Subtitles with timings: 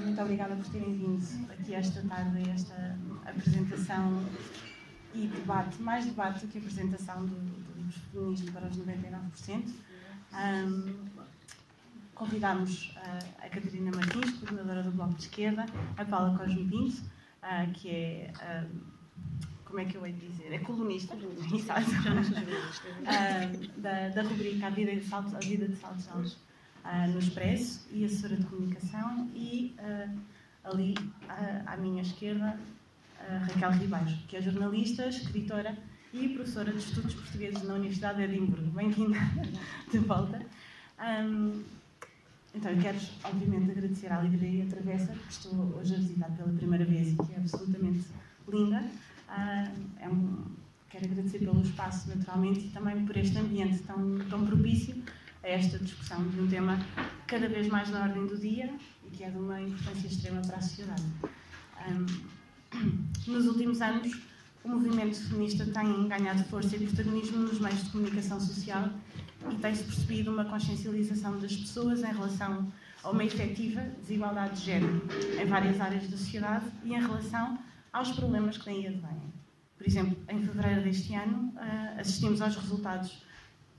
[0.00, 4.22] muito obrigada por terem vindo aqui esta tarde a esta apresentação
[5.14, 9.68] e debate, mais debate do que apresentação do, do livro Feminismo para os 99%.
[10.32, 10.94] Um,
[12.14, 15.66] convidámos uh, a Catarina Martins, coordenadora do Bloco de Esquerda,
[15.96, 18.70] a Paula Cosme Pinto, uh, que é, uh,
[19.64, 21.16] como é que eu hei de dizer, é colunista,
[21.54, 21.90] exato,
[23.78, 26.38] da, da rubrica A Vida de Saltos, a Vida de Saltos
[26.84, 29.74] Altos no Expresso e assessora de comunicação e
[30.64, 30.94] ali
[31.66, 32.58] à minha esquerda
[33.48, 35.76] Raquel Ribeiro, que é jornalista, escritora
[36.12, 38.70] e professora de Estudos Portugueses na Universidade de Edimburgo.
[38.70, 39.18] Bem-vinda
[39.90, 40.44] de volta.
[40.98, 41.62] Um,
[42.52, 46.84] então, eu quero, obviamente, agradecer à Livraria Travessa, que estou hoje a visitar pela primeira
[46.84, 48.04] vez e que é absolutamente
[48.48, 48.82] linda.
[49.28, 50.46] Uh, é um,
[50.88, 55.00] quero agradecer pelo espaço, naturalmente, e também por este ambiente tão, tão propício
[55.42, 56.78] a esta discussão de um tema
[57.26, 58.72] cada vez mais na ordem do dia
[59.04, 61.02] e que é de uma importância extrema para a sociedade.
[61.88, 64.12] Um, nos últimos anos,
[64.62, 68.90] o movimento feminista tem ganhado força e protagonismo nos meios de comunicação social
[69.50, 72.70] e tem-se percebido uma consciencialização das pessoas em relação
[73.02, 75.02] a uma efetiva desigualdade de género
[75.40, 77.58] em várias áreas da sociedade e em relação
[77.92, 79.32] aos problemas que daí advêm.
[79.78, 83.22] Por exemplo, em fevereiro deste ano, ah, assistimos aos resultados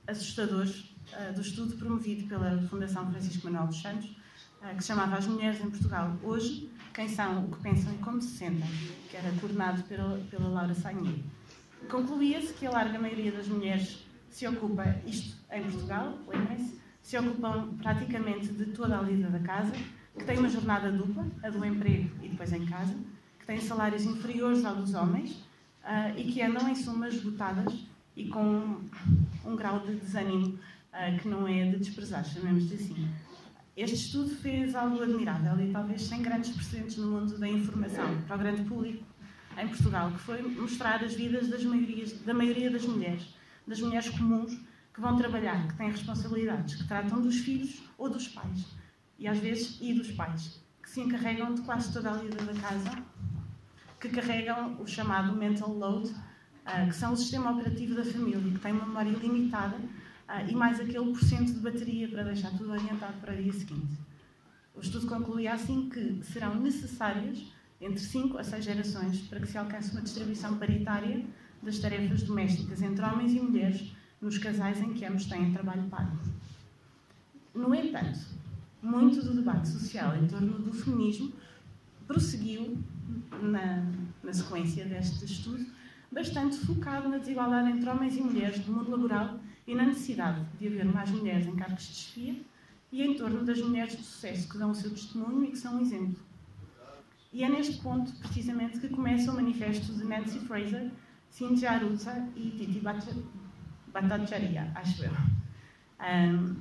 [0.06, 0.91] assustadores
[1.34, 4.10] do estudo promovido pela Fundação Francisco Manuel dos Santos,
[4.62, 7.98] ah, que se chamava As Mulheres em Portugal Hoje, quem são, o que pensam e
[7.98, 8.68] como se sentem,
[9.10, 11.18] que era coordenado pela, pela Laura Sagnier.
[11.90, 17.74] Concluía-se que a larga maioria das mulheres se ocupa, isto em Portugal, lembrem-se, se ocupam
[17.78, 19.72] praticamente de toda a vida da casa,
[20.16, 22.94] que têm uma jornada dupla, a do emprego e depois em casa,
[23.38, 25.32] que têm salários inferiores aos dos homens
[25.82, 27.84] uh, e que andam em suma esgotadas
[28.16, 28.90] e com um,
[29.44, 30.58] um grau de desânimo
[30.92, 33.08] uh, que não é de desprezar, chamemos-lhe assim.
[33.76, 38.36] Este estudo fez algo admirável e talvez sem grandes precedentes no mundo da informação para
[38.36, 39.04] o grande público
[39.56, 43.34] em Portugal, que foi mostrar as vidas das maiorias, da maioria das mulheres,
[43.66, 44.58] das mulheres comuns
[44.92, 48.66] que vão trabalhar, que têm responsabilidades, que tratam dos filhos ou dos pais,
[49.18, 52.54] e às vezes e dos pais, que se encarregam de quase toda a vida da
[52.60, 53.02] casa,
[53.98, 58.58] que carregam o chamado mental load, uh, que são o sistema operativo da família, que
[58.58, 59.78] tem uma memória limitada
[60.32, 63.98] uh, e mais aquele porcento de bateria para deixar tudo orientado para o dia seguinte.
[64.74, 67.44] O estudo concluía assim que serão necessárias
[67.80, 71.24] entre 5 a 6 gerações para que se alcance uma distribuição paritária
[71.62, 76.16] das tarefas domésticas entre homens e mulheres nos casais em que ambos têm trabalho pago.
[77.54, 78.20] No entanto,
[78.80, 81.32] muito do debate social em torno do feminismo
[82.06, 82.78] prosseguiu
[83.42, 83.84] na,
[84.22, 85.64] na sequência deste estudo,
[86.10, 90.66] bastante focado na desigualdade entre homens e mulheres do mundo laboral e na necessidade de
[90.66, 92.36] haver mais mulheres em cargos de chefia
[92.90, 95.76] e em torno das mulheres de sucesso que dão o seu testemunho e que são
[95.76, 96.20] um exemplo.
[97.32, 100.90] E é neste ponto, precisamente, que começa o manifesto de Nancy Fraser,
[101.30, 102.82] Cynthia Arusa e Titi
[103.88, 105.12] Bhattacharya, acho eu,
[106.00, 106.56] um,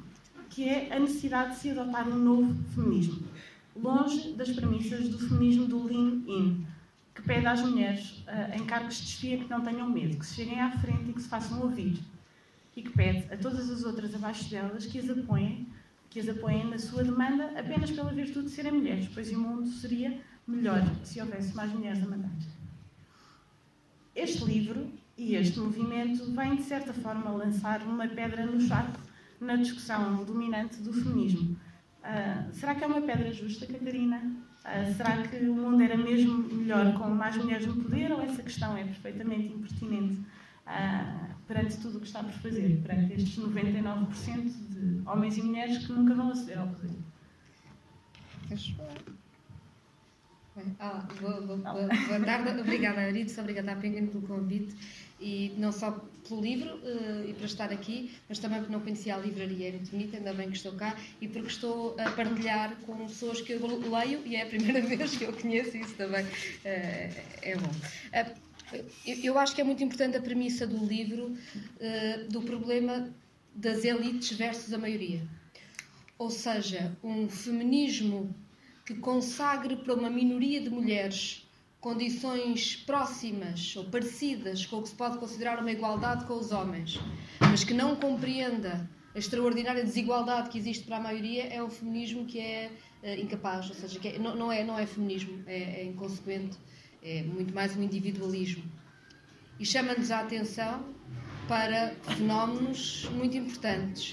[0.50, 3.28] que é a necessidade de se adotar um novo feminismo,
[3.76, 6.66] longe das premissas do feminismo do lean-in,
[7.14, 10.36] que pede às mulheres uh, em cargos de chefia que não tenham medo, que se
[10.36, 12.00] cheguem à frente e que se façam ouvir
[12.76, 15.68] e que pede a todas as outras abaixo delas que as apoiem,
[16.10, 19.68] que as apoiem na sua demanda apenas pela virtude de serem mulheres, pois o mundo
[19.68, 22.32] seria melhor se houvesse mais mulheres a mandar.
[24.16, 29.00] Este livro e este movimento vem, de certa forma, lançar uma pedra no saco
[29.40, 31.58] na discussão dominante do feminismo.
[32.02, 34.18] Uh, será que é uma pedra justa, Catarina?
[34.18, 38.44] Uh, será que o mundo era mesmo melhor com mais mulheres no poder ou essa
[38.44, 40.16] questão é perfeitamente impertinente?
[40.66, 44.08] Uh, perante tudo o que está por fazer, perante estes 99%
[44.70, 46.92] de homens e mulheres que nunca vão aceder ao poder.
[50.80, 54.76] Ah, boa, boa, boa, boa tarde, obrigada Arides, obrigada à Penguin pelo convite
[55.20, 55.92] e não só
[56.28, 59.72] pelo livro uh, e para estar aqui, mas também porque não conhecia a livraria, é
[59.72, 63.54] muito bonita, ainda bem que estou cá e porque estou a partilhar com pessoas que
[63.54, 66.30] eu leio e é a primeira vez que eu conheço, isso também uh,
[66.64, 67.70] é bom.
[67.70, 68.51] Uh,
[69.06, 73.14] eu acho que é muito importante a premissa do livro uh, do problema
[73.54, 75.22] das elites versus a maioria.
[76.18, 78.34] Ou seja, um feminismo
[78.86, 81.48] que consagre para uma minoria de mulheres
[81.80, 87.00] condições próximas ou parecidas com o que se pode considerar uma igualdade com os homens,
[87.40, 92.26] mas que não compreenda a extraordinária desigualdade que existe para a maioria, é um feminismo
[92.26, 92.72] que é
[93.04, 96.58] uh, incapaz, ou seja, é, não, não, é, não é feminismo, é, é inconsequente
[97.02, 98.64] é muito mais um individualismo.
[99.60, 100.86] E chama-nos a atenção
[101.48, 104.12] para fenómenos muito importantes.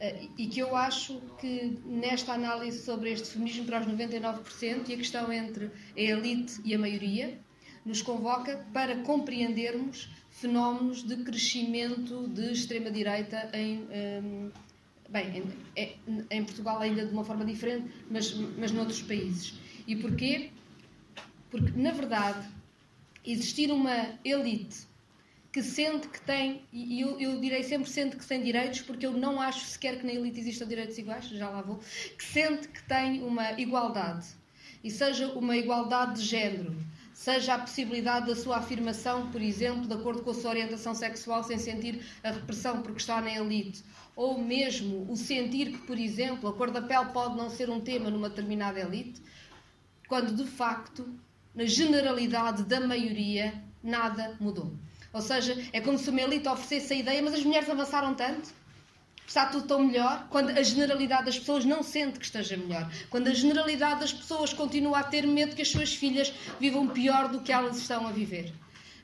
[0.00, 4.94] Uh, e que eu acho que nesta análise sobre este feminismo para os 99% e
[4.94, 7.38] a questão entre a elite e a maioria,
[7.84, 13.86] nos convoca para compreendermos fenómenos de crescimento de extrema-direita em,
[14.22, 14.50] um,
[15.08, 15.44] bem,
[15.76, 19.54] em, em, Portugal ainda de uma forma diferente, mas, mas noutros países.
[19.86, 20.50] E porquê?
[21.52, 22.48] Porque, na verdade,
[23.26, 24.88] existir uma elite
[25.52, 29.12] que sente que tem, e eu, eu, direi sempre sente que tem direitos, porque eu
[29.12, 31.78] não acho sequer que na elite existam direitos iguais, já lá vou,
[32.16, 34.28] que sente que tem uma igualdade,
[34.82, 36.74] e seja uma igualdade de género,
[37.12, 41.44] seja a possibilidade da sua afirmação, por exemplo, de acordo com a sua orientação sexual,
[41.44, 43.84] sem sentir a repressão porque está na elite,
[44.16, 47.78] ou mesmo o sentir que, por exemplo, a cor da pele pode não ser um
[47.78, 49.20] tema numa determinada elite,
[50.08, 51.08] quando de facto,
[51.54, 54.72] na generalidade da maioria, nada mudou.
[55.12, 58.50] Ou seja, é como se uma elite oferecesse a ideia, mas as mulheres avançaram tanto,
[59.26, 63.28] está tudo tão melhor, quando a generalidade das pessoas não sente que esteja melhor, quando
[63.28, 67.40] a generalidade das pessoas continua a ter medo que as suas filhas vivam pior do
[67.40, 68.52] que elas estão a viver.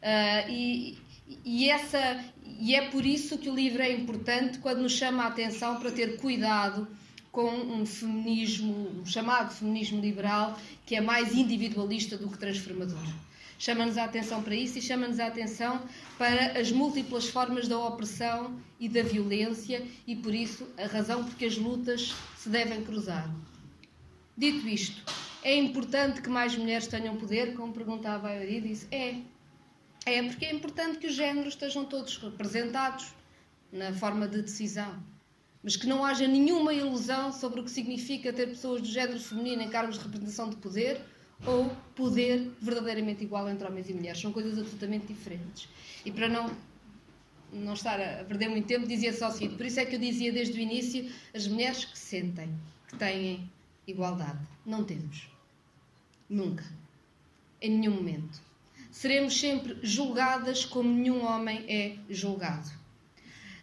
[0.03, 0.99] Uh, e,
[1.44, 2.25] e, essa,
[2.59, 5.91] e é por isso que o livro é importante quando nos chama a atenção para
[5.91, 6.89] ter cuidado
[7.31, 12.99] com um feminismo, um chamado feminismo liberal, que é mais individualista do que transformador
[13.59, 15.83] chama-nos a atenção para isso e chama-nos a atenção
[16.17, 21.45] para as múltiplas formas da opressão e da violência e por isso a razão porque
[21.45, 23.29] as lutas se devem cruzar.
[24.37, 25.03] Dito isto,
[25.43, 28.87] é importante que mais mulheres tenham poder, como perguntava a Eurídice?
[28.93, 29.17] É.
[30.07, 33.13] É porque é importante que os géneros estejam todos representados
[33.73, 35.03] na forma de decisão.
[35.62, 39.62] Mas que não haja nenhuma ilusão sobre o que significa ter pessoas do género feminino
[39.62, 41.00] em cargos de representação de poder
[41.46, 44.20] ou poder verdadeiramente igual entre homens e mulheres.
[44.20, 45.69] São coisas absolutamente diferentes.
[46.05, 46.50] E para não,
[47.52, 50.00] não estar a perder muito tempo, dizia só o seguinte: por isso é que eu
[50.00, 52.49] dizia desde o início: as mulheres que sentem
[52.88, 53.50] que têm
[53.87, 54.38] igualdade.
[54.64, 55.28] Não temos.
[56.28, 56.64] Nunca.
[57.60, 58.40] Em nenhum momento.
[58.90, 62.70] Seremos sempre julgadas como nenhum homem é julgado.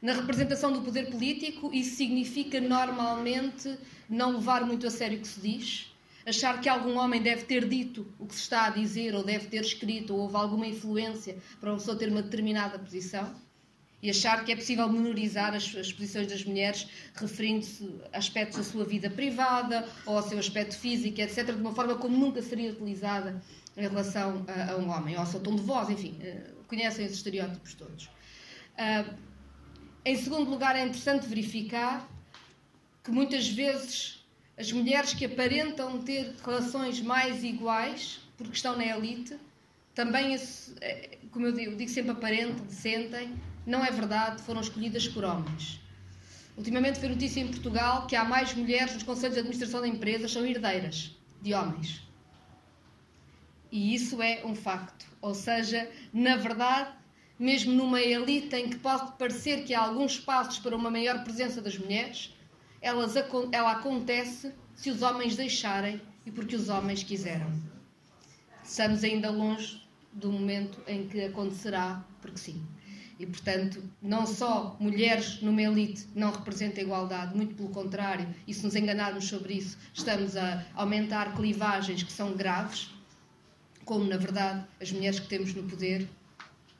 [0.05, 3.75] Na representação do poder político, isso significa normalmente
[4.07, 5.91] não levar muito a sério o que se diz,
[6.23, 9.47] achar que algum homem deve ter dito o que se está a dizer, ou deve
[9.47, 13.33] ter escrito, ou houve alguma influência para uma pessoa ter uma determinada posição,
[13.99, 18.63] e achar que é possível menorizar as, as posições das mulheres referindo-se a aspectos da
[18.63, 22.69] sua vida privada ou ao seu aspecto físico, etc., de uma forma como nunca seria
[22.69, 23.41] utilizada
[23.75, 27.03] em relação a, a um homem, ou ao seu tom de voz, enfim, uh, conhecem
[27.05, 28.05] esses estereótipos todos.
[28.77, 29.24] Uh,
[30.05, 32.07] em segundo lugar, é interessante verificar
[33.03, 34.23] que muitas vezes
[34.57, 39.37] as mulheres que aparentam ter relações mais iguais, porque estão na elite,
[39.93, 40.35] também,
[40.81, 43.33] é, como eu digo, digo sempre aparentam, sentem,
[43.65, 45.79] não é verdade, foram escolhidas por homens.
[46.55, 50.31] Ultimamente foi notícia em Portugal que há mais mulheres nos conselhos de administração de empresas
[50.31, 52.01] são herdeiras de homens.
[53.71, 55.05] E isso é um facto.
[55.21, 56.94] Ou seja, na verdade,
[57.37, 61.61] mesmo numa elite em que pode parecer que há alguns espaços para uma maior presença
[61.61, 62.33] das mulheres,
[62.81, 63.15] elas,
[63.51, 67.51] ela acontece se os homens deixarem e porque os homens quiseram.
[68.63, 72.65] Estamos ainda longe do momento em que acontecerá, porque sim.
[73.17, 78.63] E, portanto, não só mulheres numa elite não representam igualdade, muito pelo contrário, e se
[78.63, 82.89] nos enganarmos sobre isso, estamos a aumentar clivagens que são graves,
[83.85, 86.09] como, na verdade, as mulheres que temos no poder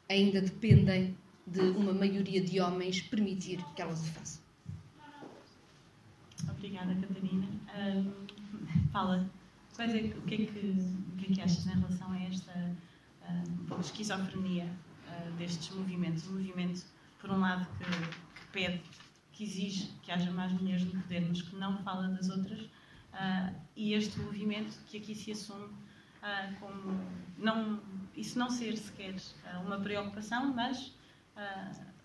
[0.10, 4.44] ainda dependem de uma maioria de homens permitir que elas o façam.
[6.50, 7.48] Obrigada, Catarina.
[7.78, 8.12] Um,
[8.92, 9.30] fala,
[9.76, 10.60] vai dizer o que, é que,
[11.14, 12.76] o que é que achas em relação a esta
[13.30, 16.28] um, esquizofrenia uh, destes movimentos?
[16.28, 16.86] Um movimento,
[17.20, 18.82] por um lado, que, que, pede,
[19.32, 23.56] que exige que haja mais mulheres no poder, mas que não fala das outras, uh,
[23.76, 27.00] e este movimento que aqui se assume uh, como
[27.38, 27.82] não,
[28.16, 29.16] isso não ser sequer
[29.66, 30.94] uma preocupação, mas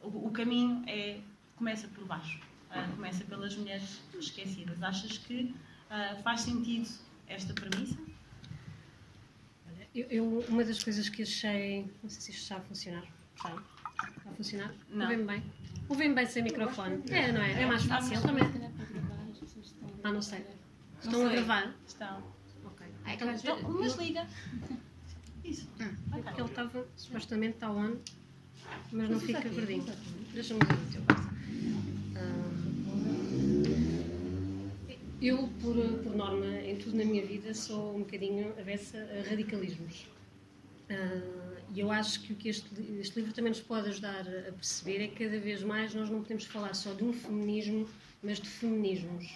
[0.02, 1.20] o, o caminho é,
[1.56, 2.40] começa por baixo
[2.70, 4.82] uh, começa pelas mulheres esquecidas.
[4.82, 5.54] Achas que
[5.90, 6.88] uh, faz sentido
[7.26, 7.96] esta premissa?
[9.94, 11.82] Eu, eu, uma das coisas que achei.
[12.02, 13.04] Não sei se isto está a funcionar.
[13.36, 14.74] Está, está a funcionar?
[14.88, 15.02] Não.
[15.02, 15.42] Ouvem bem?
[15.88, 17.02] Ouvem bem sem microfone?
[17.10, 17.62] É, não é?
[17.62, 18.44] É mais fácil também.
[20.04, 20.46] Ah, não sei.
[21.02, 21.74] Estão a gravar?
[21.86, 22.22] Estão.
[22.64, 22.86] Ok.
[23.06, 24.26] então, então, mas liga.
[25.44, 25.68] Isso.
[25.80, 27.96] Ah, é porque ele estava, supostamente está on,
[28.92, 29.84] mas não fica verdinho.
[30.32, 31.30] Deixa-me ver o teu
[35.20, 40.06] Eu, por, por norma, em tudo na minha vida, sou um bocadinho avessa a radicalismos.
[41.74, 42.66] E eu acho que o que este,
[43.00, 46.22] este, livro também nos pode ajudar a perceber é que cada vez mais nós não
[46.22, 47.86] podemos falar só de um feminismo,
[48.22, 49.30] mas de feminismos.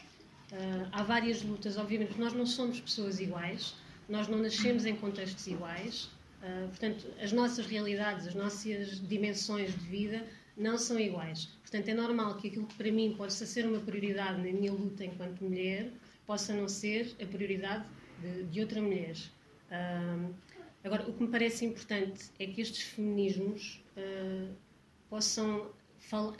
[0.90, 3.74] Há várias lutas, obviamente, porque nós não somos pessoas iguais,
[4.08, 6.10] nós não nascemos em contextos iguais,
[6.42, 11.46] uh, portanto, as nossas realidades, as nossas dimensões de vida não são iguais.
[11.62, 15.04] Portanto, é normal que aquilo que para mim pode ser uma prioridade na minha luta
[15.04, 15.90] enquanto mulher,
[16.26, 17.84] possa não ser a prioridade
[18.20, 19.16] de, de outra mulher.
[19.70, 20.32] Uh,
[20.84, 23.82] agora, o que me parece importante é que estes feminismos
[25.08, 25.70] possam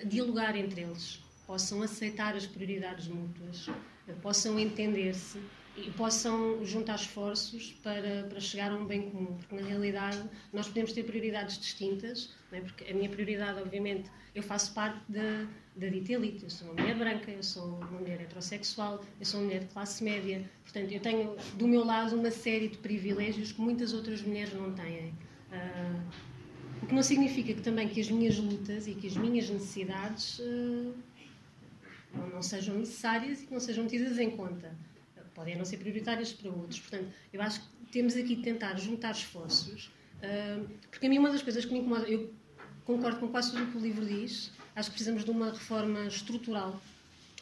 [0.06, 3.68] dialogar entre eles, possam aceitar as prioridades mútuas,
[4.20, 5.40] possam entender-se
[5.76, 10.68] e possam juntar esforços para, para chegar a um bem comum, porque na realidade nós
[10.68, 12.60] podemos ter prioridades distintas, é?
[12.60, 16.80] porque a minha prioridade, obviamente, eu faço parte da, da dita elite, eu sou uma
[16.80, 20.92] mulher branca, eu sou uma mulher heterossexual, eu sou uma mulher de classe média, portanto,
[20.92, 25.08] eu tenho do meu lado uma série de privilégios que muitas outras mulheres não têm.
[25.50, 26.34] Uh,
[26.82, 30.38] o que não significa que também que as minhas lutas e que as minhas necessidades
[30.38, 30.94] uh,
[32.12, 34.76] não, não sejam necessárias e que não sejam tidas em conta.
[35.34, 36.80] Podem não ser prioritárias para outros.
[36.80, 39.90] Portanto, eu acho que temos aqui de tentar juntar esforços,
[40.22, 42.32] uh, porque a mim uma das coisas que me incomoda, eu
[42.84, 46.06] concordo com quase tudo o que o livro diz, acho que precisamos de uma reforma
[46.06, 46.80] estrutural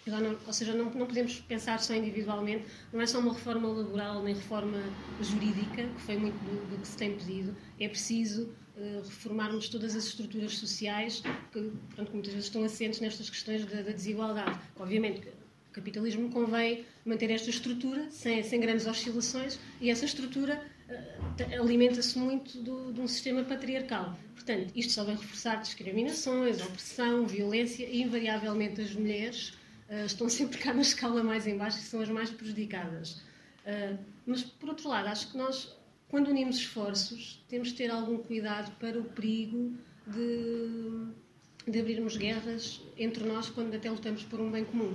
[0.07, 4.23] não, ou seja, não, não, podemos pensar só individualmente, não é só uma reforma laboral
[4.23, 4.83] nem reforma
[5.21, 9.95] jurídica, que foi muito do, do que se tem pedido, é preciso uh, reformarmos todas
[9.95, 11.23] as estruturas sociais
[11.53, 14.59] que, pronto, muitas vezes estão assentes nestas questões da, da desigualdade.
[14.77, 15.29] Obviamente,
[15.73, 22.19] o capitalismo convém manter esta estrutura sem, sem grandes oscilações e essa estrutura uh, alimenta-se
[22.19, 24.15] muito do, de um sistema patriarcal.
[24.35, 29.55] Portanto, isto só vem reforçar discriminações, opressão, violência e, invariavelmente, as mulheres
[29.89, 33.23] uh, estão sempre cá na escala mais em baixo e são as mais prejudicadas.
[33.65, 35.75] Uh, mas, por outro lado, acho que nós,
[36.11, 39.73] quando unimos esforços, temos de ter algum cuidado para o perigo
[40.07, 44.95] de, de abrirmos guerras entre nós quando até lutamos por um bem comum.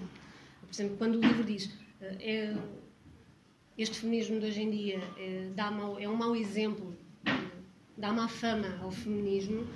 [0.68, 1.72] Por exemplo, quando o livro diz uh,
[2.20, 2.56] é,
[3.78, 6.96] este feminismo de hoje em dia é, dá mau, é um mau exemplo,
[7.98, 9.68] dá má fama ao feminismo,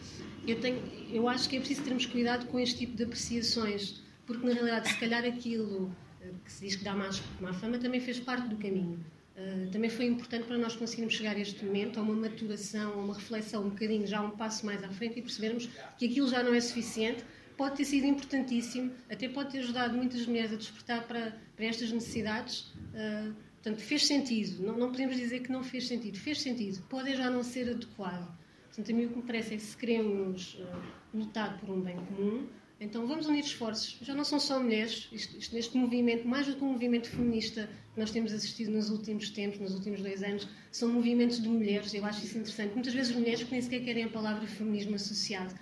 [0.47, 0.81] eu, tenho,
[1.11, 4.89] eu acho que é preciso termos cuidado com este tipo de apreciações porque na realidade,
[4.89, 8.47] se calhar aquilo eh, que se diz que dá mais, má fama também fez parte
[8.47, 9.03] do caminho.
[9.35, 12.95] Uh, também foi importante para nós conseguirmos chegar a este momento, a uma maturação, a
[12.95, 16.43] uma reflexão um bocadinho, já um passo mais à frente e percebermos que aquilo já
[16.43, 17.23] não é suficiente.
[17.61, 21.91] Pode ter sido importantíssimo, até pode ter ajudado muitas mulheres a despertar para, para estas
[21.91, 22.61] necessidades.
[22.61, 24.65] Uh, portanto, fez sentido.
[24.65, 26.17] Não, não, podemos dizer que não fez sentido.
[26.17, 26.81] Fez sentido.
[26.89, 28.35] Pode já não ser adequado.
[28.65, 30.81] Portanto, a mim o que me parece é que se queremos uh,
[31.13, 32.47] lutar por um bem comum,
[32.79, 33.95] então vamos unir esforços.
[34.01, 37.69] Já não são só mulheres, isto, isto, neste movimento, mais do que um movimento feminista
[37.93, 41.93] que nós temos assistido nos últimos tempos, nos últimos dois anos, são movimentos de mulheres,
[41.93, 42.73] eu acho isso interessante.
[42.73, 45.53] Muitas vezes mulheres que nem sequer querem a palavra feminismo associado.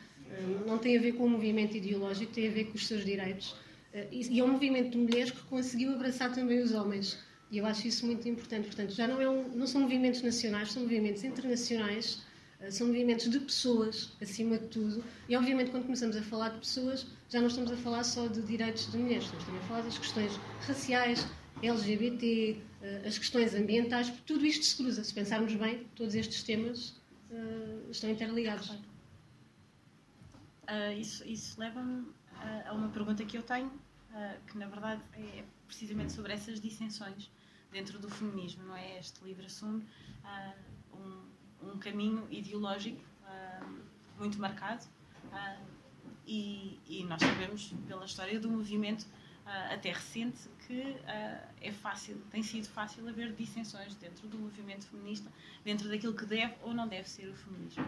[0.65, 3.55] Não tem a ver com o movimento ideológico, tem a ver com os seus direitos.
[3.93, 7.17] Hum, e é um movimento de mulheres que conseguiu abraçar também os homens.
[7.51, 8.67] E eu acho isso muito importante.
[8.67, 12.21] Portanto, já não, é um, não são movimentos nacionais, são movimentos internacionais
[12.61, 16.59] eh, são movimentos de pessoas, acima de tudo, e obviamente quando começamos a falar de
[16.59, 19.81] pessoas, já não estamos a falar só de direitos de mulheres, estamos também a falar
[19.81, 20.31] das questões
[20.67, 21.25] raciais,
[21.63, 25.03] LGBT, eh, as questões ambientais, tudo isto se cruza.
[25.03, 26.99] Se pensarmos bem, todos estes temas
[27.91, 28.71] estão interligados.
[30.69, 32.07] Uh, isso isso leva-me
[32.67, 37.31] a uma pergunta que eu tenho, uh, que na verdade é precisamente sobre essas dissensões
[37.71, 38.99] dentro do feminismo, não é?
[38.99, 39.85] Este livro assume
[40.93, 41.29] um
[41.61, 43.79] um caminho ideológico uh,
[44.17, 44.85] muito marcado
[45.31, 45.65] uh,
[46.25, 50.95] e, e, nós sabemos pela história do movimento uh, até recente que
[51.61, 55.31] é fácil, tem sido fácil haver dissensões dentro do movimento feminista,
[55.65, 57.83] dentro daquilo que deve ou não deve ser o feminismo.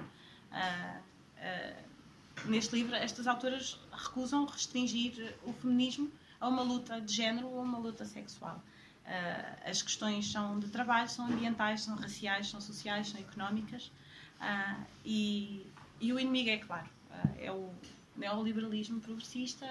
[2.45, 7.61] Neste livro, estas autoras recusam restringir o feminismo a uma luta de género ou a
[7.61, 8.63] uma luta sexual.
[9.05, 13.91] Uh, as questões são de trabalho, são ambientais, são raciais, são sociais, são económicas.
[14.39, 15.65] Uh, e,
[15.99, 17.71] e, o inimigo é claro, uh, é o
[18.15, 19.65] neoliberalismo progressista,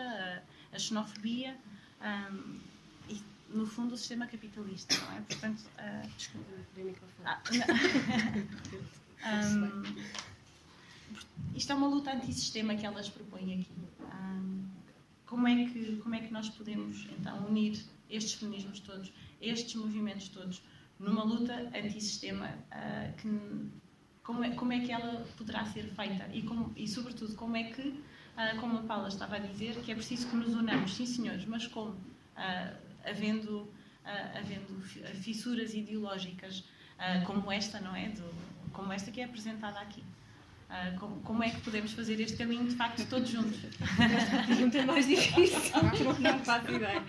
[0.72, 1.56] a xenofobia
[2.00, 2.60] um,
[3.08, 5.20] e, no fundo, o sistema capitalista, não é?
[5.22, 5.62] Portanto,
[6.16, 6.46] Desculpa,
[6.76, 7.28] microfone.
[9.26, 10.30] um,
[11.54, 13.90] isto é uma luta antissistema que elas propõem aqui.
[15.26, 20.28] Como, é que, como é que nós podemos, então, unir estes feminismos todos, estes movimentos
[20.28, 20.60] todos,
[20.98, 23.70] numa luta antissistema, uh, que,
[24.24, 27.62] como, é, como é que ela poderá ser feita e, como, e sobretudo, como é
[27.62, 31.06] que, uh, como a Paula estava a dizer, que é preciso que nos unamos, sim
[31.06, 31.92] senhores, mas como?
[31.92, 33.72] Uh, havendo,
[34.34, 34.80] havendo
[35.22, 36.64] fissuras ideológicas
[37.26, 38.08] como esta, não é?
[38.08, 38.24] Do,
[38.72, 40.04] como esta que é apresentada aqui.
[40.70, 43.58] Uh, como, como, é que podemos fazer este caminho de facto todos juntos?
[43.98, 45.58] Esta pergunta é mais difícil,
[46.22, 47.02] não faço ideia.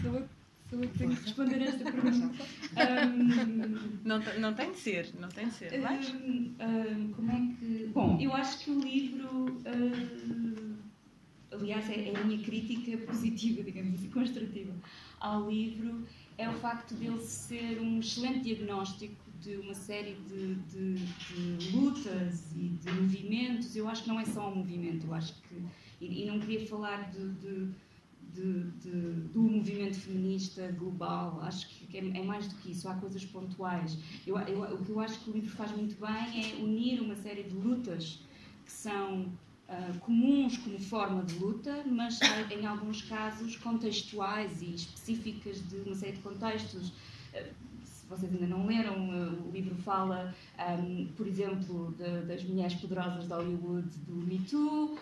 [0.00, 0.28] Sou eu,
[0.70, 2.42] sou eu que tenho que responder esta pergunta.
[2.74, 5.78] Um, não, não tem de ser, não tem de ser.
[5.78, 7.90] Um, um, como é que.
[7.92, 9.60] Bom, eu acho que o livro.
[11.52, 14.72] aliás, é, é a minha crítica positiva, digamos assim, construtiva
[15.20, 16.06] ao livro,
[16.38, 22.52] é o facto dele ser um excelente diagnóstico de uma série de, de, de, lutas
[22.56, 23.76] e de movimentos.
[23.76, 25.62] Eu acho que não é só um movimento, eu acho que.
[26.00, 27.28] E, e não queria falar de,
[29.32, 33.98] do movimento feminista global, acho que é, é, mais do que isso, há coisas pontuais.
[34.26, 37.16] Eu, eu, o que eu acho que o livro faz muito bem é unir uma
[37.16, 38.20] série de lutas
[38.64, 45.66] que são uh, comuns como forma de luta, mas em alguns casos contextuais e específicas
[45.68, 46.90] de uma série de contextos.
[47.32, 47.67] Uh,
[48.08, 53.26] vocês ainda não leram, eh, o livro fala, um, por exemplo, de, das mulheres poderosas
[53.26, 54.98] de Hollywood do Me Too, uh,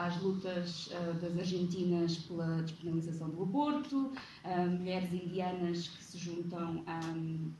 [0.00, 4.12] às lutas uh, das argentinas pela despenalização do aborto,
[4.78, 7.52] mulheres indianas que se juntam um,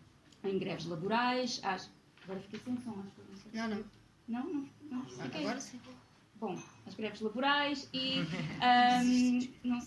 [0.45, 1.91] em greves laborais, às...
[2.25, 3.85] Agora fiquei sem som, acho que não Não, não.
[4.29, 4.69] Não, não.
[4.91, 5.41] não.
[5.41, 5.81] Agora sim.
[6.39, 8.21] Bom, as greves laborais e...
[8.21, 9.79] Um, não,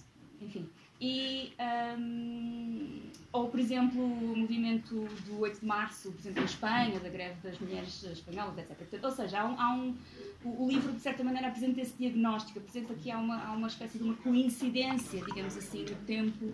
[0.42, 0.68] enfim
[1.04, 1.54] e,
[2.00, 3.02] um,
[3.34, 7.36] ou, por exemplo, o movimento do 8 de março, por exemplo, em Espanha, da greve
[7.42, 9.04] das mulheres espanholas, etc.
[9.04, 9.98] ou seja, há um, há um,
[10.46, 13.98] o, livro, de certa maneira, apresenta esse diagnóstico, apresenta que há uma, há uma espécie
[13.98, 16.54] de uma coincidência, digamos assim, no tempo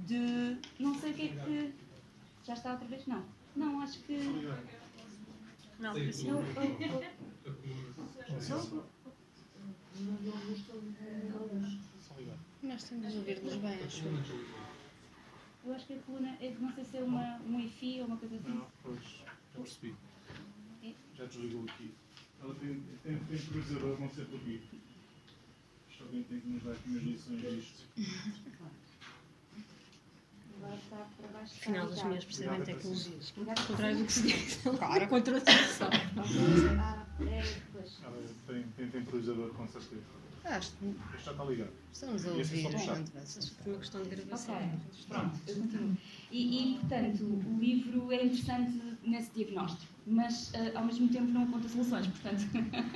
[0.00, 0.58] de.
[0.78, 1.72] Não sei o que é que.
[2.46, 3.06] Já está outra vez?
[3.06, 3.24] Não.
[3.56, 4.18] Não, acho que.
[5.80, 6.44] Não, eu, eu,
[6.80, 7.04] eu,
[12.62, 14.02] nós temos de ouvir-nos bem, acho
[15.68, 15.74] eu.
[15.74, 18.36] Acho que a coluna, é, não sei se é uma, um EFI ou uma coisa
[18.36, 18.48] assim.
[18.48, 19.94] Não, pois, já percebi.
[20.82, 20.92] É?
[21.14, 21.94] Já desligou aqui.
[22.40, 24.60] Ela tem, tem, tem priorizador, não sei porquê.
[25.90, 27.86] Isto alguém tem que nos dar aqui umas lições disto.
[30.56, 31.54] Agora está para baixo.
[31.56, 33.34] Afinal, as minhas percebem tecnologias.
[33.36, 34.60] Ao contrário do que se diz.
[34.78, 35.08] Claro.
[35.08, 35.88] Contra a solução.
[36.80, 38.00] Ah, é, depois.
[38.46, 40.02] Tem, tem temporizador, com certeza.
[40.56, 40.76] Este
[41.24, 41.70] já está ligado.
[41.92, 43.10] Estamos a ouvir enquanto
[43.62, 44.80] Foi uma questão de gravação.
[45.06, 45.96] Pronto, eu continuo.
[46.30, 51.42] E, e, portanto, o livro é interessante nesse diagnóstico, mas uh, ao mesmo tempo não
[51.42, 52.06] aponta soluções.
[52.06, 52.44] Portanto,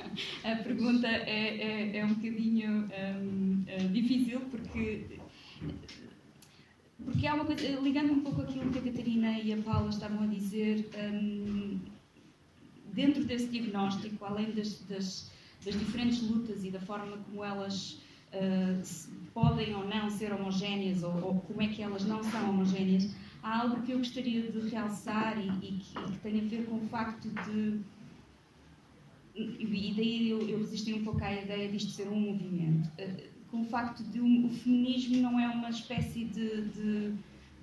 [0.43, 5.19] a pergunta é, é, é um bocadinho um, uh, eh, difícil, porque.
[7.05, 10.23] Porque há uma coisa, ligando um pouco aquilo que a Catarina e a Paula estavam
[10.23, 11.79] a dizer, um,
[12.93, 15.32] dentro desse diagnóstico, além das, das
[15.65, 18.01] das diferentes lutas e da forma como elas
[18.33, 23.15] uh, podem ou não ser homogéneas ou, ou, como é que elas não são homogéneas,
[23.41, 26.65] há algo que eu gostaria de realçar e, e, que, e que, tem a ver
[26.65, 27.79] com o facto de.
[29.35, 32.87] E daí eu, eu resisti um pouco à ideia disto ser um movimento.
[32.99, 37.13] Uh, com o facto de um, o feminismo não é uma espécie de, de,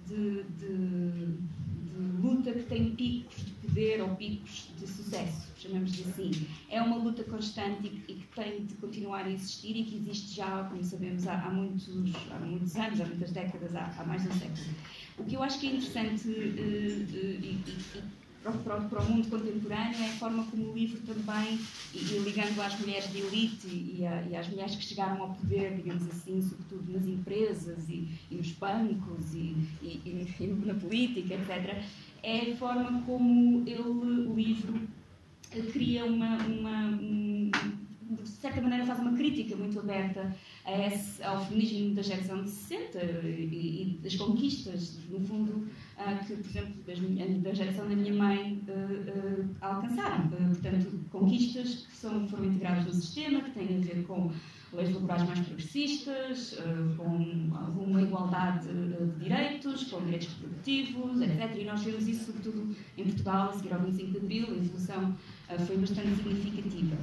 [0.06, 1.40] de, de
[2.20, 6.46] luta que tem picos poder ou picos de sucesso, chamamos-lhe assim.
[6.68, 10.64] É uma luta constante e que tem de continuar a existir e que existe já,
[10.64, 11.88] como sabemos, há, há muitos,
[12.30, 14.74] há muitos anos, há muitas décadas, há, há, mais de um século.
[15.18, 19.10] O que eu acho que é interessante uh, uh, e, e para, para, para, o
[19.10, 21.58] mundo contemporâneo é a forma como o livro também,
[21.94, 25.34] e, e ligando às mulheres de elite e, a, e, às mulheres que chegaram ao
[25.34, 29.54] poder, digamos assim, sobretudo nas empresas e, e nos bancos e,
[30.64, 31.82] na política, etc.,
[32.22, 34.80] é a forma como ele, o livro
[35.72, 37.50] cria uma, uma um,
[38.22, 42.50] de certa maneira faz uma crítica muito aberta a esse, ao feminismo da geração de
[42.50, 48.14] 60 e, e das conquistas, no fundo, uh, que, por exemplo, da geração da minha
[48.14, 50.28] mãe uh, uh, alcançaram.
[50.28, 54.32] portanto, conquistas que são, foram integradas no sistema, que têm a ver com
[54.72, 56.58] leis laborais mais progressistas,
[56.96, 61.56] com alguma igualdade de direitos, com direitos reprodutivos, etc.
[61.56, 65.16] E nós vemos isso, sobretudo, em Portugal, a seguir ao 25 de Abril, a evolução
[65.66, 66.96] foi bastante significativa.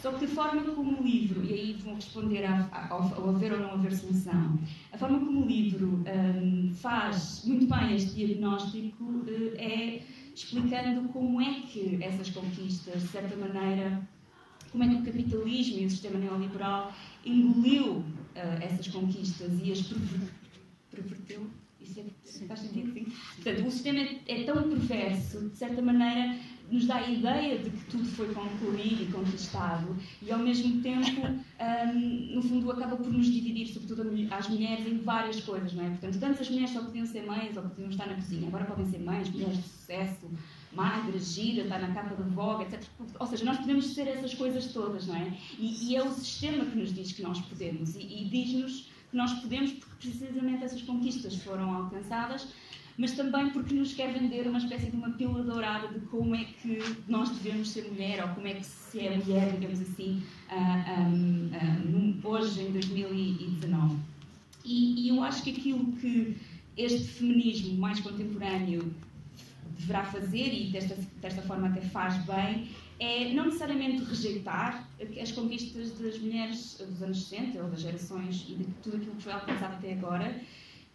[0.00, 3.72] Só que a forma como o livro, e aí vão responder ao, haver ou não
[3.72, 4.58] haver solução,
[4.90, 9.24] a forma como o livro um, faz muito bem este diagnóstico
[9.58, 10.00] é
[10.34, 14.08] explicando como é que essas conquistas, de certa maneira,
[14.70, 16.92] como é que o capitalismo e o sistema neoliberal
[17.24, 18.04] engoliu uh,
[18.62, 19.82] essas conquistas e as
[20.90, 21.46] perverteu.
[21.80, 22.92] Isso é, faz sentido?
[22.92, 23.06] Sim.
[23.36, 26.36] Portanto, o sistema é, tão perverso, de certa maneira,
[26.70, 31.26] nos dá a ideia de que tudo foi concluído e conquistado e, ao mesmo tempo,
[31.26, 35.88] um, no fundo, acaba por nos dividir, sobretudo as mulheres, em várias coisas, não é?
[35.88, 38.86] Portanto, tanto as mulheres só podiam ser mães ou podiam estar na cozinha, agora podem
[38.86, 40.30] ser mães, mulheres de sucesso,
[40.72, 42.82] magra, gira, está na capa da Vogue, etc.
[43.18, 45.32] Ou seja, nós podemos ser essas coisas todas, não é?
[45.58, 49.16] E, e é o sistema que nos diz que nós podemos e, e diz-nos que
[49.16, 52.46] nós podemos porque precisamente essas conquistas foram alcançadas,
[52.96, 56.44] mas também porque nos quer vender uma espécie de uma pílula dourada de como é
[56.44, 56.78] que
[57.08, 61.50] nós devemos ser mulher ou como é que se é mulher, digamos assim, uh, um,
[61.96, 63.96] um, hoje em 2019.
[64.64, 66.36] E, e eu acho que aquilo que
[66.76, 68.92] este feminismo mais contemporâneo
[69.78, 74.88] deverá fazer, e desta, desta forma até faz bem, é não necessariamente rejeitar
[75.20, 79.22] as conquistas das mulheres dos anos 60 ou das gerações e de tudo aquilo que
[79.22, 80.38] foi alcançado até agora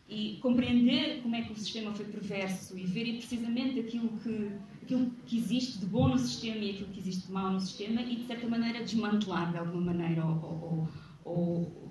[0.07, 4.51] e compreender como é que o sistema foi perverso e ver precisamente aquilo que,
[4.83, 8.01] aquilo que existe de bom no sistema e aquilo que existe de mau no sistema
[8.01, 10.89] e, de certa maneira, desmantelar de alguma maneira ou, ou,
[11.25, 11.84] ou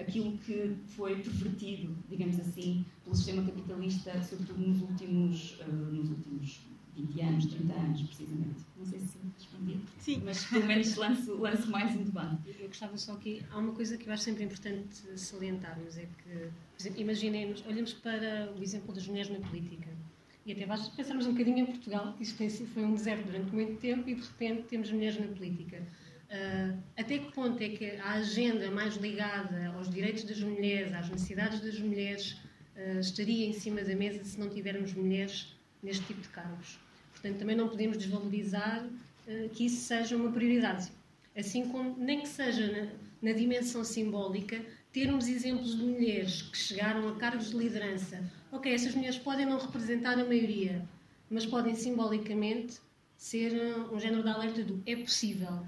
[0.00, 6.60] aquilo que foi pervertido, digamos assim, pelo sistema capitalista, sobretudo nos últimos, uh, nos últimos
[6.96, 8.60] 20 anos, 30 anos, precisamente.
[8.76, 10.22] Não sei se respondi, Sim.
[10.24, 12.56] mas pelo menos lanço, lanço mais um debate.
[12.58, 16.30] Eu gostava só que há uma coisa que eu acho sempre importante salientarmos, é que,
[16.30, 19.88] por exemplo, imaginemos, olhamos para o exemplo das mulheres na política.
[20.44, 23.78] E até basta pensarmos um bocadinho em Portugal, que isto foi um deserto durante muito
[23.78, 25.82] tempo e de repente temos mulheres na política.
[26.30, 31.10] Uh, até que ponto é que a agenda mais ligada aos direitos das mulheres, às
[31.10, 32.36] necessidades das mulheres,
[32.76, 36.78] uh, estaria em cima da mesa se não tivermos mulheres neste tipo de cargos?
[37.12, 40.92] Portanto, também não podemos desvalorizar uh, que isso seja uma prioridade.
[41.36, 47.08] Assim como, nem que seja na, na dimensão simbólica, termos exemplos de mulheres que chegaram
[47.08, 48.22] a cargos de liderança.
[48.52, 50.84] Ok, essas mulheres podem não representar a maioria,
[51.28, 52.78] mas podem simbolicamente
[53.16, 53.52] ser
[53.92, 55.62] um género de alerta do é possível,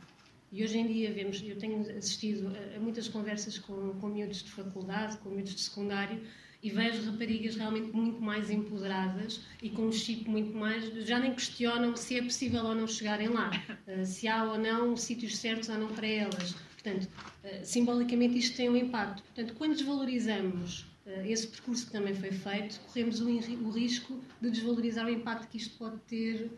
[0.52, 4.42] e hoje em dia vemos, eu tenho assistido a, a muitas conversas com, com miúdos
[4.42, 6.20] de faculdade, com miúdos de secundário,
[6.62, 10.84] e vejo raparigas realmente muito mais empoderadas e com um chip muito mais.
[11.04, 13.50] já nem questionam se é possível ou não chegarem lá,
[13.88, 16.54] uh, se há ou não sítios certos ou não para elas.
[16.74, 17.08] Portanto,
[17.44, 19.22] uh, simbolicamente isto tem um impacto.
[19.22, 25.06] Portanto, quando desvalorizamos uh, esse percurso que também foi feito, corremos o, risco de desvalorizar
[25.06, 26.48] o impacto que isto pode ter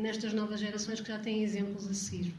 [0.00, 2.32] nestas novas gerações que já têm exemplos a seguir.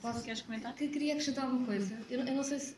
[0.00, 0.22] Posso?
[0.22, 0.74] Queres comentar?
[0.74, 1.96] Que queria acrescentar uma coisa.
[2.10, 2.76] Eu, eu, não sei se.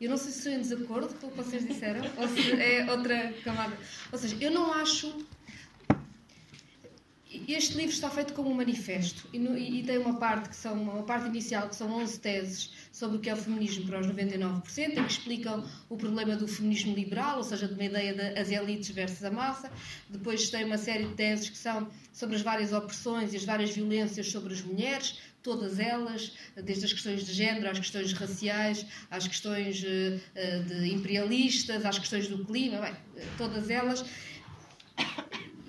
[0.00, 2.90] Eu não sei se sou em desacordo com o que vocês disseram ou se é
[2.90, 3.76] outra camada.
[4.12, 5.26] Ou seja, eu não acho
[7.46, 10.74] este livro está feito como um manifesto e, no, e, tem uma parte que são
[10.74, 14.06] uma parte inicial que são 11 teses sobre o que é o feminismo para os
[14.06, 18.50] 99%, em que explicam o problema do feminismo liberal, ou seja, de uma ideia das
[18.50, 19.70] elites versus a massa.
[20.08, 23.70] Depois tem uma série de teses que são sobre as várias opressões e as várias
[23.70, 29.26] violências sobre as mulheres, todas elas, desde as questões de género às questões raciais, às
[29.26, 32.94] questões eh, eh, imperialistas, às questões do clima, bem,
[33.36, 34.04] todas elas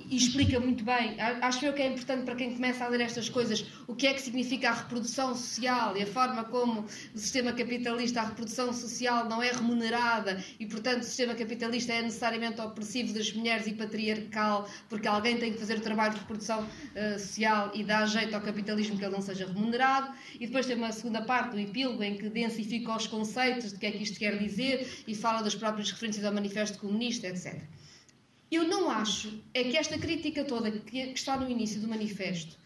[0.09, 1.15] e explica muito bem.
[1.19, 4.13] Acho eu que é importante para quem começa a ler estas coisas o que é
[4.13, 9.29] que significa a reprodução social e a forma como o sistema capitalista, a reprodução social
[9.29, 14.67] não é remunerada e, portanto, o sistema capitalista é necessariamente opressivo das mulheres e patriarcal
[14.89, 18.41] porque alguém tem que fazer o trabalho de reprodução uh, social e dá jeito ao
[18.41, 20.11] capitalismo que ele não seja remunerado.
[20.39, 23.85] E depois tem uma segunda parte do epílogo em que densifica os conceitos de que
[23.85, 27.61] é que isto quer dizer e fala das próprias referências ao Manifesto Comunista, etc.
[28.51, 32.57] Eu não acho é que esta crítica toda que está no início do manifesto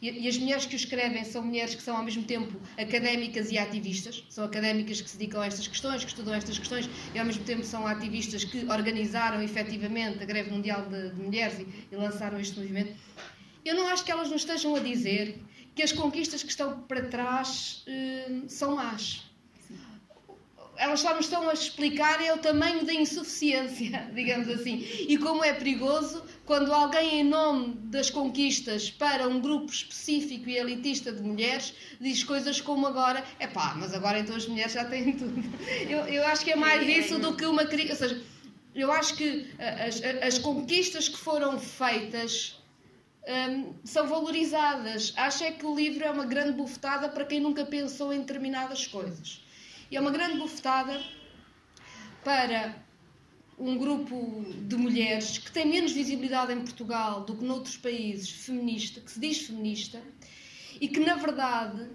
[0.00, 3.58] e, as mulheres que o escrevem são mulheres que são ao mesmo tempo académicas e
[3.58, 7.24] ativistas, são académicas que se dedicam a estas questões, que estudam estas questões e ao
[7.24, 11.96] mesmo tempo são ativistas que organizaram efetivamente a greve mundial de, de mulheres e, e,
[11.96, 12.94] lançaram este movimento.
[13.64, 15.38] Eu não acho que elas nos estejam a dizer
[15.74, 19.31] que as conquistas que estão para trás eh, são más
[20.82, 25.44] elas só nos estão a explicar é o tamanho da insuficiência, digamos assim, e como
[25.44, 31.22] é perigoso quando alguém, em nome das conquistas para um grupo específico e elitista de
[31.22, 35.40] mulheres, diz coisas como agora, é pá, mas agora então as mulheres já têm tudo.
[35.88, 37.92] Eu, eu acho que é mais isso do que uma crítica.
[37.92, 38.20] Ou seja,
[38.74, 39.46] eu acho que
[39.86, 42.58] as, as conquistas que foram feitas.
[43.24, 45.12] Um, são valorizadas.
[45.16, 48.88] Acho é que o livro é uma grande bufetada para quem nunca pensou em determinadas
[48.88, 49.40] coisas.
[49.92, 51.02] E é uma grande bufetada
[52.24, 52.74] para
[53.58, 59.02] um grupo de mulheres que tem menos visibilidade em Portugal do que noutros países, feminista,
[59.02, 60.00] que se diz feminista,
[60.80, 61.90] e que, na verdade,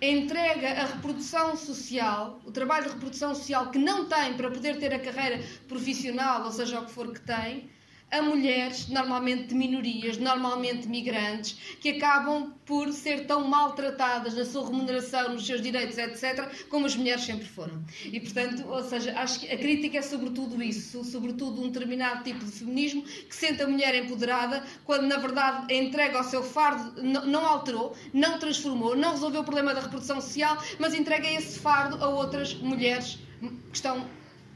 [0.00, 4.94] entrega a reprodução social, o trabalho de reprodução social que não tem para poder ter
[4.94, 7.68] a carreira profissional, ou seja, o que for que tem,
[8.12, 14.66] a mulheres, normalmente de minorias, normalmente migrantes, que acabam por ser tão maltratadas na sua
[14.66, 17.82] remuneração, nos seus direitos, etc., como as mulheres sempre foram.
[18.04, 22.44] E, portanto, ou seja, acho que a crítica é sobretudo isso, sobretudo um determinado tipo
[22.44, 27.46] de feminismo que sente a mulher empoderada, quando na verdade entrega ao seu fardo, não
[27.46, 32.08] alterou, não transformou, não resolveu o problema da reprodução social, mas entrega esse fardo a
[32.08, 34.06] outras mulheres que estão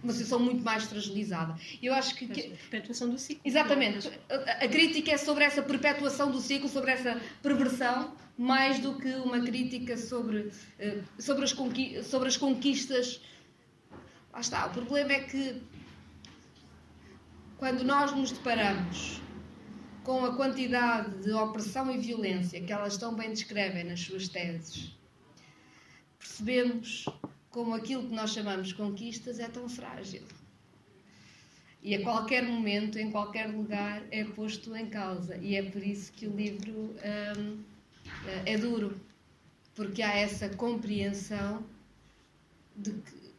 [0.07, 1.57] uma situação muito mais fragilizada.
[1.83, 2.27] Eu acho que.
[2.29, 2.43] que...
[2.71, 3.43] Perpetuação do ciclo.
[3.45, 4.09] Exatamente.
[4.31, 9.09] A, a crítica é sobre essa perpetuação do ciclo, sobre essa perversão, mais do que
[9.17, 13.21] uma crítica sobre, eh, sobre, as, conqui sobre as conquistas.
[14.33, 14.67] Lá está.
[14.67, 15.63] O problema é que
[17.59, 19.21] quando nós nos deparamos
[20.05, 24.97] com a quantidade de opressão e violência que elas tão bem descrevem nas suas teses,
[26.19, 27.07] percebemos
[27.57, 30.23] como aquilo que nós chamamos conquistas é tão frágil.
[31.83, 35.39] E a qualquer momento, em qualquer lugar, é posto em causa.
[35.39, 36.95] E é por isso que o livro
[37.39, 37.63] hum,
[38.45, 39.01] é duro,
[39.75, 41.65] porque há essa compreensão
[42.77, 43.35] de que,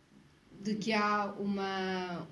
[0.62, 2.27] de que há uma.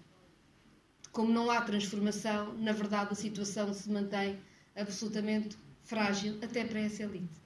[1.11, 4.39] Como não há transformação, na verdade a situação se mantém
[4.75, 7.44] absolutamente frágil até para essa elite.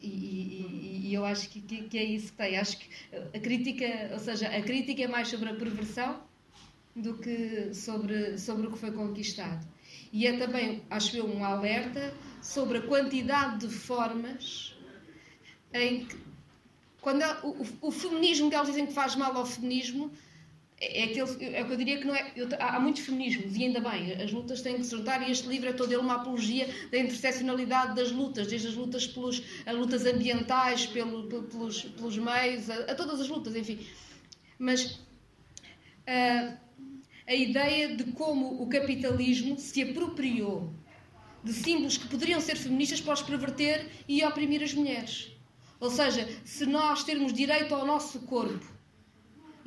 [0.00, 2.56] E, e, e, eu acho que, que, que, é isso que tem.
[2.56, 2.88] Acho que
[3.34, 6.20] a crítica, ou seja, a crítica é mais sobre a perversão
[6.94, 9.66] do que sobre, sobre o que foi conquistado.
[10.12, 14.74] E é também, acho eu, um alerta sobre a quantidade de formas
[15.72, 16.16] em que,
[17.00, 20.10] quando o, o, feminismo que eles dizem que faz mal ao feminismo,
[20.80, 22.32] é, aquele, é o que eu diria que não é.
[22.36, 25.48] Eu, há muitos feminismos e ainda bem, as lutas têm que se juntar e este
[25.48, 29.74] livro é todo ele uma apologia da interseccionalidade das lutas, desde as lutas pelos as
[29.74, 33.84] lutas ambientais, pelo, pelos, pelos meios, a, a, todas as lutas, enfim.
[34.56, 34.84] Mas
[36.06, 36.56] uh,
[37.26, 40.72] a ideia de como o capitalismo se apropriou
[41.42, 45.32] de símbolos que poderiam ser feministas para os perverter e oprimir as mulheres.
[45.80, 48.77] Ou seja, se nós termos direito ao nosso corpo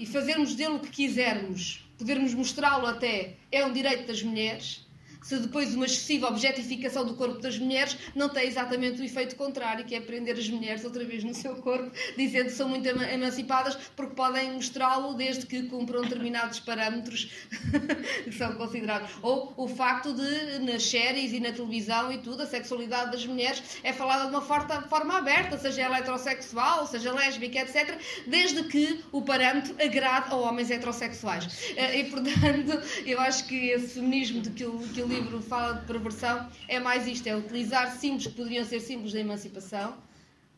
[0.01, 4.83] e fazermos dele o que quisermos, podermos mostrá-lo até, é um direito das mulheres
[5.21, 9.85] se depois uma excessiva objetificação do corpo das mulheres não tem exatamente o efeito contrário,
[9.85, 13.75] que é prender as mulheres outra vez no seu corpo, dizendo que são muito emancipadas
[13.95, 17.31] porque podem mostrá-lo desde que cumpram determinados parâmetros
[18.23, 19.09] que são considerados.
[19.21, 23.61] Ou o facto de, nas séries e na televisão e tudo, a sexualidade das mulheres
[23.83, 29.21] é falada de uma forma, forma aberta, seja heterossexual, seja lésbica, etc., desde que o
[29.21, 31.73] parâmetro agrade a homens heterossexuais.
[31.75, 34.79] Eh, e, portanto, eu acho que esse feminismo de que o
[35.11, 39.19] livro fala de perversão é mais isto: é utilizar símbolos que poderiam ser símbolos da
[39.19, 39.97] emancipação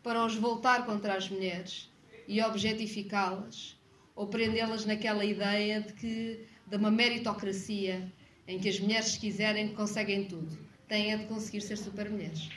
[0.03, 1.89] para os voltar contra as mulheres
[2.27, 3.75] e objetificá-las
[4.15, 8.11] ou prendê-las naquela ideia de que de uma meritocracia
[8.47, 10.57] em que as mulheres, se quiserem, conseguem tudo.
[10.87, 12.49] Têm é de conseguir ser super-mulheres,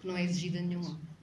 [0.00, 1.13] que não é exigida nenhum homem.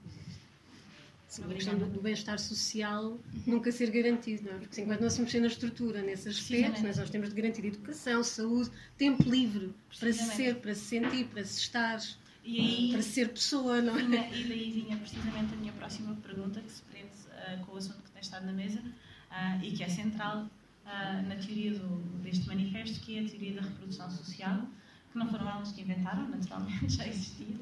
[1.40, 4.58] A questão do, bem-estar social nunca ser garantido, não é?
[4.58, 8.70] Porque enquanto não se mexer na estrutura, nesse aspecto, nós temos de garantir educação, saúde,
[8.98, 11.98] tempo livre para se ser, para se sentir, para se estar,
[12.44, 14.02] aí, para ser pessoa, não é?
[14.02, 17.76] Vinha, e daí vinha precisamente a minha próxima pergunta, que se prende uh, com o
[17.78, 20.42] assunto que tem estado na mesa uh, e que é central
[20.84, 24.66] uh, na teoria do, deste manifesto, que é a teoria da reprodução social,
[25.10, 27.56] que não foram elas que inventaram, naturalmente, já existia,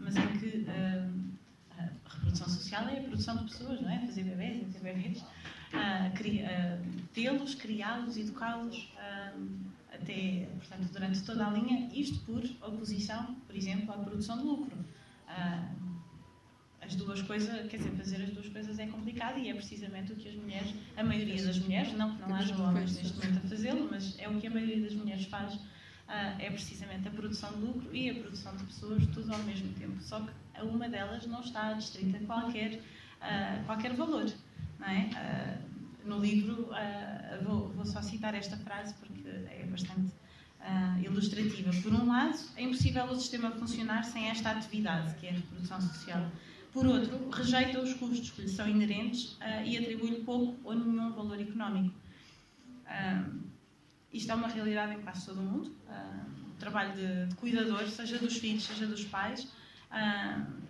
[0.00, 0.66] mas em que
[1.78, 3.98] a reprodução social é a produção de pessoas, não é?
[4.06, 5.24] Fazer bebês, ter bebês,
[7.12, 9.48] tê-los, criá-los, educá-los uh,
[9.92, 14.76] até, portanto, durante toda a linha, isto por oposição, por exemplo, à produção de lucro.
[15.28, 15.86] Uh,
[16.80, 20.16] as duas coisas, quer dizer, fazer as duas coisas é complicado e é precisamente o
[20.16, 23.48] que as mulheres, a maioria das mulheres, não que não haja homens neste momento a
[23.48, 25.60] fazê-lo, mas é o que a maioria das mulheres faz, uh,
[26.38, 30.00] é precisamente a produção de lucro e a produção de pessoas, tudo ao mesmo tempo.
[30.00, 30.30] Só que
[30.62, 34.32] uma delas não está adstrita a qualquer, uh, qualquer valor.
[34.78, 35.10] Não é?
[36.04, 40.12] Uh, no livro, uh, vou, vou, só citar esta frase porque é bastante
[41.00, 41.70] ilustrativa.
[41.80, 45.80] Por um lado, é impossível o sistema funcionar sem esta atividade, que é a reprodução
[45.80, 46.28] social.
[46.72, 51.40] Por outro, rejeita os custos que lhe são inerentes e atribui-lhe pouco ou nenhum valor
[51.40, 51.94] económico.
[54.12, 55.76] isto é uma realidade em quase todo o mundo.
[56.48, 59.46] o trabalho de, de cuidador, seja dos filhos, seja dos pais,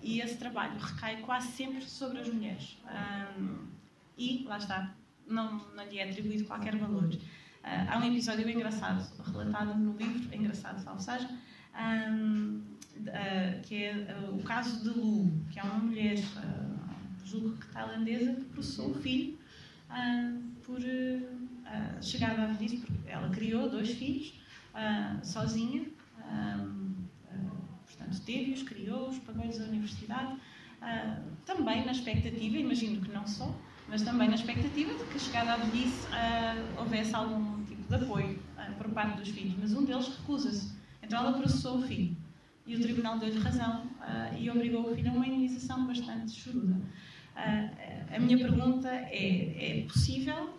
[0.02, 2.78] e esse trabalho recai quase sempre sobre as mulheres.
[4.16, 4.94] e, lá está,
[5.26, 7.04] não, não lhe é atribuído qualquer valor.
[7.66, 12.62] Uh, há um episódio engraçado, relatado no livro, engraçado, salvo seja, uh,
[13.62, 16.16] que é uh, o caso de Lu, que é uma mulher,
[17.24, 19.36] julgo que tailandesa, que processou o filho
[20.62, 20.78] por
[22.00, 24.40] chegar à velhice, porque ela criou dois filhos,
[24.72, 25.82] uh, sozinha.
[26.18, 26.75] Uh,
[28.06, 30.36] portanto, teve-os, criou-os, pagou-lhes a universidade.
[31.44, 33.54] também na expectativa, imagino que não só,
[33.88, 36.06] mas também na expectativa de que, chegada à velhice,
[36.78, 38.38] houvesse algum tipo de apoio
[38.78, 39.54] por parte dos filhos.
[39.58, 40.72] Mas um deles recusa-se.
[41.02, 42.16] Então ela processou o filho
[42.66, 43.86] e o tribunal deu-lhe razão
[44.38, 46.76] e obrigou o filho a uma indenização bastante choruda.
[47.34, 50.58] A minha pergunta é: é possível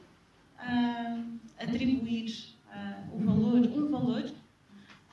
[1.59, 2.55] atribuir
[3.11, 4.31] o valor, um valor,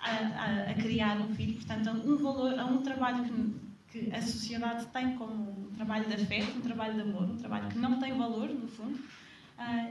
[0.05, 3.55] a, a, a, criar um filho, portanto, um valor, a um trabalho que,
[3.91, 7.69] que, a sociedade tem como um trabalho de afeto, um trabalho de amor, um trabalho
[7.69, 8.99] que não tem valor, no fundo,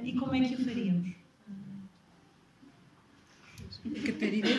[0.04, 1.12] e como é que o faríamos?
[4.06, 4.48] Catarina.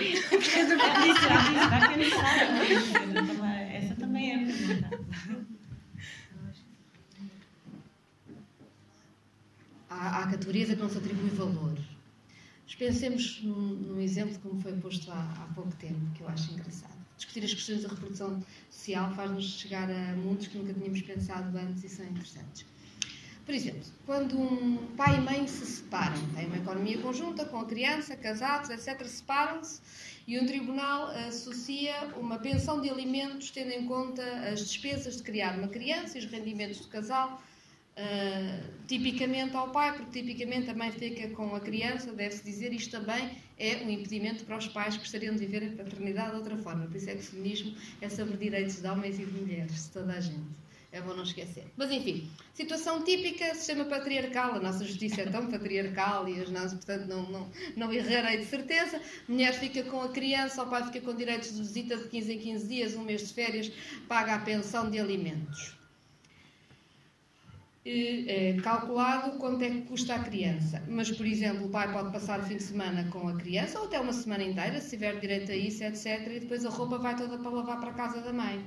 [3.72, 5.00] Essa também é a pergunta.
[9.88, 11.78] Há, há categorias a que não se atribui valor.
[12.78, 16.94] Pensemos num, num exemplo como foi posto há, há pouco tempo, que eu acho engraçado.
[17.16, 21.84] Discutir as questões da reprodução social faz-nos chegar a mundos que nunca tínhamos pensado antes
[21.84, 22.66] e são interessantes.
[23.46, 27.66] Por exemplo, quando um pai e mãe se separam, têm uma economia conjunta com a
[27.66, 29.80] criança, casados, etc., separam-se
[30.26, 35.58] e um tribunal associa uma pensão de alimentos tendo em conta as despesas de criar
[35.58, 37.42] uma criança e os rendimentos do casal,
[37.98, 42.90] uh, tipicamente ao pai, porque tipicamente a mãe fica com a criança, deve-se dizer, isto
[42.90, 46.56] também é um impedimento para os pais que gostariam de viver a paternidade de outra
[46.56, 46.86] forma.
[46.86, 49.90] Por isso é que o feminismo é sobre direitos de homens e de mulheres, de
[49.90, 50.64] toda a gente.
[50.92, 51.64] É bom não esquecer.
[51.76, 56.74] Mas enfim, situação típica, sistema patriarcal, a nossa justiça é tão patriarcal e as nossas,
[56.74, 59.00] portanto, não, não, não errarei de certeza.
[59.26, 62.38] Mulher fica com a criança, o pai fica com direitos de visita de 15 em
[62.38, 63.72] 15 dias, um mês de férias,
[64.06, 65.83] paga a pensão de alimentos.
[67.84, 70.82] E, é, calculado quanto é que custa a criança.
[70.88, 73.84] Mas, por exemplo, o pai pode passar o fim de semana com a criança, ou
[73.84, 76.06] até uma semana inteira, se tiver direito a isso, etc.
[76.28, 78.64] E depois a roupa vai toda para lavar para a casa da mãe.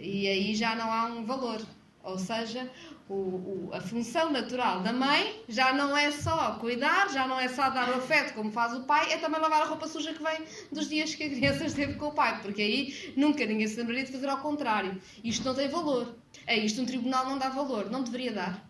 [0.00, 1.60] E aí já não há um valor.
[2.02, 2.70] Ou seja,
[3.08, 7.48] o, o, a função natural da mãe já não é só cuidar, já não é
[7.48, 10.22] só dar o afeto como faz o pai, é também lavar a roupa suja que
[10.22, 10.42] vem
[10.72, 14.04] dos dias que a criança esteve com o pai, porque aí nunca ninguém se lembraria
[14.04, 14.98] de fazer ao contrário.
[15.22, 16.16] Isto não tem valor.
[16.48, 18.66] É isto um tribunal não dá valor, não deveria dar.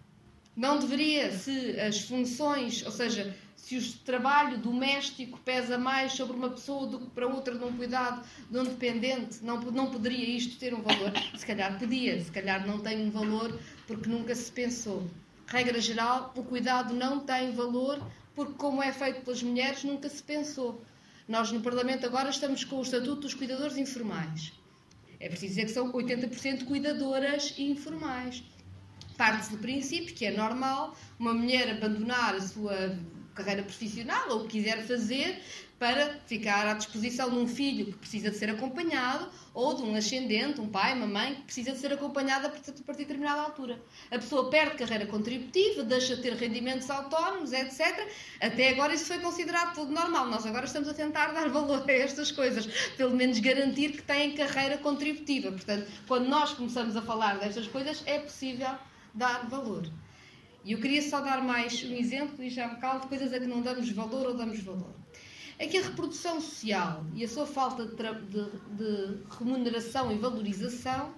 [0.57, 6.51] Não deveria, se as funções, ou seja, se o trabalho doméstico pesa mais sobre uma
[6.51, 10.75] pessoa do que para outra num cuidado de um dependente, não, não poderia isto ter
[10.75, 11.13] um valor?
[11.39, 15.09] Se calhar podia, se calhar não tem um valor porque nunca se pensou.
[15.47, 18.03] Regra geral, o cuidado não tem valor
[18.35, 20.83] porque, como é feito pelas mulheres, nunca se pensou.
[21.29, 24.58] Nós no Parlamento agora estamos com o Estatuto dos Cuidadores Informais.
[25.21, 28.43] É preciso dizer que são 80% cuidadoras informais.
[29.17, 32.97] Parte-se do princípio que é normal uma mulher abandonar a sua
[33.35, 35.41] carreira profissional ou o que quiser fazer
[35.79, 39.95] para ficar à disposição de um filho que precisa de ser acompanhado ou de um
[39.95, 43.81] ascendente, um pai, uma mãe que precisa de ser acompanhada a partir de determinada altura.
[44.11, 48.09] A pessoa perde carreira contributiva, deixa de ter rendimentos autónomos, etc.
[48.41, 50.27] Até agora isso foi considerado tudo normal.
[50.29, 54.35] Nós agora estamos a tentar dar valor a estas coisas, pelo menos garantir que têm
[54.35, 55.53] carreira contributiva.
[55.53, 58.75] Portanto, quando nós começamos a falar destas coisas, é possível
[59.15, 59.89] dar valor.
[60.65, 63.39] E eu queria só dar mais um exemplo, e já me calo, de coisas a
[63.39, 64.93] que não damos valor ou damos valor.
[65.61, 71.13] É que a reprodução social e a sua falta de, de, de remuneração e valorização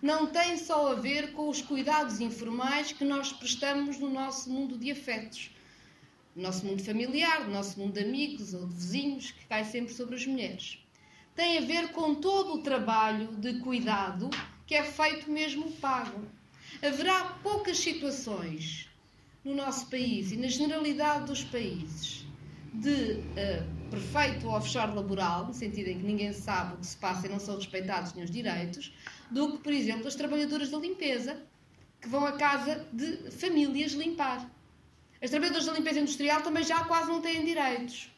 [0.00, 4.78] não tem só a ver com os cuidados informais que nós prestamos no nosso mundo
[4.78, 5.50] de afetos,
[6.36, 9.92] no nosso mundo familiar, no nosso mundo de amigos ou de vizinhos, que cai sempre
[9.92, 10.78] sobre as mulheres.
[11.34, 14.30] Tem a ver com todo o trabalho de cuidado
[14.68, 16.28] que é feito mesmo pago.
[16.80, 18.88] Haverá poucas situações
[19.44, 22.29] no nosso país e na generalidade dos países
[22.72, 27.26] de uh, perfeito offshore laboral, no sentido em que ninguém sabe o que se passa
[27.26, 28.92] e não são respeitados nenhum direitos,
[29.30, 31.42] do que, por exemplo, as trabalhadoras da limpeza
[32.00, 34.50] que vão à casa de famílias limpar.
[35.22, 38.10] As trabalhadoras da limpeza industrial também já quase não têm direitos.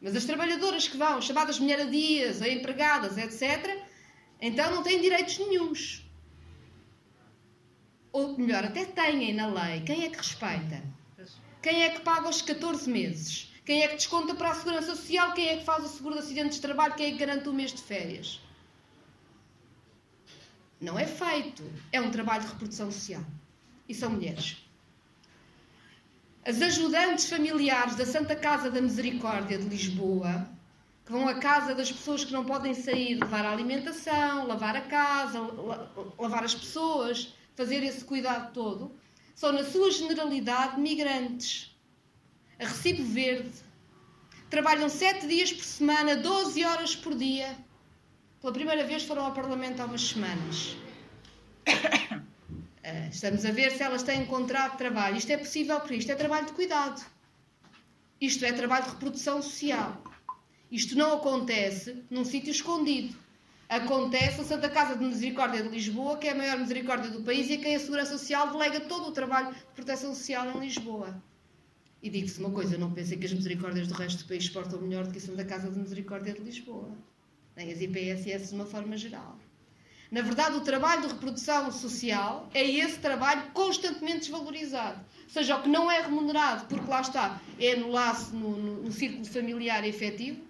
[0.00, 3.80] Mas as trabalhadoras que vão, chamadas mulheradias ou empregadas, etc.,
[4.40, 6.02] então não têm direitos nenhums
[8.12, 10.82] ou melhor, até têm na lei, quem é que respeita?
[11.62, 13.51] Quem é que paga os 14 meses?
[13.64, 15.32] Quem é que desconta para a Segurança Social?
[15.34, 16.94] Quem é que faz o seguro de acidentes de trabalho?
[16.94, 18.40] Quem é que garante o mês de férias?
[20.80, 21.62] Não é feito.
[21.92, 23.22] É um trabalho de reprodução social.
[23.88, 24.56] E são mulheres.
[26.44, 30.48] As ajudantes familiares da Santa Casa da Misericórdia de Lisboa,
[31.06, 34.80] que vão à casa das pessoas que não podem sair, levar a alimentação, lavar a
[34.80, 35.38] casa,
[36.18, 38.92] lavar as pessoas, fazer esse cuidado todo,
[39.36, 41.71] são, na sua generalidade, migrantes.
[42.58, 43.52] A Recibo Verde
[44.50, 47.56] trabalham 7 dias por semana, 12 horas por dia.
[48.40, 50.76] Pela primeira vez foram ao Parlamento há umas semanas.
[52.84, 55.16] Eh, estamos a ver se elas têm contrato de trabalho.
[55.16, 57.00] Isto é possível porque isto é trabalho de cuidado.
[58.20, 60.02] Isto é trabalho de reprodução social.
[60.68, 63.16] Isto não acontece num sítio escondido.
[63.68, 67.48] Acontece na Santa Casa de Misericórdia de Lisboa, que é a maior misericórdia do país
[67.48, 71.22] e a quem a Segurança Social delega todo o trabalho de proteção social em Lisboa.
[72.02, 75.06] E digo-se uma coisa, não pensem que as misericórdias do resto do país portam melhor
[75.06, 76.90] do que a Santa Casa de Misericórdia de Lisboa.
[77.56, 79.38] Nem as IPSS de uma forma geral.
[80.10, 85.00] Na verdade, o trabalho de reprodução social é esse trabalho constantemente desvalorizado.
[85.28, 88.92] Seja, o que não é remunerado, porque lá está, é no laço, no, no, no
[88.92, 90.40] círculo familiar efetivo,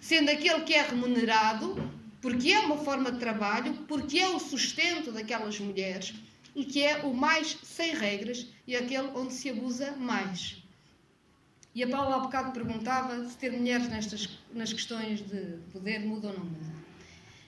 [0.00, 1.76] sendo aquele que é remunerado,
[2.22, 6.14] porque é uma forma de trabalho, porque é o sustento daquelas mulheres
[6.56, 10.61] e que é o mais sem regras e aquele onde se abusa mais.
[11.74, 16.28] E a Paula há bocado perguntava se ter mulheres nestas, nas questões de poder muda
[16.28, 16.72] ou não muda.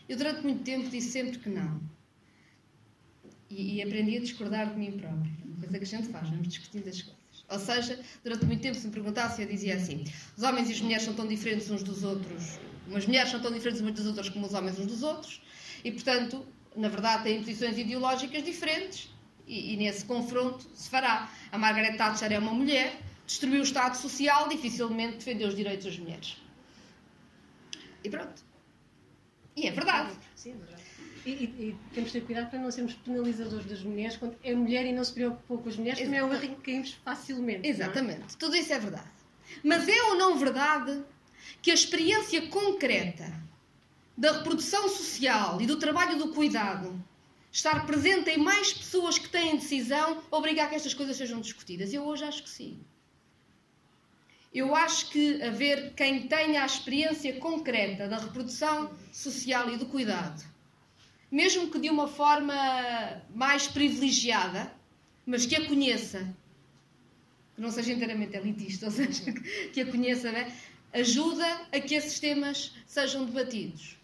[0.09, 1.81] Eu, durante muito tempo, disse sempre que não.
[3.51, 5.31] E, e aprendi a discordar de mim própria.
[5.43, 7.25] É uma coisa que a gente faz, vamos discutindo as coisas.
[7.51, 10.05] Ou seja, durante muito tempo, se me perguntasse, eu dizia assim:
[10.37, 12.59] os homens e as mulheres são tão diferentes uns dos outros,
[12.89, 15.43] umas mulheres são tão diferentes umas das outras como os homens uns dos outros,
[15.85, 19.11] e portanto, na verdade, têm posições ideológicas diferentes,
[19.47, 21.31] e, e nesse confronto se fará.
[21.53, 25.99] A Margaret Thatcher é uma mulher, destruiu o Estado Social, dificilmente defendeu os direitos das
[25.99, 26.37] mulheres.
[28.03, 28.43] E pronto.
[29.57, 30.13] E é verdade.
[30.35, 30.83] Sim, é verdade.
[31.25, 34.17] E, e, e, temos de ter cuidado para não sermos penalizadores das mulheres.
[34.17, 36.73] Quando é mulher e não se preocupou com as mulheres, também é um erro que
[36.73, 37.67] caímos facilmente.
[37.67, 37.71] É?
[37.71, 38.35] Exatamente.
[38.35, 38.39] É?
[38.39, 39.09] Tudo isso é verdade.
[39.63, 41.03] Mas é ou não verdade
[41.63, 43.33] que a experiência concreta
[44.17, 47.03] da reprodução social e do trabalho do cuidado
[47.51, 51.93] estar presente em mais pessoas que têm decisão obriga a que estas coisas sejam discutidas?
[51.93, 52.79] Eu hoje acho que sim.
[54.55, 60.45] Eu acho que haver quem tenha a experiência concreta da reprodução social e do cuidado,
[61.29, 62.55] mesmo que de uma forma
[63.35, 64.73] mais privilegiada,
[65.27, 66.33] mas que a conheça,
[67.57, 69.33] que não seja inteiramente elitista, ou seja,
[69.73, 70.55] que a conheça, né?
[70.95, 73.97] ajuda a que esses temas sejam debatidos.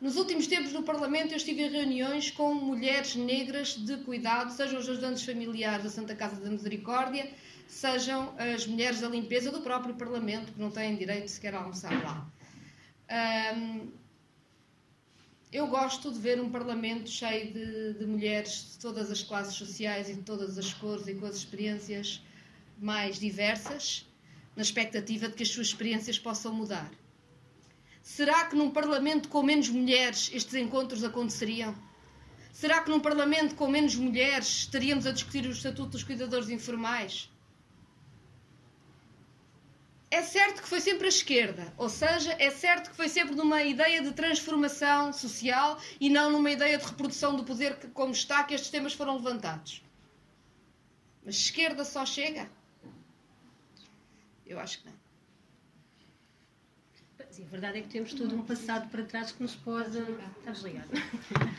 [0.00, 4.78] Nos últimos tempos no Parlamento eu estive em reuniões com mulheres negras de cuidado, sejam
[4.78, 7.28] os ajudantes familiares da Santa Casa da Misericórdia,
[7.66, 11.92] sejam as mulheres da limpeza do próprio Parlamento, que não têm direito sequer a almoçar
[12.02, 12.26] lá.
[13.56, 13.90] Um,
[15.52, 20.08] eu gosto de ver um Parlamento cheio de, de, mulheres de todas as classes sociais
[20.08, 22.20] e de todas as cores e com as experiências
[22.78, 24.04] mais diversas,
[24.56, 26.90] na expectativa de que as suas experiências possam mudar.
[28.02, 31.74] Será que num Parlamento com menos mulheres estes encontros aconteceriam?
[32.52, 37.30] Será que num Parlamento com menos mulheres estaríamos a discutir o Estatuto dos Cuidadores Informais?
[40.14, 43.64] É certo que foi sempre a esquerda, ou seja, é certo que foi sempre numa
[43.64, 48.44] ideia de transformação social e não numa ideia de reprodução do poder que, como está
[48.44, 49.82] que estes temas foram levantados.
[51.24, 52.48] Mas esquerda só chega?
[54.46, 54.94] Eu acho que não.
[57.30, 59.98] Sim, a verdade é que temos todo um passado para trás que nos pode.
[59.98, 60.90] Está desligado.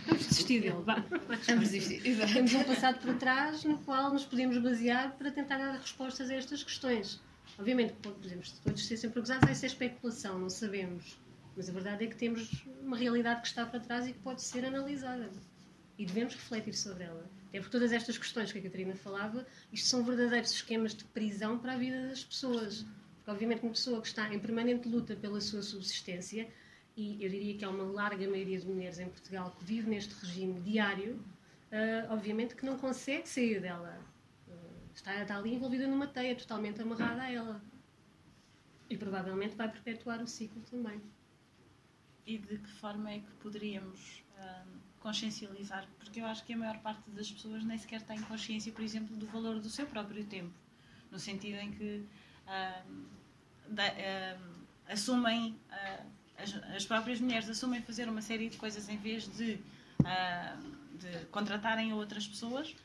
[0.06, 1.04] Vamos desistir dele, vá.
[1.48, 2.02] Vamos desistir.
[2.34, 6.36] Temos um passado para trás no qual nos podemos basear para tentar dar respostas a
[6.36, 7.20] estas questões.
[7.58, 11.18] Obviamente, podemos todos ser sempre acusados, essa é especulação, não sabemos.
[11.56, 14.42] Mas a verdade é que temos uma realidade que está para trás e que pode
[14.42, 15.30] ser analisada.
[15.98, 17.26] E devemos refletir sobre ela.
[17.48, 21.58] Até porque todas estas questões que a Catarina falava, isto são verdadeiros esquemas de prisão
[21.58, 22.86] para a vida das pessoas.
[23.18, 26.50] Porque, obviamente, uma pessoa que está em permanente luta pela sua subsistência,
[26.98, 30.14] e eu diria que há uma larga maioria de mulheres em Portugal que vive neste
[30.26, 31.14] regime diário,
[31.72, 33.98] uh, obviamente que não consegue sair dela
[34.96, 37.62] está, está ali envolvida numa teia totalmente amarrada a ela.
[38.90, 41.02] E provavelmente vai perpetuar o ciclo também.
[42.26, 45.88] E de que forma é que poderíamos hum, consciencializar?
[46.00, 49.16] Porque eu acho que a maior parte das pessoas nem sequer tem consciência, por exemplo,
[49.16, 50.54] do valor do seu próprio tempo.
[51.12, 52.06] No sentido em que
[52.88, 53.06] hum,
[53.70, 56.06] hum, assumem, uh,
[56.38, 59.60] as, as, próprias mulheres assumem fazer uma série de coisas em vez de,
[60.02, 62.76] uh, de contratarem outras pessoas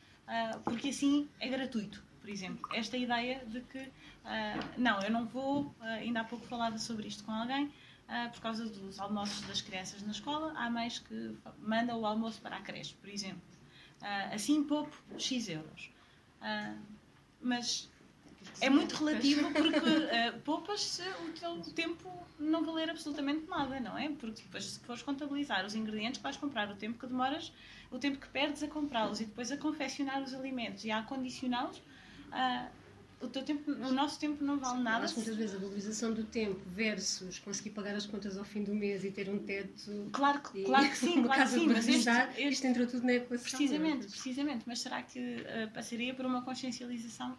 [0.64, 2.68] porque assim é gratuito, por exemplo.
[2.72, 3.90] Esta ideia de que, uh,
[4.78, 7.72] não, eu não vou, uh, ainda há pouco falava sobre isto com alguém,
[8.32, 12.56] por causa dos almoços das crianças na escola, há mães que mandam o almoço para
[12.56, 13.40] a creche, por exemplo.
[14.32, 15.92] assim pouco, X euros.
[17.40, 17.88] mas
[18.60, 24.08] é muito relativo porque uh, poupas-se o teu tempo não valer absolutamente nada, não é?
[24.10, 27.52] Porque depois, se fores contabilizar os ingredientes, vais comprar o tempo que demoras
[27.91, 31.78] o tempo que perdes a comprá-los e depois a confeccionar os alimentos e a acondicioná-los,
[31.78, 32.70] uh,
[33.20, 35.05] o, teu tempo, o nosso tempo não vale nada.
[35.05, 38.74] Acho muitas vezes a valorização do tempo versus conseguir pagar as contas ao fim do
[38.74, 40.09] mês e ter um teto.
[40.12, 41.66] Claro, que, claro que sim, claro que sim.
[41.66, 43.43] Mas este, este- isto entrou tudo na equação.
[43.43, 44.09] precisamente, não é?
[44.09, 44.64] precisamente.
[44.66, 47.36] Mas será que eh, passaria por uma consciencialização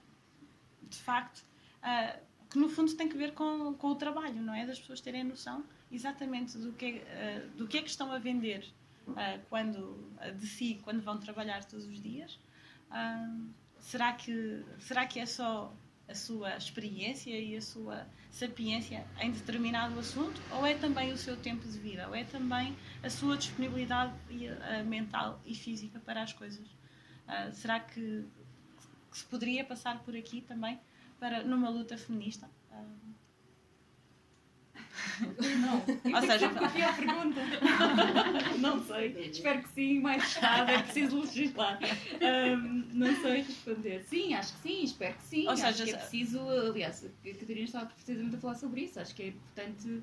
[0.84, 1.44] de facto
[1.82, 2.18] ah,
[2.50, 4.66] que no fundo tem que ver com, com o trabalho, não é?
[4.66, 8.20] Das pessoas terem noção exatamente do que, é, ah, do que é que estão a
[8.20, 8.66] vender
[9.16, 12.40] ah, quando ah, de si, quando vão trabalhar todos os dias.
[12.90, 13.38] Ah,
[13.80, 15.74] será, que, será que é só
[16.08, 20.42] a sua experiência e a sua sapiência em determinado assunto?
[20.52, 22.08] Ou é também o seu tempo de vida?
[22.08, 26.68] Ou é também a sua disponibilidade e, ah, mental e física para as coisas?
[27.28, 28.26] Ah, será que,
[29.10, 30.80] que se poderia passar por aqui também
[31.20, 32.50] para numa luta feminista?
[32.72, 32.84] Ah,
[35.60, 36.16] Não.
[36.16, 37.42] ou seja Qual é a pergunta?
[38.60, 39.30] não sei.
[39.32, 41.80] Espero que sim, mais tarde é preciso legislar.
[42.22, 44.04] Ahm, não sei responder.
[44.10, 45.44] Sim, acho que sim, espero que sim.
[45.46, 49.00] Ou acho seja, que é preciso, aliás, a Catarina estava precisamente a falar sobre isso.
[49.00, 50.02] Acho que é importante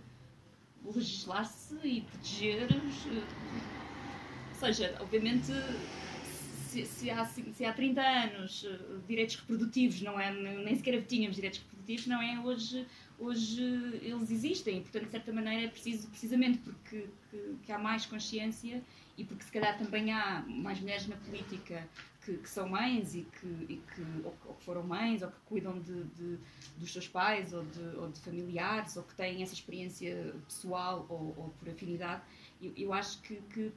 [0.85, 3.07] legislar-se e proteger os.
[3.07, 3.23] eh,
[4.51, 5.53] Ou seja, obviamente.
[6.69, 8.79] Se, se há, se há 30 anos eh,
[9.09, 12.87] direitos reprodutivos não é, nem sequer tínhamos direitos reprodutivos, não é hoje
[13.19, 13.63] hoje
[14.03, 18.83] eles existem portanto, de certa maneira é preciso, precisamente porque que, que há mais consciência
[19.17, 21.89] e porque se calhar também há mais mulheres na política
[22.25, 25.41] que, que são mães e que, e que ou, ou que foram mães ou que
[25.47, 26.39] cuidam de, de-
[26.77, 31.35] dos seus pais ou de, ou de familiares ou que têm essa experiência pessoal ou,
[31.37, 32.23] ou por afinidade,
[32.63, 33.73] eu, eu acho que, que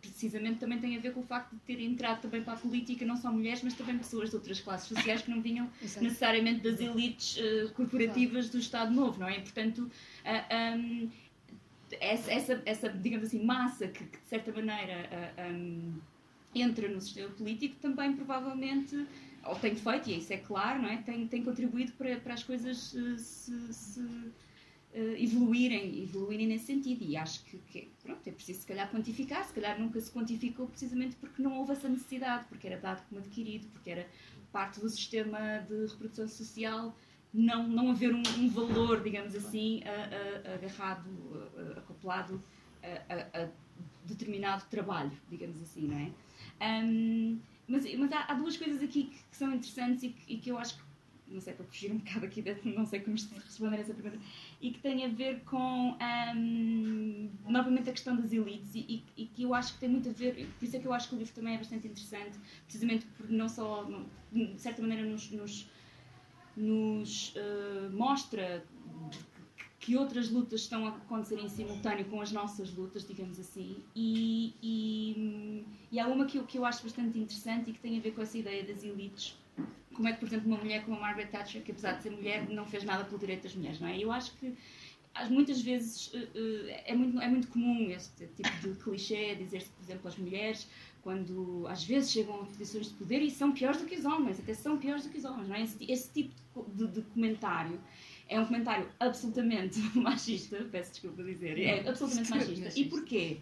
[0.00, 3.04] precisamente também tem a ver com o facto de terem entrado também para a política
[3.04, 6.04] não só mulheres, mas também pessoas de outras classes sociais que não vinham Exato.
[6.04, 9.38] necessariamente das elites eh, corporativas do Estado Novo, não é?
[9.38, 9.90] E, portanto,
[10.24, 11.08] ah, ahm,
[12.00, 16.00] essa, essa, essa, digamos assim, massa que, que, de certa maneira ah, ahm,
[16.54, 19.06] entra no sistema político também provavelmente,
[19.44, 20.98] ou tem feito, e isso é claro, não é?
[20.98, 24.30] Tem, tem contribuído para, para as coisas eh, se, se, eh,
[24.94, 27.04] evoluírem, evoluírem nesse sentido.
[27.04, 30.66] E acho que, que, pronto, é preciso se calhar quantificar, se calhar nunca se quantificou
[30.66, 34.08] precisamente porque não houve essa necessidade, porque era dado como adquirido, porque era
[34.52, 36.96] parte do sistema de reprodução social
[37.32, 41.08] não, não haver um, um valor, digamos assim, a- a- agarrado,
[41.56, 42.42] a- acoplado
[42.82, 43.48] a,
[44.04, 46.10] determinado trabalho, digamos assim, não é?
[46.60, 47.38] Ahm,
[47.68, 50.50] mas mas há, há duas coisas aqui que, que são interessantes e que, e que
[50.50, 50.82] eu acho que,
[51.30, 52.42] não sei, para fugir um bocado aqui,
[52.76, 54.18] não sei como responder essa pergunta,
[54.60, 59.42] e que tem a ver com, ahm, novamente, a questão das elites e, e- que
[59.42, 61.18] eu acho que tem muito a ver, por isso é que eu acho que o
[61.18, 63.88] livro também é bastante interessante, precisamente por não só,
[64.32, 65.68] de certa maneira, nos, nos,
[66.56, 68.64] nos eh, mostra
[69.78, 74.52] que outras lutas estão a acontecer em simultâneo com as nossas lutas, digamos assim, e,
[74.62, 78.00] e, e há uma que eu, que eu acho bastante interessante e que tem a
[78.00, 79.34] ver com essa ideia das elites.
[79.94, 82.10] Como é que, por exemplo, uma mulher como a Margaret Thatcher, que apesar de ser
[82.10, 83.98] mulher, não fez nada pelo direito das mulheres, não é?
[83.98, 84.56] Eu acho que
[85.28, 89.82] muitas vezes eh, eh, é muito, é muito comum este tipo de clichê, dizer-se, por
[89.82, 90.68] exemplo, as mulheres,
[91.02, 94.38] quando às vezes chegam a posições de poder e são piores do que os homens,
[94.38, 95.62] até são piores do que os homens, não é?
[95.62, 96.34] Esse, esse tipo
[96.74, 97.80] de, de comentário
[98.28, 102.78] é um comentário absolutamente machista, peço desculpa dizer, é absolutamente machista.
[102.78, 103.38] E porquê?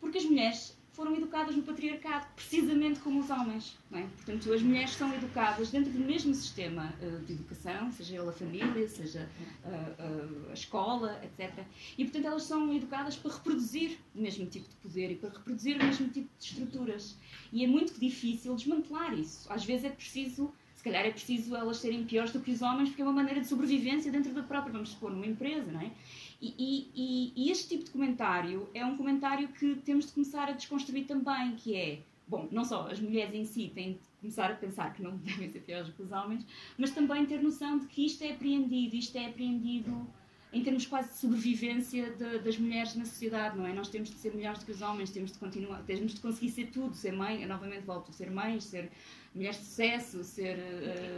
[0.00, 3.78] Porque as mulheres foram educadas no patriarcado, precisamente como os homens.
[3.92, 4.02] É?
[4.02, 8.32] Portanto, as mulheres são educadas dentro do mesmo sistema eh, de educação, seja ele a
[8.32, 9.30] família, seja
[9.64, 11.64] ah, ah, a escola, etc.
[11.96, 15.80] E, portanto, elas são educadas para reproduzir o mesmo tipo de poder e para reproduzir
[15.80, 17.16] o mesmo tipo de estruturas.
[17.52, 19.46] E é muito difícil desmantelar isso.
[19.52, 22.88] Às vezes é preciso, se calhar é preciso elas serem piores do que os homens,
[22.88, 25.92] porque é uma maneira de sobrevivência dentro da própria, vamos supor, numa empresa, não é?
[26.40, 30.52] E, e- e- este tipo de comentário é um comentário que temos de começar a
[30.52, 34.54] desconstruir também, que é, bom, não só as mulheres em si têm de começar a
[34.54, 38.06] pensar que não devem ser piores que os homens, mas também ter noção de que
[38.06, 40.06] isto é apreendido, isto é apreendido
[40.52, 43.72] em termos quase de sobrevivência de- das mulheres na sociedade, não é?
[43.74, 46.50] Nós temos de ser melhores do que os homens, temos de continuar, temos de conseguir
[46.50, 48.90] ser tudo, ser mãe, eu novamente volto, ser mães, ser
[49.34, 50.56] mulheres de sucesso, ser...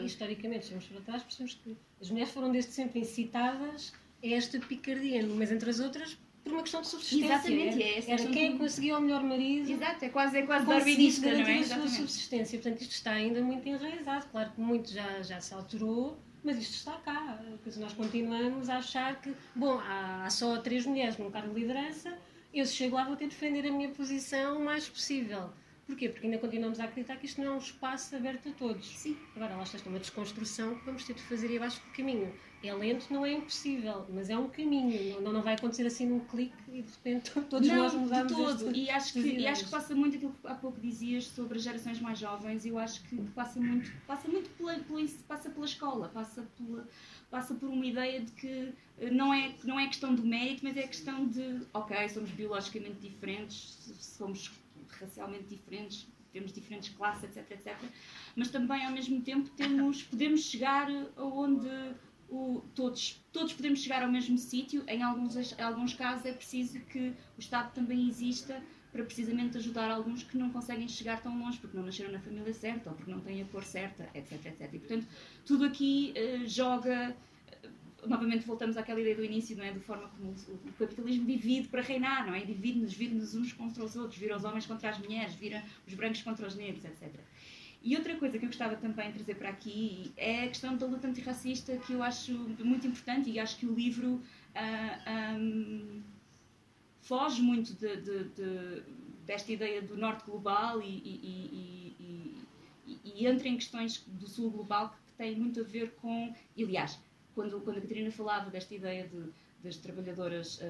[0.02, 3.92] E, historicamente, se vamos para trás, percebemos que as mulheres foram desde sempre incitadas
[4.22, 7.34] esta picardia, mas entre as outras, por uma questão de subsistência.
[7.34, 9.70] Exatamente, é questão quem é conseguia o melhor marido.
[9.70, 11.58] Exato, é quase, é quase darwinista, não é?
[11.58, 12.58] a sua subsistência.
[12.58, 14.26] Portanto, isto está ainda muito enraizado.
[14.30, 17.40] Claro que muito já, já se alterou, mas isto está cá.
[17.76, 22.16] Nós continuamos a achar que, bom, há, há só três mulheres num cargo de liderança,
[22.52, 25.50] eu se chego lá vou ter de defender a minha posição o mais possível.
[25.90, 26.08] Porquê?
[26.08, 28.86] Porque ainda continuamos a acreditar que isto não é um espaço aberto a todos.
[28.96, 29.16] Sim.
[29.34, 32.32] Agora, lá está, é uma desconstrução que vamos ter de fazer aí abaixo do caminho.
[32.62, 35.20] É lento, não é impossível, mas é um caminho.
[35.20, 38.38] Não, não vai acontecer assim num clique e de repente todos não, nós mudamos de
[38.38, 38.76] todo.
[38.76, 41.64] E acho, que, e acho que passa muito aquilo que há pouco dizias sobre as
[41.64, 42.64] gerações mais jovens.
[42.64, 46.86] Eu acho que passa muito, passa muito pela, pela, passa pela escola, passa, pela,
[47.30, 50.76] passa por uma ideia de que eh, não é, não é questão do mérito, mas
[50.76, 54.52] é questão de, ok, somos biologicamente diferentes, somos
[54.98, 57.76] racialmente diferentes, temos diferentes classes, etc, etc.
[58.36, 61.68] Mas também, ao mesmo tempo, temos, podemos chegar aonde
[62.28, 64.84] o- todos, todos podemos chegar ao mesmo sítio.
[64.86, 68.62] Em alguns, em alguns casos é preciso que o Estado também exista
[68.92, 72.52] para precisamente ajudar alguns que não conseguem chegar tão longe porque não nasceram na família
[72.52, 74.72] certa ou porque não têm a cor certa, etc, etc.
[74.74, 75.06] E, portanto,
[75.46, 77.16] tudo aqui eh, joga...
[78.06, 79.72] Novamente voltamos àquela ideia do início, não é?
[79.72, 82.40] Da forma como o, capitalismo divide para reinar, não é?
[82.44, 86.22] Divide-nos, vira-nos uns contra os outros, vira os homens contra as mulheres, vira os brancos
[86.22, 87.12] contra os negros, etc.
[87.82, 90.86] E outra coisa que eu gostava também de trazer para aqui é a questão da
[90.86, 94.20] luta antirracista, que eu acho muito importante e acho que o livro
[94.54, 96.02] ah, ahm,
[97.00, 98.82] foge muito de- de- de-
[99.24, 102.46] desta ideia do norte global e, e- e-
[103.04, 106.34] e- entra em questões do sul global que têm muito a ver com.
[106.58, 106.98] Aliás,
[107.40, 109.30] quando, quando a Catarina falava desta ideia de,
[109.64, 110.66] das trabalhadoras ah,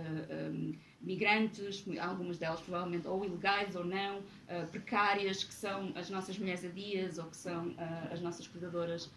[0.46, 6.38] ahm, migrantes, algumas delas provavelmente ou ilegais ou não, uh, precárias, que são as nossas
[6.38, 9.10] mulheres adias ou que são uh, as nossas cuidadoras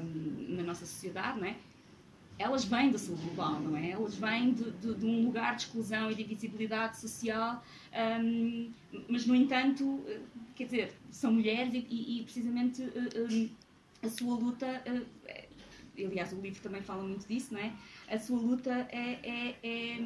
[0.00, 1.56] um, na nossa sociedade, não é?
[2.38, 3.90] Elas vêm do sul global, não é?
[3.90, 7.64] Elas vêm de, de- de um lugar de exclusão e de invisibilidade social,
[8.22, 8.70] um,
[9.08, 10.20] mas no entanto, uh,
[10.54, 13.50] quer dizer, são mulheres e, e- e precisamente uh, um,
[14.04, 14.82] a sua luta,
[16.02, 17.72] é- aliás, o livro também fala muito disso, não é?
[18.08, 19.98] A sua luta é, é- é,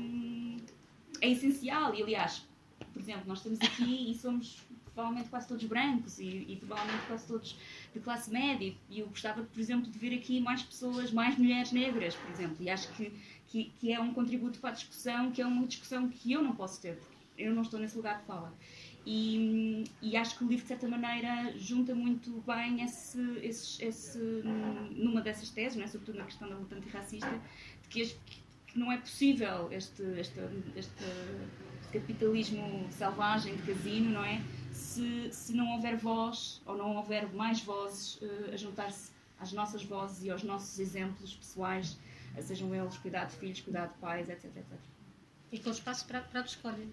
[1.20, 2.46] é essencial e aliás
[2.92, 4.58] por exemplo nós estamos aqui e somos
[4.94, 7.56] provavelmente quase todos brancos e, e provavelmente quase todos
[7.92, 8.74] de classe média.
[8.90, 12.56] E eu gostava por exemplo de ver aqui mais pessoas mais mulheres negras por exemplo.
[12.60, 13.12] E acho que
[13.48, 16.54] que, que é um contributo para a discussão que é uma discussão que eu não
[16.56, 18.52] posso ter porque eu não estou nesse lugar de fala
[19.06, 24.18] e, e acho que o livro de certa maneira junta muito bem esse, esse, esse
[24.90, 25.86] numa dessas teses, é?
[25.86, 27.40] sobretudo na questão da luta antirracista,
[27.82, 28.04] de que,
[28.66, 30.40] que não é possível este, este,
[30.74, 31.04] este
[31.92, 34.42] capitalismo selvagem de casino, não é?
[34.72, 39.84] Se, se não houver voz ou não houver mais vozes eh, a juntar-se às nossas
[39.84, 41.96] vozes e aos nossos exemplos pessoais,
[42.42, 44.64] sejam eles cuidar de filhos, cuidar de pais, etc, etc.
[45.52, 46.86] E com espaço para, para a escolha.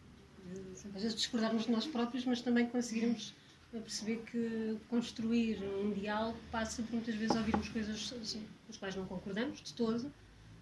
[0.96, 3.34] Às vezes discordarmos de nós próprios, mas também conseguirmos
[3.72, 8.96] perceber que construir um diálogo passa por muitas vezes ouvirmos coisas assim, com as quais
[8.96, 10.14] não concordamos de todo,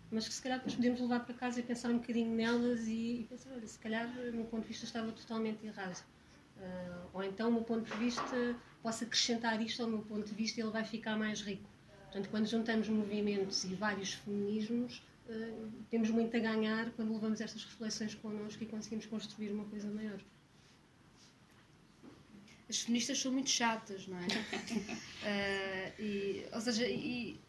[0.09, 3.21] mas que se calhar depois podemos levar para casa e pensar um bocadinho nelas e,
[3.21, 6.03] e pensar, olha, se calhar o meu ponto de vista estava totalmente errado.
[6.57, 10.33] Ah, ou então o meu ponto de vista posso acrescentar isto ao meu ponto de
[10.33, 11.69] vista e ele vai ficar mais rico.
[12.03, 15.53] Portanto, quando juntamos movimentos e vários feminismos, eh,
[15.89, 20.19] temos muito a ganhar quando levamos estas reflexões connosco e conseguimos construir uma coisa maior.
[22.69, 24.27] As feministas são muito chatas, não é?
[25.23, 27.39] Eh, e, ou seja, e...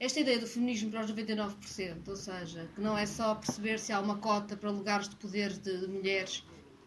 [0.00, 3.92] Esta ideia do feminismo para os 99%, ou seja, que não é só perceber se
[3.92, 6.42] há uma cota para lugares de poder de mulheres,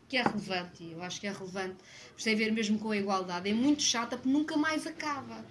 [0.09, 1.77] que é relevante, eu acho que é relevante,
[2.13, 5.45] mas tem a ver mesmo com a igualdade, é muito chata porque nunca mais acaba.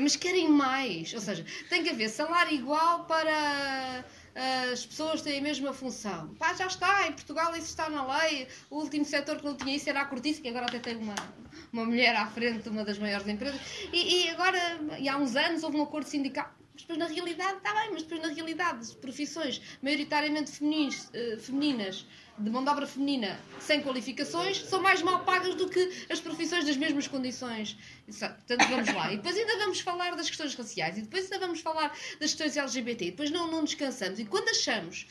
[0.00, 4.04] Mas querem mais, ou seja, tem que haver salário igual para
[4.72, 6.34] as pessoas têm a mesma função.
[6.34, 8.46] Pá, já está, em Portugal isso está na lei.
[8.70, 11.14] O último setor que não tinha isso era a cortiça, que agora até tem uma,
[11.72, 13.60] uma mulher à frente de uma das maiores empresas.
[13.92, 14.58] E, e agora,
[14.98, 16.52] e há uns anos, houve um acordo sindical.
[16.78, 21.36] Mas depois, na realidade, está bem, mas depois, na realidade, as profissões maioritariamente feminis, eh,
[21.36, 22.06] femininas,
[22.38, 26.64] de mão de obra feminina, sem qualificações, são mais mal pagas do que as profissões
[26.64, 27.76] das mesmas condições.
[28.06, 29.12] Portanto, vamos lá.
[29.12, 31.88] E depois ainda vamos falar das questões raciais, e depois ainda vamos falar
[32.20, 34.20] das questões LGBT, e depois não, não descansamos.
[34.20, 35.04] E quando achamos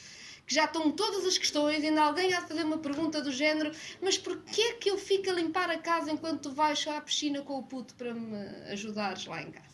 [0.48, 3.72] que já estão todas as questões, ainda alguém há de fazer uma pergunta do género:
[4.02, 7.58] mas porquê que eu fico a limpar a casa enquanto tu vais à piscina com
[7.58, 8.38] o puto para me
[8.72, 9.67] ajudares lá em casa?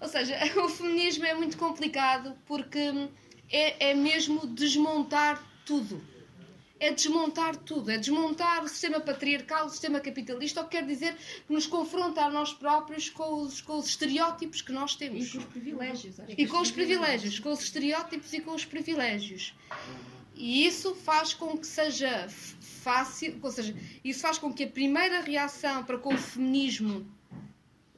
[0.00, 3.08] Ou seja, o feminismo é muito complicado porque
[3.50, 6.02] é, é mesmo desmontar tudo.
[6.80, 11.16] É desmontar tudo, é desmontar o sistema patriarcal, o sistema capitalista, o que quer dizer
[11.44, 15.32] que nos confronta a nós próprios com os, com os estereótipos que nós E temos.
[15.32, 16.20] com os privilégios.
[16.20, 19.54] acho E com os privilégios, com os estereótipos e com os privilégios.
[20.36, 23.74] E isso faz com que seja fácil, ou seja,
[24.04, 27.04] isso faz com que a primeira reação para com o feminismo,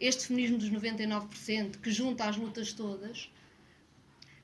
[0.01, 3.31] este feminismo dos 99%, que junta as lutas todas,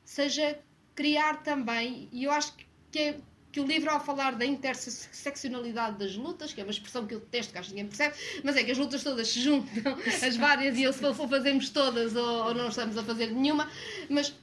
[0.04, 0.58] seja
[0.94, 2.52] criar também, e eu acho
[2.90, 3.18] que é,
[3.50, 7.20] que o livro, ao falar da interseccionalidade das lutas, que é uma expressão que eu
[7.20, 10.36] detesto, que acho que ninguém percebe, mas é que as lutas todas se juntam, as
[10.36, 13.70] várias, e eu, se for fazemos todas ou, ou não estamos a fazer nenhuma,
[14.10, 14.34] mas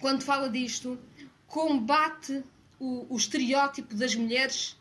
[0.00, 0.96] quando fala disto,
[1.48, 2.44] combate
[2.78, 4.76] o, o estereótipo das mulheres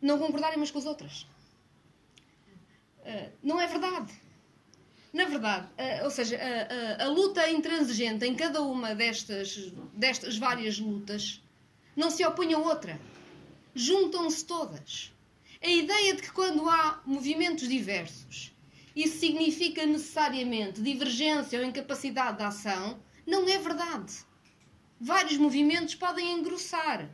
[0.00, 1.26] não concordarem umas com as outras.
[3.00, 4.12] Uh, não é verdade.
[5.12, 10.78] Na verdade, uh, ou seja, a, a, luta intransigente em cada uma destas, destas várias
[10.78, 11.42] lutas
[11.96, 13.00] não se opõe a outra.
[13.74, 15.12] Juntam-se todas.
[15.62, 18.54] A ideia de que quando há movimentos diversos,
[18.94, 24.14] isso significa necessariamente divergência ou incapacidade de ação, não é verdade.
[25.00, 27.10] Vários movimentos podem engrossar.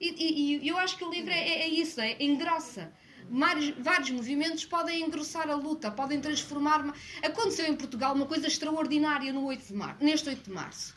[0.00, 2.92] E, e, eu acho que o livro é, é isso, é engrossa.
[3.30, 6.94] Vários, vários, movimentos podem engrossar a luta, podem transformar.
[7.22, 10.94] Aconteceu em Portugal uma coisa extraordinária no 8 de março, neste 8 de março.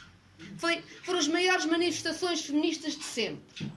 [0.57, 3.71] Foi, foram as maiores manifestações feministas de sempre.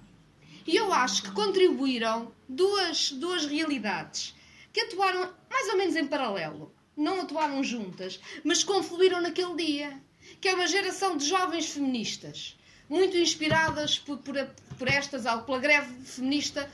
[0.67, 4.35] E eu acho que contribuíram duas, duas realidades
[4.73, 6.75] que atuaram mais ou menos em paralelo.
[6.97, 10.01] Não atuaram juntas, mas confluíram naquele dia.
[10.41, 12.57] Que é uma geração de jovens feministas,
[12.89, 14.35] muito inspiradas por, por,
[14.79, 16.71] por estas, pela greve feminista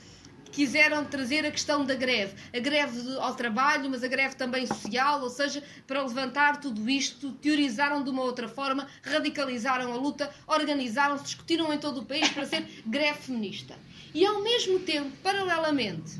[0.51, 2.35] quiseram trazer a questão da greve.
[2.53, 7.31] A greve ao trabalho, mas a greve também social, ou seja, para levantar tudo isto,
[7.33, 12.45] teorizaram de uma outra forma, radicalizaram a luta, organizaram-se, discutiram em todo o país para
[12.45, 13.75] ser greve feminista.
[14.13, 16.19] E ao mesmo tempo, paralelamente,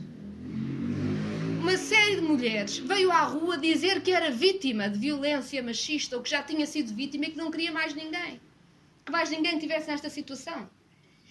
[1.62, 6.24] uma série de mulheres veio à rua dizer que era vítima de violência machista ou
[6.24, 8.42] que já tinha sido vítima e que não queria mais ninguém.
[9.06, 10.70] Que mais ninguém tivesse nesta situação.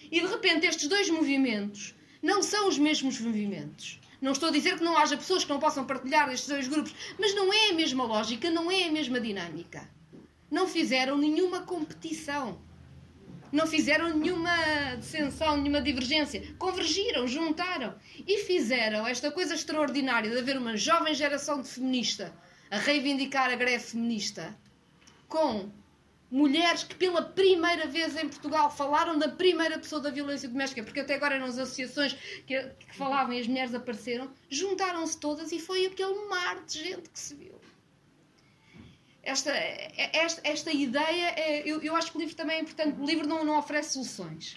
[0.09, 3.99] E de repente estes dois movimentos não são os mesmos movimentos.
[4.21, 6.93] Não estou a dizer que não haja pessoas que não possam partilhar estes dois grupos,
[7.17, 9.89] mas não é a mesma lógica, não é a mesma dinâmica.
[10.49, 12.61] Não fizeram nenhuma competição.
[13.51, 14.55] Não fizeram nenhuma
[14.97, 16.53] dissensão, nenhuma divergência.
[16.59, 17.95] Convergiram, juntaram
[18.27, 22.33] e fizeram esta coisa extraordinária de haver uma jovem geração de feminista
[22.69, 24.55] a reivindicar a greve feminista
[25.27, 25.71] com
[26.31, 31.01] mulheres que pela primeira vez em Portugal falaram da primeira pessoa da violência doméstica, porque
[31.01, 32.13] até agora nas associações
[32.47, 37.09] que, que falavam e as mulheres apareceram, juntaram-se todas e foi aquele mar de gente
[37.09, 37.59] que se viu.
[39.21, 43.05] Esta, esta, esta ideia, é, eu, eu acho que o livro também é importante, o
[43.05, 44.55] livro não, não oferece soluções.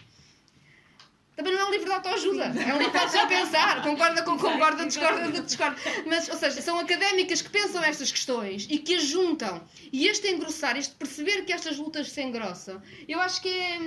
[1.36, 2.44] Também não é um livro de autoajuda.
[2.44, 3.82] É um livro para a pensar.
[3.82, 5.76] Concorda com concorda, discorda discorda.
[6.06, 9.62] Mas, ou seja, são académicas que pensam estas questões e que as juntam.
[9.92, 13.78] E este engrossar, este perceber que estas lutas se engrossam, eu acho que é.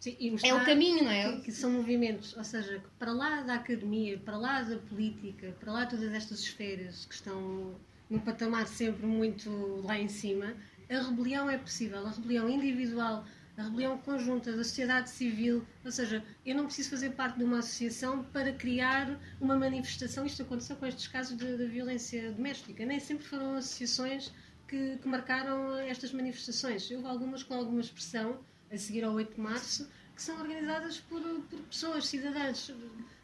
[0.00, 1.32] Sim, é o caminho, não é?
[1.32, 5.72] Que, que, são movimentos, ou seja, para lá da academia, para lá da política, para
[5.72, 7.74] lá de todas estas esferas que estão
[8.08, 9.50] num patamar sempre muito
[9.84, 10.54] lá em cima,
[10.88, 12.06] a rebelião é possível.
[12.06, 13.24] A rebelião individual
[13.58, 17.58] a rebelião conjunta da sociedade civil, ou seja, eu não preciso fazer parte de uma
[17.58, 20.24] associação para criar uma manifestação.
[20.24, 22.86] Isto aconteceu com estes casos de, de violência doméstica.
[22.86, 24.32] Nem sempre foram associações
[24.68, 26.88] que, que, marcaram estas manifestações.
[26.88, 28.38] Houve algumas com alguma expressão,
[28.70, 32.72] a seguir ao 8 de março, que são organizadas por, por pessoas, cidadãs,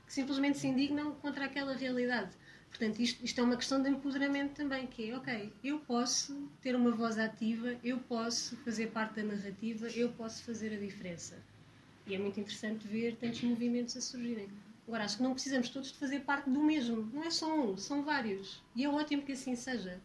[0.05, 2.33] que simplesmente se indignam contra aquela realidade.
[2.77, 6.75] Portanto, isto, isto, é uma questão de empoderamento também, que é, ok, eu posso ter
[6.75, 11.41] uma voz ativa, eu posso fazer parte da narrativa, eu posso fazer a diferença.
[12.05, 14.49] E é muito interessante ver tantos movimentos a surgirem.
[14.89, 17.09] Agora, acho que não precisamos todos de fazer parte do mesmo.
[17.13, 18.61] Não é só um, são vários.
[18.75, 20.01] E é ótimo que assim seja.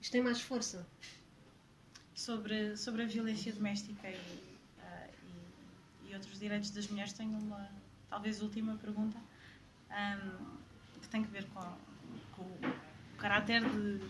[0.00, 0.84] Isto tem mais força.
[2.16, 5.10] Sobre, sobre a violência doméstica e, uh,
[6.04, 7.70] e, e, outros direitos das mulheres, tenho uma,
[8.10, 9.18] talvez, última pergunta,
[9.88, 11.60] um, que tem que ver com,
[12.42, 14.00] o caráter de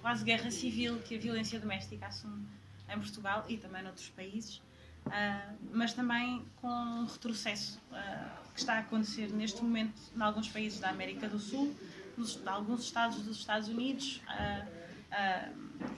[0.00, 2.46] quase guerra civil que a violência doméstica assume
[2.88, 4.56] em Portugal e também noutros países,
[5.06, 10.48] uh, mas também com um retrocesso uh, que está a acontecer neste momento em alguns
[10.48, 11.74] países da América do Sul,
[12.16, 14.80] nos, alguns estados dos Estados Unidos uh,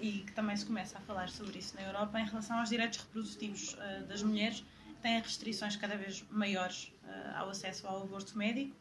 [0.01, 2.99] e que também se começa a falar sobre isso na Europa em relação aos direitos
[3.01, 3.77] reprodutivos
[4.09, 4.65] das mulheres,
[5.03, 6.91] têm restrições cada vez maiores
[7.35, 8.75] ao acesso ao aborto médico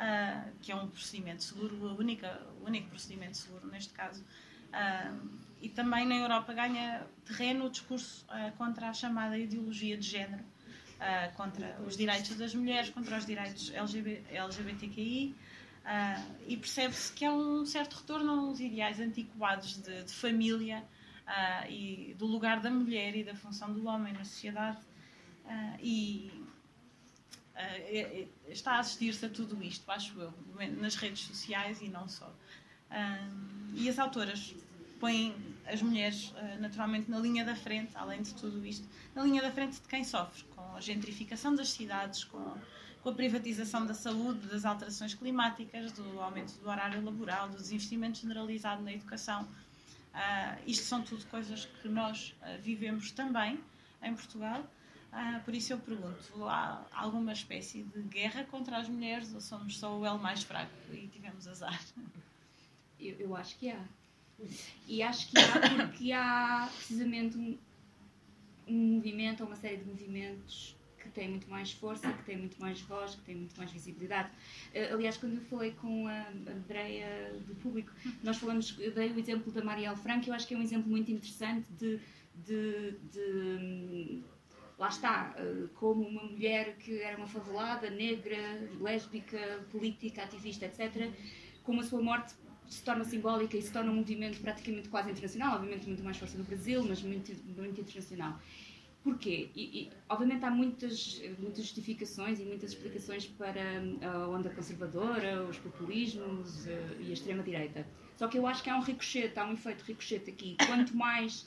[0.00, 4.22] uh, que é um procedimento seguro, o único procedimento seguro neste caso.
[4.22, 5.28] Uh,
[5.60, 10.44] e também na Europa ganha terreno o discurso uh, contra a chamada ideologia de género,
[11.34, 15.34] contra os direitos das mulheres, contra os direitos LGBT, LGBTQI.
[16.46, 20.84] e percebe-se que há um certo retorno aos ideais antiquados de, de família
[21.70, 24.76] e do lugar da mulher e da função do homem na sociedade.
[25.82, 26.30] e
[28.48, 30.32] está a assistir-se a tudo isto, acho eu,
[30.78, 32.32] nas redes sociais e não só.
[33.74, 34.54] E as autoras
[34.98, 35.34] põem
[35.66, 39.80] as mulheres naturalmente na linha da frente, além de tudo isto, na linha da frente
[39.80, 42.56] de quem sofre, com a gentrificação das cidades, com,
[43.02, 48.18] com a privatização da saúde, das alterações climáticas, do aumento do horário laboral, do desinvestimento
[48.18, 49.42] generalizado na educação.
[50.12, 53.60] Uh, isto são tudo coisas que nós uh, vivemos também
[54.02, 54.64] em Portugal.
[55.12, 59.78] Uh, por isso eu pergunto: há alguma espécie de guerra contra as mulheres ou somos
[59.78, 61.80] só o elo mais fraco e tivemos azar?
[62.98, 63.84] Eu, eu acho que há.
[64.86, 67.58] E acho que há porque há precisamente um,
[68.68, 72.60] um movimento ou uma série de movimentos que têm muito mais força, que têm muito
[72.60, 74.30] mais voz, que têm muito mais visibilidade.
[74.72, 77.92] Uh, aliás, quando eu falei com a Andrea do público,
[78.22, 80.88] nós falamos, eu dei o exemplo da Marielle Franco, eu acho que é um exemplo
[80.88, 82.00] muito interessante de,
[82.46, 84.22] de, de
[84.80, 88.36] lá está, uh, como uma mulher que era uma favelada, negra,
[88.80, 89.38] lésbica,
[89.70, 91.10] política, ativista, etc.,
[91.62, 92.34] como a sua morte
[92.66, 96.38] se torna simbólica e se torna um movimento praticamente quase internacional, obviamente muito mais força
[96.38, 98.40] no Brasil, mas muito, muito internacional.
[99.04, 99.50] Porquê?
[99.54, 103.62] E, e, obviamente há muitas, muitas justificações e muitas explicações para
[104.02, 106.70] a onda conservadora, os populismos uh,
[107.00, 107.86] e a extrema-direita.
[108.16, 110.56] Só que eu acho que há um ricochete, há um efeito ricochete aqui.
[110.66, 111.46] Quanto mais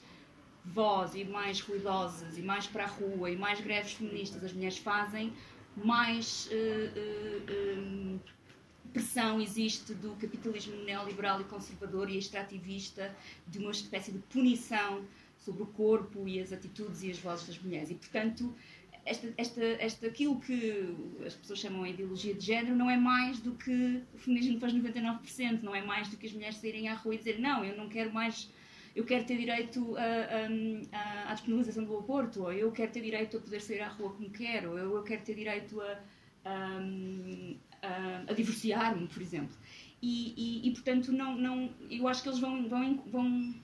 [0.64, 4.78] voz e mais ruidosas e mais para a rua e mais greves feministas as mulheres
[4.78, 5.32] fazem,
[5.76, 8.20] mais uh, uh,
[8.92, 13.14] pressão existe do capitalismo neoliberal e conservador e extrativista,
[13.46, 15.04] de uma espécie de punição
[15.38, 17.90] sobre o corpo e as atitudes e as vozes das mulheres.
[17.90, 18.54] E, portanto,
[19.04, 20.94] esta, esta, esta, aquilo que
[21.26, 24.72] as pessoas chamam a ideologia de género não é mais do que o feminismo faz
[24.72, 27.76] 99%, não é mais do que as mulheres saírem à rua e dizer não, eu
[27.76, 28.48] não quero mais,
[28.94, 33.00] eu quero ter direito a, a, a, à disponibilização do aborto, ou eu quero ter
[33.02, 35.98] direito a poder sair à rua como quero, ou eu, quero ter direito a,
[36.44, 39.56] a, a divorciar-me, por exemplo.
[40.00, 43.54] E, e, e, portanto, não, não, eu acho que eles vão, vão, vão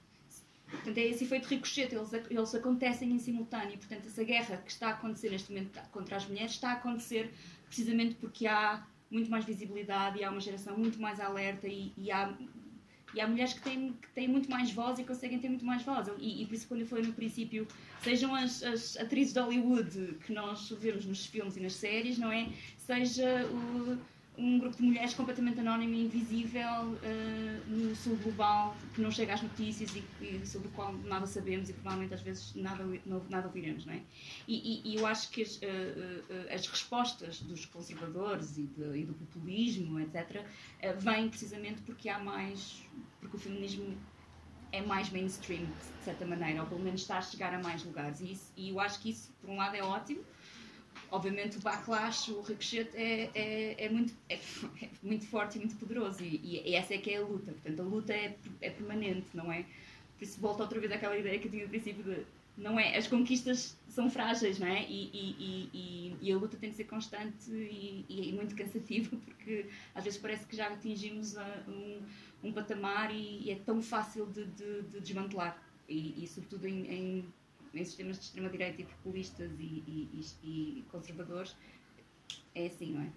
[0.70, 3.76] Portanto, é esse efeito ricochete, eles, eles acontecem em simultâneo.
[3.76, 7.32] Portanto, essa guerra que está a acontecer neste momento contra as mulheres está a acontecer
[7.66, 12.10] precisamente porque há muito mais visibilidade e há uma geração muito mais alerta e, e
[12.12, 12.32] há,
[13.14, 15.82] e há mulheres que têm, que têm muito mais voz e conseguem ter muito mais
[15.82, 16.08] voz.
[16.18, 17.66] E, e por isso, quando eu falei no princípio,
[18.02, 22.30] sejam as, as atrizes de Hollywood que nós vemos nos filmes e nas séries, não
[22.30, 22.48] é?
[22.76, 23.98] Seja o
[24.40, 29.34] um grupo de mulheres completamente anónimo e invisível uh, no sul global, que não chega
[29.34, 33.22] às notícias e, e, sobre o qual nada sabemos e provavelmente às vezes nada, não,
[33.28, 34.00] nada ouviremos, não é?
[34.48, 38.62] E, e, e eu acho que as, uh, uh, as respostas dos conservadores de,
[38.94, 40.42] e do populismo, etc.,
[40.98, 42.82] vêm precisamente porque há mais,
[43.20, 43.94] porque o feminismo
[44.72, 48.20] é mais mainstream, de certa maneira, ou pelo menos está a chegar a mais lugares.
[48.20, 50.24] E, isso, e eu acho que isso, por um lado, é ótimo,
[51.10, 54.34] obviamente o backlash, o ricochete é, é, é, muito, é,
[54.82, 57.80] é, muito forte e muito poderoso e, e, essa é que é a luta, portanto
[57.80, 59.64] a luta é, é permanente, não é?
[60.18, 62.24] Por isso volta outra vez àquela ideia que eu tinha no princípio de,
[62.56, 62.96] não é?
[62.96, 64.84] As conquistas são frágeis, não é?
[64.88, 65.10] E,
[65.72, 70.46] e, e a luta tem de ser constante e, muito cansativa porque às vezes parece
[70.46, 71.36] que já atingimos
[71.66, 72.02] um,
[72.44, 77.24] um patamar e, é tão fácil de, de, de desmantelar e, sobretudo em, em
[77.74, 81.56] em sistemas de extrema-direita e populistas e, e, e, conservadores,
[82.54, 83.10] é assim, não é?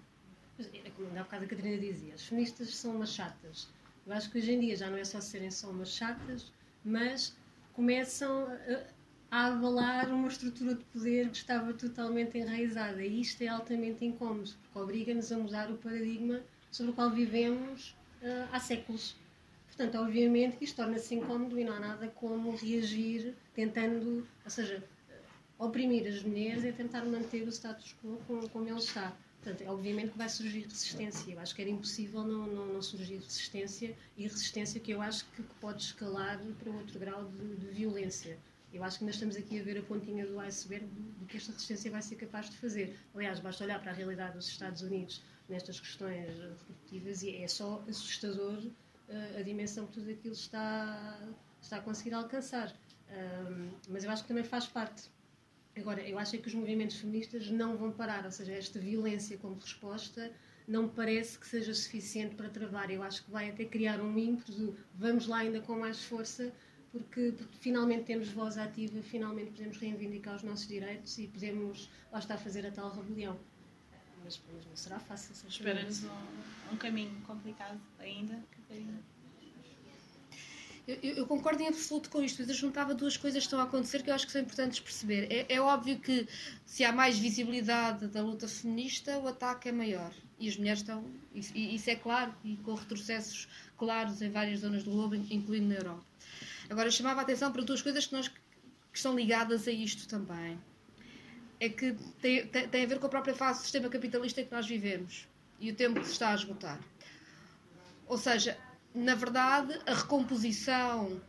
[0.86, 3.68] é como há bocado a Catarina dizia, as feministas são umas chatas.
[4.06, 6.52] Eu acho que hoje em dia já não é só serem só umas chatas,
[6.84, 7.36] mas
[7.72, 13.02] começam a, a avalar uma estrutura de poder que estava totalmente enraizada.
[13.02, 16.40] E isto é altamente incómodo, porque obriga-nos a mudar o paradigma
[16.70, 19.16] sobre o qual vivemos uh, há séculos.
[19.76, 24.84] Portanto, obviamente que isto torna-se incómodo e não há nada como reagir tentando, ou seja,
[25.58, 29.16] oprimir as mulheres e tentar manter o status quo como, como ele está.
[29.42, 31.32] Portanto, obviamente que vai surgir resistência.
[31.32, 35.24] Eu acho que era impossível não, não, não surgir resistência e resistência que eu acho
[35.32, 38.38] que, que pode escalar para outro grau de, de, violência.
[38.72, 41.50] Eu acho que nós estamos aqui a ver a pontinha do iceberg do que esta
[41.50, 42.96] resistência vai ser capaz de fazer.
[43.12, 47.84] Aliás, basta olhar para a realidade dos Estados Unidos nestas questões reprodutivas e é só
[47.88, 48.62] assustador
[49.38, 51.18] a dimensão que tudo aquilo está,
[51.60, 52.74] está a conseguir alcançar.
[53.10, 55.10] Um, mas eu acho que também faz parte.
[55.76, 59.56] Agora, eu acho que os movimentos feministas não vão parar, ou seja, esta violência como
[59.58, 60.32] resposta
[60.66, 62.90] não me parece que seja suficiente para travar.
[62.90, 66.52] Eu acho que vai até criar um ímpeto vamos lá ainda com mais força,
[66.90, 72.18] porque, porque, finalmente temos voz ativa, finalmente podemos reivindicar os nossos direitos e podemos lá
[72.20, 73.38] estar a fazer a tal rebelião.
[74.22, 75.34] Mas, mas não será fácil.
[75.46, 78.40] Espera-nos um, um caminho complicado ainda.
[80.86, 83.62] Eu, eu, concordo em absoluto com isto, mas eu juntava duas coisas que estão a
[83.62, 85.32] acontecer que eu acho que são importantes perceber.
[85.32, 86.28] É, é, óbvio que
[86.66, 90.12] se há mais visibilidade da luta feminista, o ataque é maior.
[90.38, 91.02] E as mulheres estão.
[91.34, 93.48] Isso, isso é claro, e com retrocessos
[93.78, 96.04] claros em várias zonas do globo, incluindo na Europa.
[96.68, 98.38] Agora, chamava a atenção para duas coisas que, nós, que
[98.92, 100.58] estão ligadas a isto também.
[101.58, 104.44] É que tem, tem, tem a ver com a própria fase do sistema capitalista em
[104.44, 105.26] que nós vivemos
[105.60, 106.78] e o tempo que se está a esgotar.
[108.06, 108.56] Ou seja,
[108.94, 111.20] na verdade, a recomposição,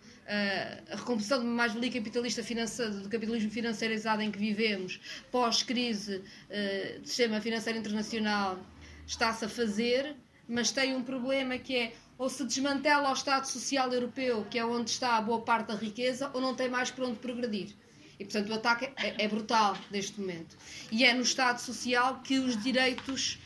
[0.91, 2.41] a recomposição de mais-valia capitalista
[2.89, 4.99] do capitalismo financiarizado em que vivemos,
[5.31, 8.59] pós-crise uh, do sistema financeiro internacional,
[9.07, 10.15] está-se a fazer,
[10.47, 14.65] mas tem um problema que é ou se desmantela o Estado Social Europeu, que é
[14.65, 17.75] onde está a boa parte da riqueza, ou não tem mais por onde progredir.
[18.17, 20.55] E, portanto, o ataque é, é brutal neste momento.
[20.89, 23.37] E é no Estado Social que os direitos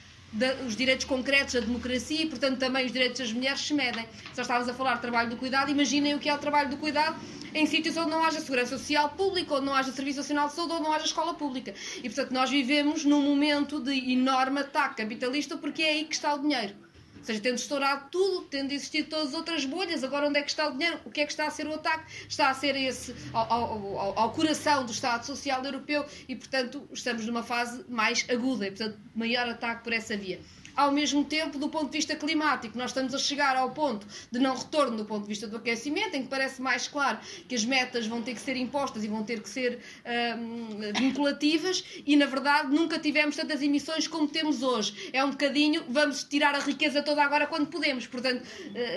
[0.66, 4.06] os direitos concretos da democracia e, portanto, também os direitos das mulheres se medem.
[4.34, 6.78] Só estávamos a falar de trabalho do cuidado, imaginem o que é o trabalho do
[6.78, 7.20] cuidado
[7.54, 10.74] em sítios onde não haja segurança social pública, onde não haja serviço nacional de saúde,
[10.74, 11.74] onde não haja escola pública.
[11.98, 16.34] E, portanto, nós vivemos num momento de enorme ataque capitalista porque é aí que está
[16.36, 16.76] o dinheiro.
[17.20, 20.50] Ou seja, tendo estourado tudo, tendo existido todas as outras bolhas, agora onde é que
[20.50, 21.00] está o dinheiro?
[21.06, 22.12] O que é que está a ser o ataque?
[22.28, 27.26] Está a ser esse ao, ao, ao coração do Estado Social Europeu e, portanto, estamos
[27.26, 30.40] numa fase mais aguda e, portanto, maior ataque por essa via
[30.80, 34.40] ao mesmo tempo, do ponto de vista climático, nós estamos a chegar ao ponto de
[34.40, 37.20] não retorno do ponto de vista do aquecimento, em que parece mais claro
[37.50, 41.84] que as metas vão ter que ser impostas e vão ter que ser uh, vinculativas,
[42.06, 45.10] e na verdade nunca tivemos tantas emissões como temos hoje.
[45.12, 48.42] É um bocadinho, vamos tirar a riqueza toda agora quando podemos, portanto,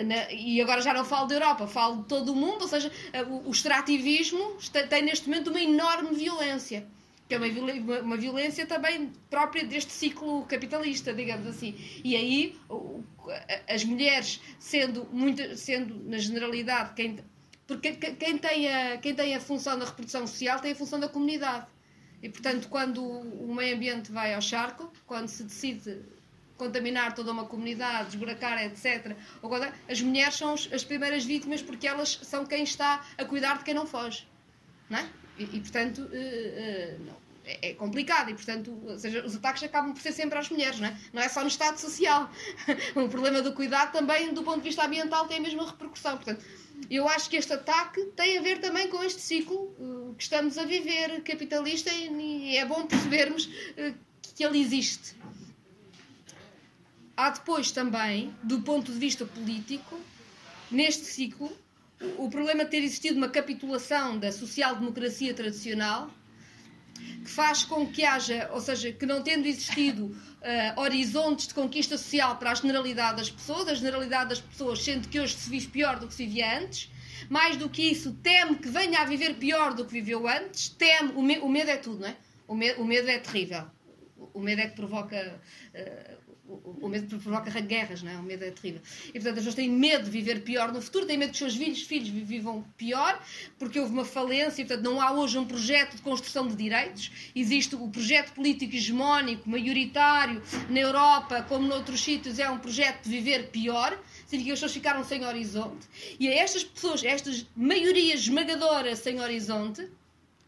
[0.07, 2.89] na, e agora já não falo da Europa, falo de todo o mundo, ou seja,
[2.89, 4.57] uh, o, o extrativismo
[4.89, 6.87] tem neste momento uma enorme violência
[7.33, 11.74] que é uma, uma violência também própria deste ciclo capitalista, digamos assim.
[12.05, 12.57] E aí
[13.68, 17.18] as mulheres, sendo, muito, sendo na generalidade, quem,
[17.66, 21.09] porque quem tem, a, quem tem a função da reprodução social tem a função da
[21.09, 21.66] comunidade.
[22.22, 26.03] E, portanto, quando o meio ambiente vai ao charco, quando se decide
[26.57, 29.16] contaminar toda uma comunidade, desburacar, etc.,
[29.89, 33.74] as mulheres são as primeiras vítimas porque elas são quem está a cuidar de quem
[33.74, 34.28] não foge.
[34.89, 35.09] Não é?
[35.39, 39.62] E, e, portanto, uh, uh, não, é, é complicado e, portanto, ou seja, os ataques
[39.62, 40.99] acabam por ser sempre às mulheres, não é?
[41.12, 42.30] Não é só no Estado Social.
[42.95, 46.16] o problema do cuidado também, do ponto de vista ambiental, tem a mesma repercussão.
[46.16, 46.45] Portanto,
[46.90, 50.57] eu acho que este ataque tem a ver também com este ciclo uh, que estamos
[50.59, 53.95] a viver, capitalista, e, é bom percebermos uh,
[54.34, 55.16] que ele existe.
[57.16, 60.01] Há depois também, do ponto de vista político,
[60.70, 61.53] neste ciclo,
[62.18, 66.11] o problema de ter existido uma capitulação da social-democracia tradicional
[67.24, 71.96] que faz com que haja, ou seja, que não tendo existido uh, horizontes de conquista
[71.96, 75.68] social para a generalidade das pessoas, a generalidade das pessoas sendo que hoje se vive
[75.68, 76.90] pior do que se vivia antes,
[77.28, 81.12] mais do que isso, teme que venha a viver pior do que viveu antes, teme,
[81.14, 82.16] o, me, o medo é tudo, não é?
[82.46, 83.64] O, me, o medo é terrível.
[84.34, 85.40] O medo é que provoca
[85.74, 86.12] uh,
[86.80, 88.16] o, medo provoca guerras, não é?
[88.16, 88.80] O medo é terrível.
[89.09, 91.38] E portanto as pessoas têm medo de viver pior no futuro, têm medo que os
[91.38, 93.22] seus filhos, filhos vivam pior,
[93.59, 97.11] porque houve uma falência, e portanto não há hoje um projeto de construção de direitos.
[97.34, 103.11] Existe o projeto político hegemónico, maioritário, na Europa, como noutros sítios, é um projeto de
[103.11, 105.86] viver pior, significa que as pessoas ficaram sem horizonte.
[106.18, 109.88] E a estas pessoas, estas maiorias esmagadoras sem horizonte,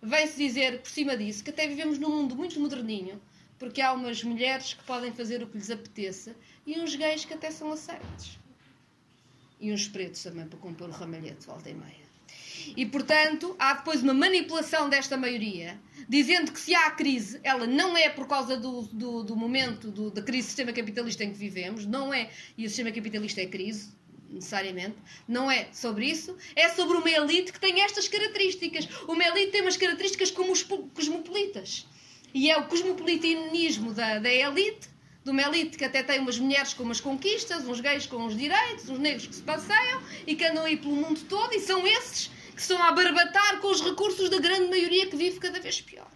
[0.03, 3.21] vem-se dizer, por cima disso, que até vivemos num mundo muito moderninho,
[3.65, 6.37] porque há umas mulheres que podem fazer o que lhes apeteça
[6.67, 8.39] e uns gays que até são aceitos.
[9.59, 12.05] E uns pretos também para compor o ramalhete, volta e meia.
[12.77, 17.97] E, portanto, há depois uma manipulação desta maioria, dizendo que se há crise, ela não
[17.97, 21.39] é por causa do, do, do momento do, da crise do sistema capitalista em que
[21.39, 23.93] vivemos, não é, e o sistema capitalista é crise,
[24.29, 24.97] necessariamente,
[25.27, 28.87] não é sobre isso, é sobre uma elite que tem estas características.
[29.09, 31.87] Uma elite tem umas características como os cosmopolitas.
[32.35, 34.89] E é o cosmopolitanismo da, da elite,
[35.25, 38.37] de uma elite que até tem umas mulheres com umas conquistas, uns gays com uns
[38.37, 41.87] direitos, uns negros que se passeiam e que andam aí pelo mundo todo, e são
[41.87, 45.81] esses que estão a barbatar com os recursos da grande maioria que vive cada vez
[45.81, 46.11] pior.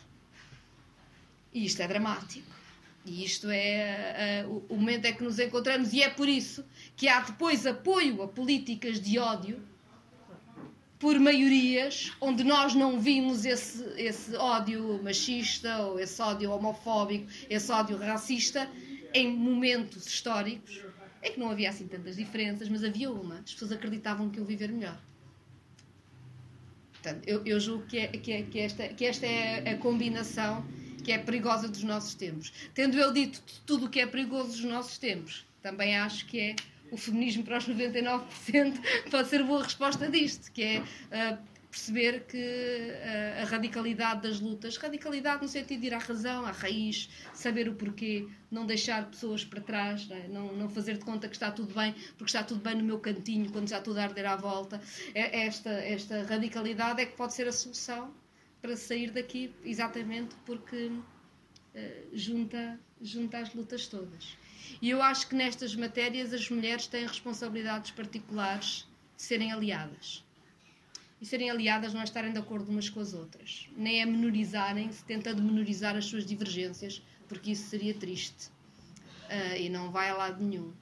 [1.54, 2.58] E isto é dramático.
[3.06, 6.64] E isto é uh, o momento em que nos encontramos, e é por isso
[6.96, 9.62] que há depois apoio a políticas de ódio
[10.98, 17.70] por maiorias onde nós não vimos esse, esse ódio machista ou esse ódio homofóbico, esse
[17.70, 18.68] ódio racista
[19.14, 20.82] em momentos históricos
[21.22, 23.36] em que não havia assim tantas diferenças, mas havia uma.
[23.38, 24.98] As pessoas acreditavam que iam viver melhor.
[26.92, 30.64] Portanto, eu, eu julgo que, é, que, é, que, esta, que esta é a combinação
[31.04, 32.52] que é perigosa dos nossos tempos.
[32.74, 36.56] Tendo eu dito tudo o que é perigoso dos nossos tempos, também acho que é
[36.90, 38.80] o feminismo para os 99%
[39.10, 41.38] pode ser boa resposta disto, que é uh,
[41.70, 46.50] perceber que uh, a radicalidade das lutas, radicalidade no sentido de ir à razão, à
[46.50, 50.28] raiz, saber o porquê, não deixar pessoas para trás, é?
[50.28, 52.98] não, não, fazer de conta que está tudo bem, porque está tudo bem no meu
[52.98, 54.80] cantinho, quando já tudo a arder à volta.
[55.14, 58.12] É, esta, esta radicalidade é que pode ser a solução
[58.62, 61.02] para sair daqui, exatamente porque uh,
[62.12, 64.36] junta, junta as lutas todas.
[64.80, 70.24] E eu acho que nestas matérias as mulheres têm responsabilidades particulares de serem aliadas
[71.20, 75.04] e serem aliadas não é estarem de acordo umas com as outras, nem é menorizarem-se,
[75.04, 80.42] tentando menorizar as suas divergências, porque isso seria triste uh, e não vai a lado
[80.42, 80.72] nenhum.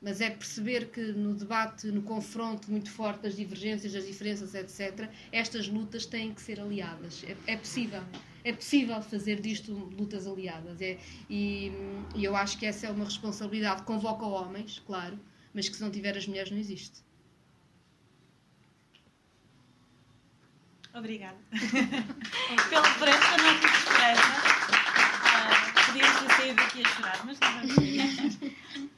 [0.00, 5.10] Mas é perceber que no debate, no confronto muito forte das divergências, das diferenças, etc.,
[5.32, 7.24] estas lutas têm que ser aliadas.
[7.24, 8.02] É, é possível.
[8.44, 10.80] É possível fazer disto lutas aliadas.
[10.80, 11.72] É, e,
[12.14, 13.82] e eu acho que essa é uma responsabilidade.
[13.82, 15.18] Convoca homens, claro,
[15.52, 17.02] mas que se não tiver as mulheres não existe.
[20.94, 21.36] Obrigada
[22.70, 24.58] pela presta, não fico expressa.
[25.28, 28.38] Uh, podíamos ter saído daqui a chorar, mas não vamos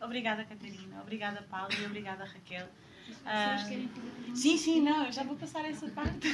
[0.00, 1.00] Obrigada, Catarina.
[1.02, 1.68] Obrigada, Paulo.
[1.78, 2.66] E obrigada, Raquel.
[3.10, 6.28] Uh, sim, sim, não, eu já vou passar essa parte.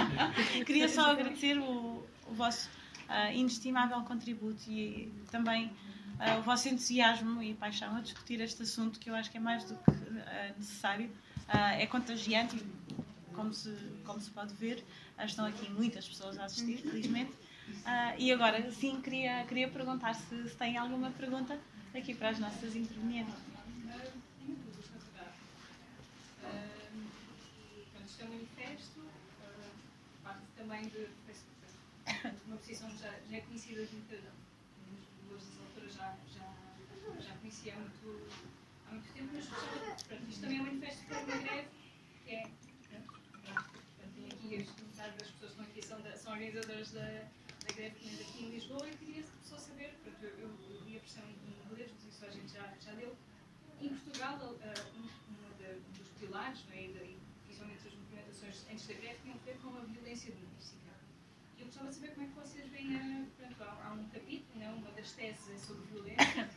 [0.64, 2.68] Queria só agradecer o, o vosso
[3.08, 8.98] uh, inestimável contributo e também uh, o vosso entusiasmo e paixão a discutir este assunto
[8.98, 11.10] que eu acho que é mais do que uh, necessário.
[11.78, 12.56] é contagiante
[13.34, 13.70] como se,
[14.04, 14.84] como se pode ver,
[15.22, 17.32] estão aqui muitas pessoas a assistir, felizmente.
[18.18, 21.58] E agora, sim, queria, queria perguntar se, se tem alguma pergunta
[21.94, 23.34] aqui para as nossas intervenientes.
[28.06, 29.00] Isto é um manifesto,
[30.22, 31.08] parte também de
[32.72, 34.20] que já, já é conhecida de muitas
[35.28, 38.28] duas das autoras já, já, já há muito,
[38.86, 41.68] há muito tempo, mas pronto, isto também é um manifesto para uma greve
[42.24, 42.50] que é
[45.02, 48.88] metade das pessoas que estão aqui são, são organizadoras da, da greve aqui em Lisboa
[48.88, 52.30] e queria só saber, porque eu, eu li a versão em inglês, mas isso a
[52.30, 53.14] gente já, já deu.
[53.80, 59.18] Em Portugal, um, um dos pilares, não é, e, principalmente as movimentações antes da greve,
[59.22, 60.51] tinham a ver com a violência doméstica.
[61.82, 64.74] Gostava de saber como é que vocês veem, a, portanto, há, um capítulo, não, é,
[64.74, 66.48] uma das teses é sobre violência,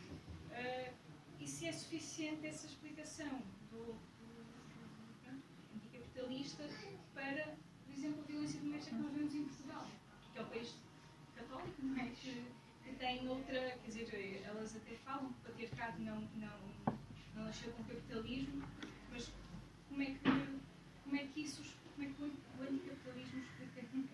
[0.50, 0.94] uh,
[1.40, 4.44] e se é suficiente essa explicação do, do,
[5.24, 6.68] do anticapitalista
[7.12, 7.56] para
[7.92, 9.90] exemplo, a violência doméstica que nós vemos em Portugal,
[10.32, 10.74] que é o país
[11.34, 12.08] católico, não é?
[12.10, 12.44] Que,
[12.84, 16.58] que tem outra, quer dizer, elas até falam que o patriarcado não, não,
[17.34, 18.62] não nasceu com o capitalismo,
[19.10, 19.32] mas
[19.88, 20.20] como é que,
[21.02, 21.62] como é que isso,
[21.96, 23.66] como é que o anticapitalismo explica,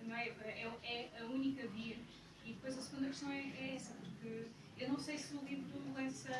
[0.04, 0.28] não é?
[0.28, 1.96] É, é a única via.
[2.44, 4.48] E depois a segunda questão é, é essa, porque
[4.78, 6.32] eu não sei se o livro lança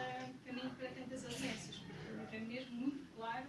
[0.45, 3.47] caminho para tantas alianças, porque o livro é mesmo muito claro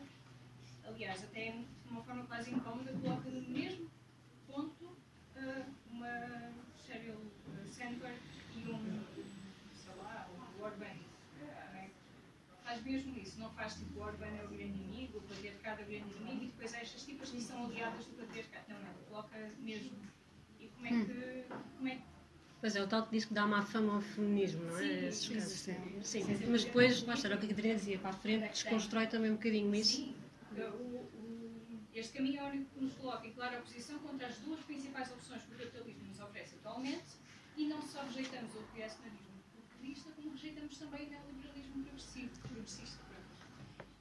[0.86, 3.90] aliás, até de uma forma quase incómoda, coloca no mesmo
[4.46, 6.52] ponto uh, uma
[6.86, 7.32] Sheryl
[7.66, 8.20] Sandberg
[8.54, 9.04] e um,
[9.74, 10.30] sei lá,
[10.60, 10.98] o Orban.
[11.42, 11.90] Uh,
[12.64, 15.86] faz mesmo isso, não faz tipo o Orban é o grande inimigo, o patriarcado é
[15.86, 18.66] o grande inimigo e depois há estas tipas que são aliadas do patriarcado.
[18.68, 19.98] Não, não, coloca mesmo.
[20.60, 21.46] E como é que.
[21.78, 22.13] Como é que
[22.64, 25.12] Pois é, o tal que diz que dá má fama ao feminismo, não é?
[25.12, 28.14] Sim, sim, sim, sim, Mas depois, lá está, o que a Catarina dizia, para a
[28.14, 29.98] frente, desconstrói também um bocadinho isso.
[29.98, 30.16] Sim,
[31.94, 35.12] este caminho é o único que nos coloca em clara oposição contra as duas principais
[35.12, 37.04] opções que o capitalismo nos oferece atualmente
[37.58, 43.04] e não só rejeitamos o reacionarismo populista, como rejeitamos também o neoliberalismo progressivo, progressista.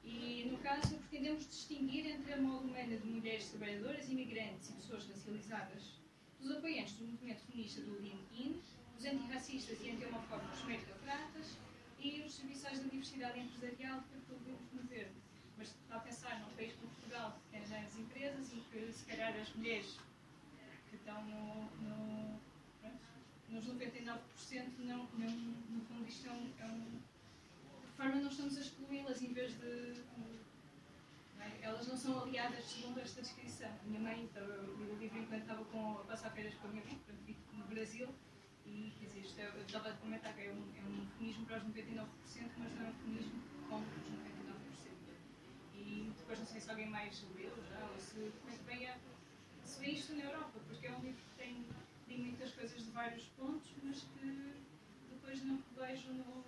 [0.05, 5.05] E, no caso, pretendemos distinguir entre a moda humana de mulheres trabalhadoras, imigrantes e pessoas
[5.05, 6.02] racializadas
[6.43, 8.61] dos apoiantes do movimento feminista do Lean In,
[8.95, 11.57] dos antirracistas e anti-homofóbicos meritocratas
[11.99, 15.11] e os serviçais da diversidade empresarial que pretendemos mover
[15.57, 19.05] mas está a pensar num país como Portugal, que tem as empresas e que se
[19.05, 19.97] calhar as mulheres
[20.89, 22.39] que estão no, no,
[23.49, 24.19] nos 99%
[24.79, 26.99] não, não, no fundo isto é um, é um,
[27.81, 30.03] de forma não estamos a excluí-las em vez de?
[31.61, 33.71] Elas não são aliadas segundo esta descrição.
[33.85, 36.99] Minha mãe, então, eu livro enquanto estava com, a passar férias com a minha mãe,
[37.53, 38.09] no Brasil,
[38.65, 41.45] e quer dizer, isto é, eu estava a comentar que é um, é um feminismo
[41.45, 42.05] para os 99%,
[42.57, 44.33] mas não é um feminismo contra os 99%
[46.33, 48.97] depois não sei se alguém mais leu já, ou se como é que vem a,
[49.63, 51.65] se vê isto na Europa, porque é um livro que tem,
[52.07, 54.53] tem muitas coisas de vários pontos, mas que
[55.11, 56.43] depois não vejo no.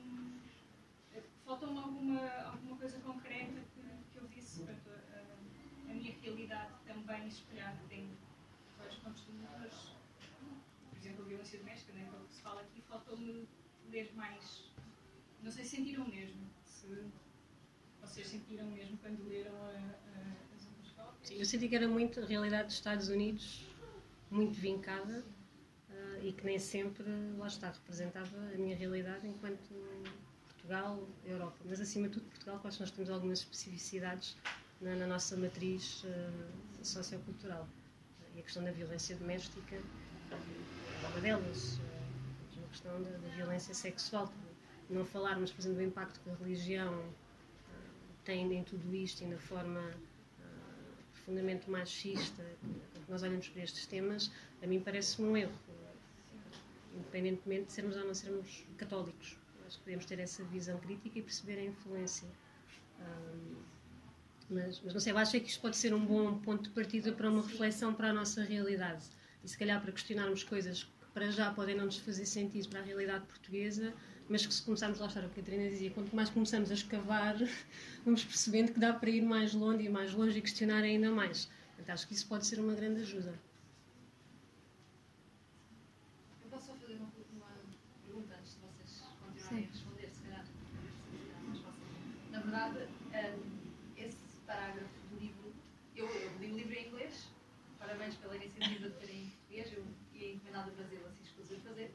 [1.46, 3.82] Falta-me alguma, alguma coisa concreta que,
[4.12, 8.10] que eu disse, portanto, a, a, minha realidade também espelhada tem
[8.78, 9.92] vários pontos de vista, mas,
[10.90, 13.48] por exemplo, a violência doméstica, né, é que se fala aqui, faltou-me
[13.92, 14.64] ler mais.
[15.44, 16.50] Não sei se sentiram mesmo.
[16.66, 17.06] Se,
[18.02, 21.28] vocês sentiram mesmo quando leram a, a, as outras cópias?
[21.28, 23.66] Sim, eu senti que era muito a realidade dos Estados Unidos,
[24.32, 25.24] muito vincada
[25.90, 27.06] uh, e que nem sempre,
[27.38, 29.70] lá está, representava a minha realidade enquanto
[30.48, 31.58] Portugal, Europa.
[31.66, 34.36] Mas acima de tudo, Portugal, que nós temos algumas especificidades
[34.82, 37.68] na, na nossa matriz uh, sociocultural.
[38.36, 41.78] E a questão da violência doméstica é uma delas.
[41.78, 44.32] Uh, a questão da, da, violência sexual.
[44.90, 47.14] Não falarmos, por exemplo, do impacto que a religião uh,
[48.24, 49.82] tem em tudo isto e na forma
[51.14, 54.32] profundamente machista, quando nós olhamos para estes temas,
[54.62, 55.60] a mim parece-me um erro,
[56.94, 59.36] independentemente de sermos ou não sermos católicos.
[59.66, 62.28] Acho que podemos ter essa visão crítica e perceber a influência.
[63.00, 63.56] Um,
[64.50, 67.12] mas, mas, não sei, eu acho que isto pode ser um bom ponto de partida
[67.12, 69.06] para uma reflexão para a nossa realidade.
[69.44, 72.80] E se calhar para questionarmos coisas que para já podem não nos fazer sentido para
[72.80, 73.94] a realidade portuguesa,
[74.28, 76.74] mas que se começarmos lá estar, o que a Catarina dizia, quanto mais começamos a
[76.74, 77.38] escavar,
[78.04, 81.50] vamos percebendo que dá para ir mais longe e mais longe e questionar ainda mais.
[81.80, 83.34] Então acho que isso pode ser uma grande ajuda.
[86.44, 87.48] Eu posso só fazer uma, uma
[88.04, 89.70] pergunta antes de vocês continuarem Sim.
[89.70, 90.46] a responder, se calhar.
[92.32, 93.66] Na verdade, um,
[93.98, 94.18] esse
[94.48, 95.54] parágrafo do livro,
[95.96, 97.28] eu, eu li o livro em inglês,
[97.78, 101.62] parabéns pela iniciativa de ter em português, eu ia encomendado do Brasil, assim escuso de
[101.62, 101.94] fazer.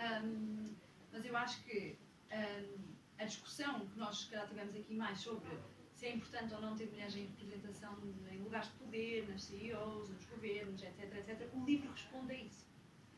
[0.00, 0.74] Um,
[1.12, 1.96] mas eu acho que
[2.32, 2.80] um,
[3.18, 5.50] a discussão que nós se calhar tivemos aqui mais sobre
[5.92, 7.98] se é importante ou não ter mulheres em representação
[8.30, 12.66] em lugares de poder, nas CEOs, nos governos, etc, etc, o livro responde a isso.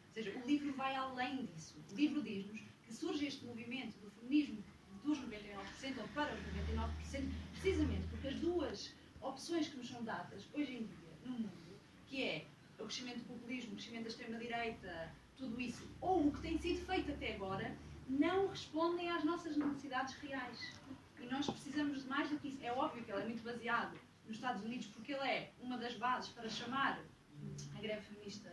[0.09, 1.81] Ou seja, o livro vai além disso.
[1.93, 4.65] O livro diz-nos que surge este movimento do feminismo
[5.05, 10.49] dos 99% ou para os 99%, precisamente porque as duas opções que nos são dadas
[10.53, 12.47] hoje em dia no mundo, que é
[12.81, 16.87] o crescimento do populismo, o crescimento da extrema-direita, tudo isso, ou o que tem sido
[16.87, 17.77] feito até agora,
[18.09, 20.73] não respondem às nossas necessidades reais.
[21.21, 22.59] E nós precisamos de mais do que isso.
[22.63, 25.95] É óbvio que ele é muito baseado nos Estados Unidos, porque ele é uma das
[25.95, 27.01] bases para chamar
[27.77, 28.51] a greve feminista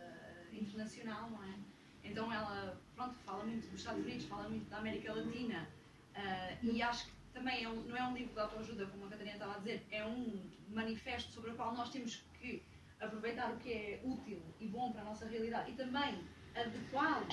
[0.52, 1.54] internacional, não é?
[2.02, 5.68] Então ela, pronto, fala muito dos Estados Unidos, fala muito da América Latina,
[6.16, 9.08] uh, e acho que também é um, não é um livro de autoajuda, como a
[9.08, 12.62] Catarina estava a dizer, é um manifesto sobre o qual nós temos que
[12.98, 16.20] aproveitar o que é útil e bom para a nossa realidade e também
[16.54, 17.26] adequá-lo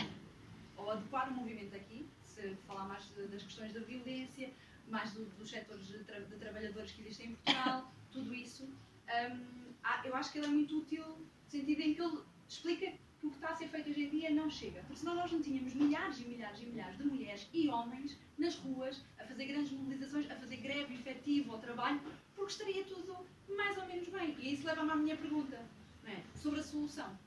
[0.78, 4.52] ou adequar o movimento aqui, se falar mais das questões da violência,
[4.88, 9.68] mais do, dos setores de, tra de, trabalhadores que existem em Portugal, tudo isso, um,
[10.04, 13.30] eu acho que ele é muito útil no sentido em que ele explica que o
[13.30, 14.82] que está a ser feito hoje em dia não chega.
[14.82, 18.56] Porque senão nós não tínhamos milhares e milhares e milhares de mulheres e homens nas
[18.56, 22.00] ruas a fazer grandes mobilizações, a fazer greve efetiva ao trabalho,
[22.36, 24.36] porque estaria tudo mais ou menos bem.
[24.40, 25.60] E isso leva-me à minha pergunta
[26.06, 26.22] é?
[26.36, 27.18] sobre a solução.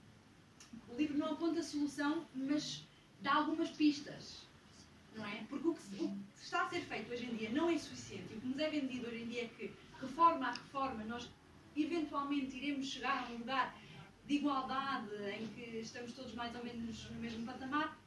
[0.88, 2.86] O livro não aponta solução, mas
[3.20, 4.47] dá algumas pistas.
[5.16, 5.44] Não é?
[5.48, 8.34] Porque o que, o que está a ser feito hoje em dia não é suficiente.
[8.34, 11.28] O que nos é vendido hoje em dia é que, reforma a reforma, nós
[11.76, 13.76] eventualmente iremos chegar a um lugar
[14.26, 17.98] de igualdade em que estamos todos mais ou menos no mesmo patamar.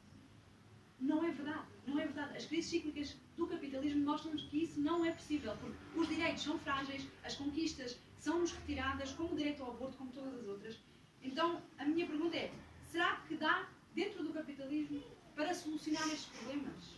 [1.00, 1.66] Não é verdade.
[1.86, 2.36] Não é verdade.
[2.36, 6.58] As crises cíclicas do capitalismo mostram-nos que isso não é possível, porque os direitos são
[6.58, 10.78] frágeis, as conquistas são-nos retiradas, como o direito ao aborto, como todas as outras.
[11.24, 12.52] Então, a minha pergunta é:
[12.84, 15.02] será que dá, dentro do capitalismo,
[15.34, 16.94] para solucionar estes problemas?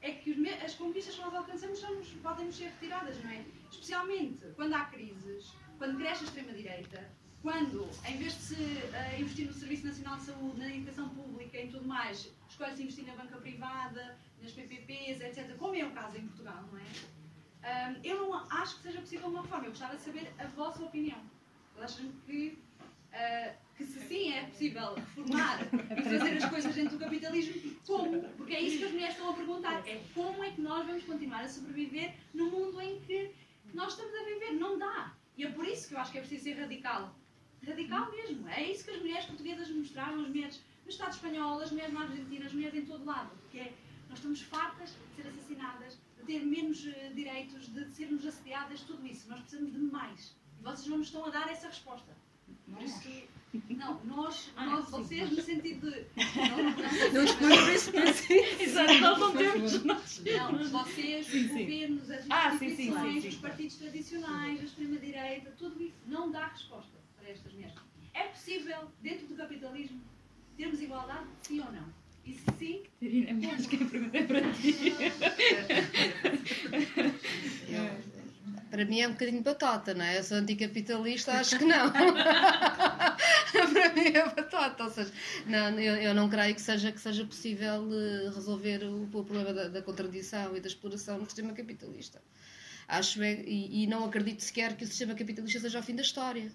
[0.00, 1.80] É que as conquistas que nós alcançamos
[2.22, 3.44] podem nos ser retiradas, não é?
[3.70, 7.10] Especialmente quando há crises, quando cresce a extrema-direita,
[7.42, 11.58] quando, em vez de se uh, investir no Serviço Nacional de Saúde, na educação pública
[11.58, 16.16] e tudo mais, escolhe-se investir na banca privada, nas PPPs, etc., como é o caso
[16.16, 16.84] em Portugal, não é?
[17.64, 19.64] Um, eu não acho que seja possível uma forma.
[19.66, 21.18] Eu gostava de saber a vossa opinião.
[21.80, 22.58] Acham que
[23.14, 28.22] uh, que se sim é possível reformar e fazer as coisas dentro do capitalismo, como?
[28.36, 29.88] Porque é isso que as mulheres estão a perguntar.
[29.88, 33.32] É como é que nós vamos continuar a sobreviver no mundo em que
[33.72, 34.52] nós estamos a viver?
[34.52, 35.14] Não dá.
[35.36, 37.14] E é por isso que eu acho que é preciso ser radical.
[37.66, 38.48] Radical mesmo.
[38.48, 42.02] É isso que as mulheres portuguesas mostraram, as mulheres no Estado espanhol, as mulheres na
[42.02, 43.30] Argentina, as mulheres em todo lado.
[43.50, 43.72] Que é,
[44.08, 49.04] nós estamos fartas de ser assassinadas, de ter menos uh, direitos, de sermos assediadas, tudo
[49.06, 49.28] isso.
[49.28, 50.36] Nós precisamos de mais.
[50.60, 52.14] E vocês não nos estão a dar essa resposta.
[52.66, 53.24] Por isso,
[53.70, 56.06] não, nós, ah, nós vocês, no sentido de.
[57.12, 58.34] Não, que assim.
[58.60, 59.84] Exato, nós não temos.
[59.84, 60.00] Não,
[60.70, 66.48] vocês, os governos, as ah, instituições, os partidos tradicionais, a extrema-direita, tudo isso não dá
[66.48, 67.74] resposta para estas mulheres.
[68.12, 70.00] É possível, dentro do capitalismo,
[70.56, 71.86] termos igualdade, sim ou não?
[72.24, 72.82] E se sim.
[72.98, 74.82] Terina, acho que a pergunta é para ti.
[78.74, 80.18] Para mim é um bocadinho batata, não é?
[80.18, 81.92] Eu sou anticapitalista, acho que não.
[83.72, 84.82] para mim é batata.
[84.82, 85.12] Ou seja,
[85.46, 89.52] não, eu, eu não creio que seja, que seja possível eh, resolver o, o problema
[89.52, 92.20] da, da, contradição e da exploração no sistema capitalista.
[92.88, 96.50] Acho e, e, não acredito sequer que o sistema capitalista seja o fim da história.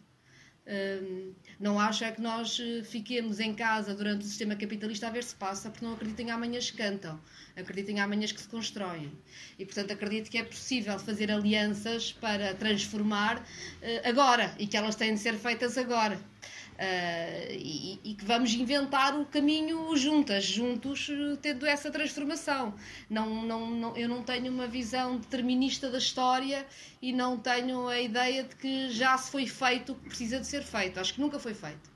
[1.59, 5.25] Não acho é que nós eh, fiquemos em casa durante o sistema capitalista a ver
[5.25, 7.19] se passa, porque não acredito em amanhãs que cantam,
[7.55, 9.11] acredito em amanhãs que se constroem.
[9.57, 14.95] E, portanto, acredito que é possível fazer alianças para transformar uh, agora e que elas
[14.95, 16.17] têm de ser feitas agora.
[16.79, 21.09] Uh, e, e, que vamos inventar o caminho juntas, juntos,
[21.41, 22.73] tendo essa transformação.
[23.09, 26.65] Não, não, não, eu não tenho uma visão determinista da história
[27.01, 30.47] e não tenho a ideia de que já se foi feito o que precisa de
[30.47, 31.01] ser feito.
[31.01, 31.91] Acho que nunca foi feito.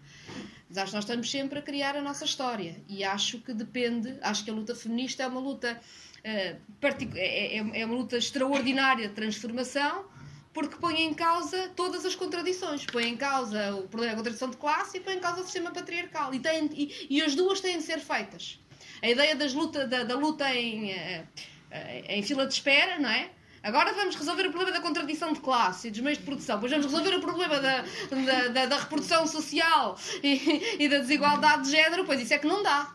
[0.68, 4.18] Mas acho que nós estamos sempre a criar a nossa história e acho que depende,
[4.22, 9.08] acho que a luta feminista é uma luta, uh, é, é, é uma luta extraordinária
[9.08, 10.12] de transformação
[10.54, 12.86] porque põe em causa todas as contradições.
[12.86, 15.72] Põe em causa o problema da contradição de classe e põe em causa o sistema
[15.72, 16.34] patriarcal.
[16.34, 18.60] E, tem, e, e as duas têm de ser feitas.
[19.02, 21.26] A ideia das luta, da, da luta em, eh,
[21.72, 23.30] eh, em fila de espera, não é?
[23.64, 26.72] Agora vamos resolver o problema da contradição de classe e dos meios de produção, depois
[26.72, 31.72] vamos resolver o problema da, da, da, da reprodução social e, e, da desigualdade de
[31.72, 32.92] género, pois isso é que não dá.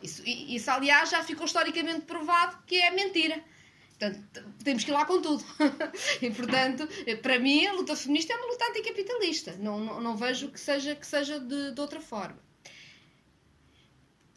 [0.00, 3.42] Isso, isso, aliás, já ficou historicamente provado que é mentira.
[4.12, 5.44] Portanto, temos que ir lá com tudo.
[6.20, 6.88] e, portanto,
[7.22, 9.56] para mim, a luta feminista é uma luta anticapitalista.
[9.58, 12.38] Não, não, não vejo que seja, que seja de, de outra forma.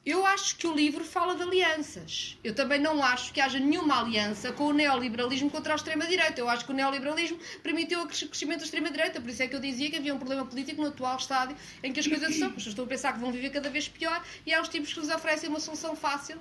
[0.06, 2.38] Eu acho que o livro fala de alianças.
[2.42, 6.40] Eu também não acho que haja nenhuma aliança com o neoliberalismo contra a extrema-direita.
[6.40, 9.20] Eu acho que o neoliberalismo permitiu o crescimento da extrema-direita.
[9.20, 11.92] Por isso é que eu dizia que havia um problema político no atual estádio em
[11.92, 12.54] que as coisas são.
[12.56, 15.10] Estão a pensar que vão viver cada vez pior e há uns tipos que nos
[15.10, 16.40] oferecem uma solução fácil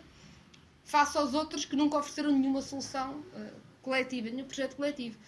[0.86, 3.50] face aos outros que nunca ofereceram nenhuma solução uh,
[3.82, 5.18] coletiva, nenhum projeto coletivo.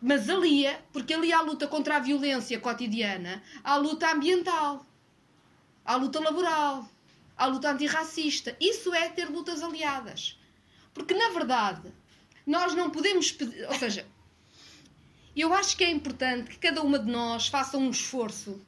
[0.00, 4.84] Mas alia, porque ali há a luta contra a violência cotidiana, há a luta ambiental,
[5.84, 6.86] há a luta laboral,
[7.34, 8.54] há a luta antirracista.
[8.60, 10.38] Isso é ter lutas aliadas.
[10.92, 11.90] Porque, na verdade,
[12.46, 13.66] nós não podemos pedir.
[13.66, 14.06] Ou seja,
[15.34, 18.60] eu acho que é importante que cada uma de nós faça um esforço,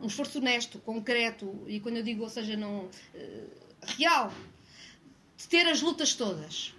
[0.00, 2.84] um esforço honesto, concreto, e quando eu digo, ou seja, não.
[3.12, 3.66] Uh,
[3.98, 4.32] real,
[5.36, 6.74] de ter as lutas todas.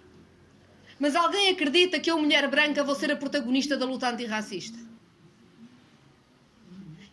[0.98, 4.78] Mas alguém acredita que eu, mulher branca, vou ser a protagonista da luta antirracista?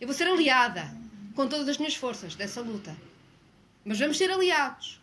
[0.00, 0.92] Eu vou ser aliada
[1.34, 2.96] com todas as minhas forças dessa luta.
[3.84, 5.00] Mas vamos ser aliados.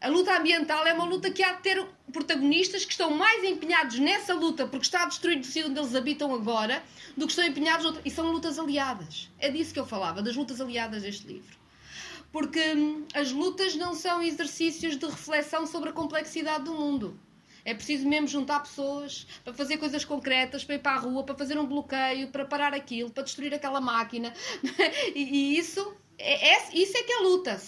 [0.00, 3.98] A luta ambiental é uma luta que há de ter protagonistas que estão mais empenhados
[3.98, 6.82] nessa luta porque está destruído o sítio onde eles habitam agora
[7.16, 8.02] do que estão empenhados noutra.
[8.04, 9.30] E são lutas aliadas.
[9.38, 11.56] É disso que eu falava, das lutas aliadas deste livro
[12.36, 17.18] porque hum, as lutas não são exercícios de reflexão sobre a complexidade do mundo.
[17.64, 21.34] É preciso mesmo juntar pessoas para fazer coisas concretas, para ir para a rua, para
[21.34, 24.34] fazer um bloqueio, para parar aquilo, para destruir aquela máquina.
[25.16, 27.58] e, isso, é, é, isso é que é luta.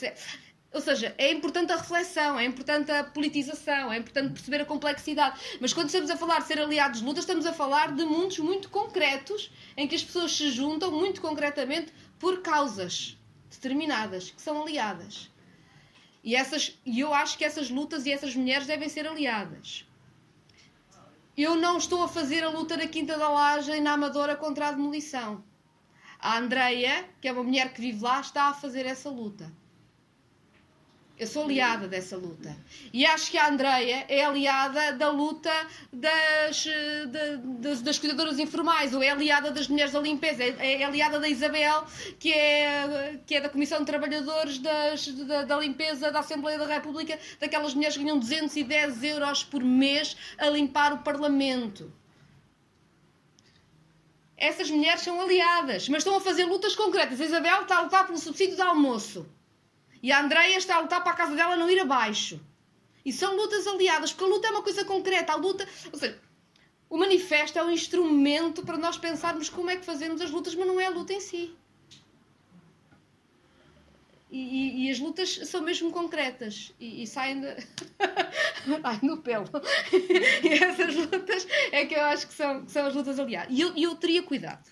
[0.74, 5.40] Ou seja, é importante a reflexão, é importante a politização, é importante perceber a complexidade.
[5.62, 8.38] Mas quando estamos a falar de ser aliados de luta, estamos a falar de mundos
[8.38, 13.17] muito concretos, em que as pessoas se juntam muito concretamente por causas
[13.50, 15.30] determinadas, que são aliadas.
[16.22, 19.86] E, essas, e eu acho que essas lutas e essas mulheres devem ser aliadas.
[21.36, 24.68] Eu não estou a fazer a luta na Quinta da Laje e na Amadora contra
[24.68, 25.44] a demolição.
[26.18, 29.52] A Andreia, que é uma mulher que vive lá, está a fazer essa luta.
[31.18, 32.56] Eu sou aliada dessa luta.
[32.92, 35.50] E acho que a Andreia é aliada da luta
[35.92, 36.64] das,
[37.58, 41.28] das, das, cuidadoras informais, ou é aliada das mulheres da limpeza, é, é, aliada da
[41.28, 41.84] Isabel,
[42.20, 46.66] que é, que é da Comissão de Trabalhadores das, da, da Limpeza da Assembleia da
[46.66, 51.92] República, daquelas mulheres que ganham 210 euros por mês a limpar o Parlamento.
[54.36, 57.20] Essas mulheres são aliadas, mas estão a fazer lutas concretas.
[57.20, 59.26] A Isabel está a lutar pelo subsídio de almoço.
[60.02, 62.40] E a Andreia está a lutar para a casa dela não ir abaixo.
[63.04, 65.32] E são lutas aliadas, porque a luta é uma coisa concreta.
[65.32, 66.20] A luta, ou seja,
[66.90, 70.66] o manifesto é um instrumento para nós pensarmos como é que fazemos as lutas, mas
[70.66, 71.54] não é a luta em si.
[74.30, 77.46] E, e, e as lutas são mesmo concretas e, e saem de...
[78.84, 79.46] Ai, no pelo.
[80.44, 83.48] e essas lutas é que eu acho que são, que são as lutas aliadas.
[83.50, 84.68] E eu, eu teria cuidado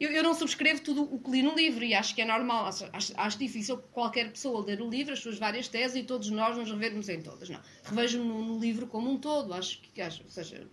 [0.00, 2.66] eu, eu não subscrevo tudo o que li no livro e acho que é normal,
[2.66, 6.30] acho, acho, acho difícil qualquer pessoa ler o livro, as suas várias teses e todos
[6.30, 7.50] nós nos revermos em todas.
[7.50, 7.60] Não.
[7.84, 10.66] Revejo-me no, no, livro como um todo, acho que, acho, seja,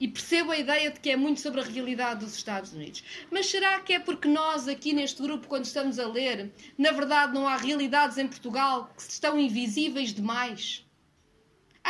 [0.00, 3.04] e percebo a ideia de que é muito sobre a realidade dos Estados Unidos.
[3.30, 7.32] Mas será que é porque nós, aqui neste grupo, quando estamos a ler, na verdade
[7.32, 10.84] não há realidades em Portugal que estão invisíveis demais?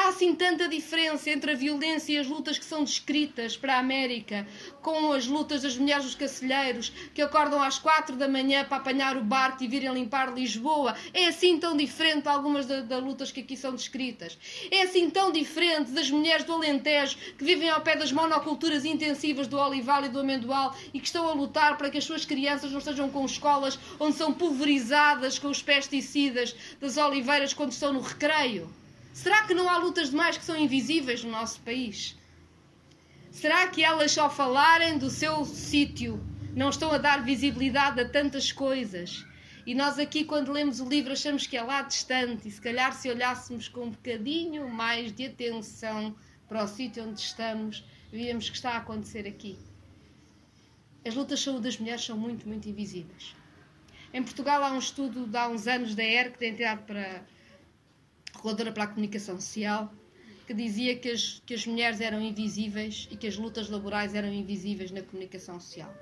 [0.01, 3.81] Há assim tanta diferença entre a violência e as lutas que são descritas para a
[3.81, 4.47] América,
[4.81, 9.17] com as lutas das mulheres dos cacilheiros, que acordam às quatro da manhã para apanhar
[9.17, 10.95] o barco e virem limpar Lisboa.
[11.13, 14.39] É assim tão diferente algumas das da lutas que aqui são descritas.
[14.71, 19.49] É assim tão diferente das mulheres do Alentejo, que vivem ao pé das monoculturas intensivas
[19.49, 22.71] do olival e do amendoal e que estão a lutar para que as suas crianças
[22.71, 28.01] não estejam com escolas onde são pulverizadas com os pesticidas das oliveiras quando estão no
[28.01, 28.78] recreio.
[29.19, 32.17] Será que não há lutas demais que são invisíveis no nosso país?
[33.33, 36.25] Será que elas, só falarem do seu sítio,
[36.55, 39.27] não estão a dar visibilidade a tantas coisas?
[39.67, 42.93] E nós aqui, quando lemos o livro, achamos que é lá distante, e se calhar
[42.95, 46.15] se olhássemos com um bocadinho mais de atenção
[46.49, 49.59] para o sítio onde estamos, víamos que está a acontecer aqui.
[51.05, 53.35] As lutas de saúde das mulheres são muito, muito invisíveis.
[54.15, 57.27] Em Portugal há um estudo de há uns anos da ERC, da Entidade para
[58.39, 59.93] reguladora para a comunicação social,
[60.47, 64.33] que dizia que as, que as mulheres eram invisíveis e que as lutas laborais eram
[64.33, 65.95] invisíveis na comunicação social.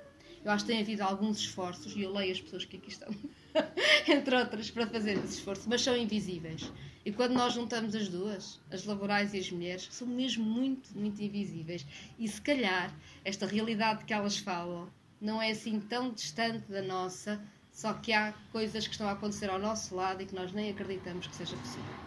[0.45, 3.13] Eu acho que tem havido alguns esforços, e eu leio as pessoas que aqui estão,
[4.07, 6.71] entre outras, para fazer esse esforço, mas são invisíveis.
[7.03, 11.21] E quando nós juntamos as duas, as laborais e as mulheres, são mesmo muito, muito
[11.21, 11.85] invisíveis.
[12.17, 12.95] E se calhar
[13.25, 14.87] esta realidade que elas falam
[15.19, 17.41] não é assim tão distante da nossa,
[17.71, 20.69] só que há coisas que estão a acontecer ao nosso lado e que nós nem
[20.69, 22.06] acreditamos que seja possível.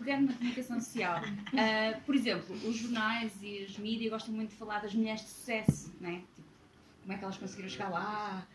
[0.00, 4.56] Pegando na comunicação social, uh, por exemplo, os jornais e as mídias gostam muito de
[4.56, 6.22] falar das mulheres de sucesso, né?
[6.34, 6.48] Tipo,
[7.02, 8.46] como é que elas conseguiram chegar lá,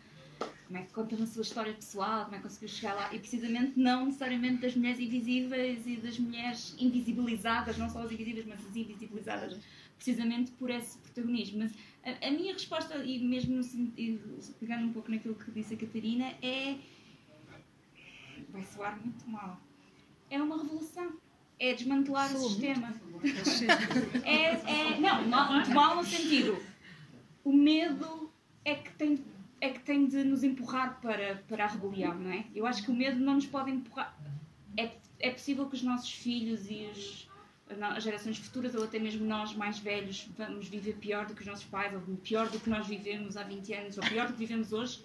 [0.66, 3.20] como é que contam a sua história pessoal, como é que conseguiram chegar lá, e
[3.20, 8.66] precisamente não necessariamente das mulheres invisíveis e das mulheres invisibilizadas, não só as invisíveis, mas
[8.66, 9.60] as invisibilizadas,
[9.96, 11.60] precisamente por esse protagonismo.
[11.60, 11.74] Mas
[12.04, 13.62] a, a minha resposta, e mesmo
[14.60, 16.78] pegando um pouco naquilo que disse a Catarina, é.
[18.50, 19.62] vai soar muito mal.
[20.28, 21.24] É uma revolução
[21.60, 22.94] é desmantelar Sou o sistema.
[24.24, 26.58] é, é, não, mal, mal no sentido.
[27.44, 28.32] O medo
[28.64, 29.24] é que tem
[29.62, 32.46] é que tem de nos empurrar para, para a rebelião, não é?
[32.54, 34.16] Eu acho que o medo não nos pode empurrar.
[34.78, 37.30] É, é possível que os nossos filhos e os,
[37.96, 41.48] as gerações futuras, ou até mesmo nós mais velhos, vamos viver pior do que os
[41.48, 44.40] nossos pais, ou pior do que nós vivemos há 20 anos, ou pior do que
[44.40, 45.04] vivemos hoje?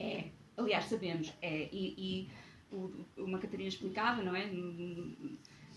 [0.00, 0.24] É.
[0.56, 1.32] Aliás, sabemos.
[1.40, 1.68] É.
[1.72, 2.28] E, e
[3.16, 4.50] uma Catarina explicava, não é?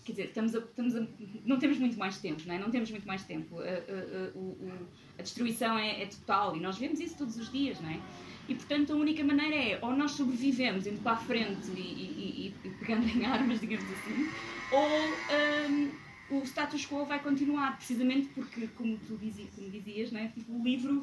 [0.06, 1.04] Quer dizer, estamos a, estamos a,
[1.44, 2.58] não temos muito mais tempo, não é?
[2.58, 3.58] Não temos muito mais tempo.
[3.58, 7.90] A, a, a destruição é, é, total e nós vemos isso todos os dias, não
[7.90, 8.00] é?
[8.48, 12.54] E portanto a única maneira é ou nós sobrevivemos indo para a frente e, e,
[12.64, 14.30] e pegando em armas, digamos assim,
[14.70, 20.20] ou um, o status quo vai continuar, precisamente porque, como tu dizias, como dizias não
[20.20, 20.28] é?
[20.28, 21.00] Tipo, o livro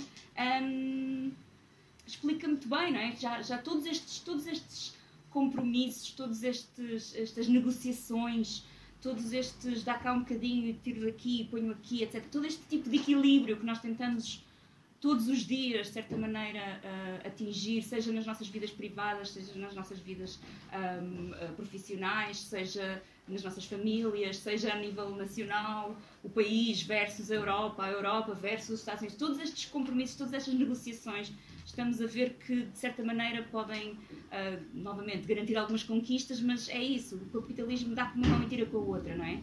[0.64, 1.32] um,
[2.08, 3.14] explica muito bem, não é?
[3.18, 4.96] Já, já todos estes, todos estes
[5.30, 8.64] compromissos, todas estas negociações
[9.04, 12.24] todos estes, dá cá um bocadinho, tiro daqui, ponho aqui, etc.
[12.32, 14.42] Todo este tipo de equilíbrio que nós tentamos
[15.02, 19.76] todos os dias, de certa maneira, uh, atingir, seja nas nossas vidas privadas, seja nas
[19.76, 20.40] nossas vidas
[20.72, 27.30] um, uh, eh, profissionais, seja nas nossas famílias, seja a nível nacional, o país versus
[27.30, 31.34] a Europa, a Europa versus os Estados Unidos, todos estes compromissos, todas estas negociações
[31.74, 36.82] estamos a ver que, de certa maneira, podem, uh, novamente, garantir algumas conquistas, mas é
[36.82, 39.42] isso, o capitalismo dá com uma mão e tira com a outra, não é?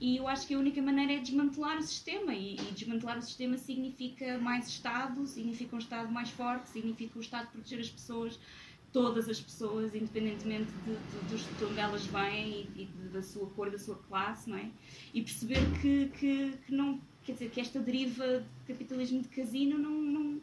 [0.00, 3.22] E eu acho que a única maneira é desmantelar o sistema, e, e desmantelar o
[3.22, 8.38] sistema significa mais Estado, significa um Estado mais forte, significa o Estado proteger as pessoas,
[8.92, 13.70] todas as pessoas, independentemente de, de, de onde elas vêm e, e da sua cor,
[13.70, 14.70] da sua classe, não é?
[15.12, 19.78] E perceber que, que, que não, quer dizer, que esta deriva de capitalismo de casino
[19.78, 20.40] não, não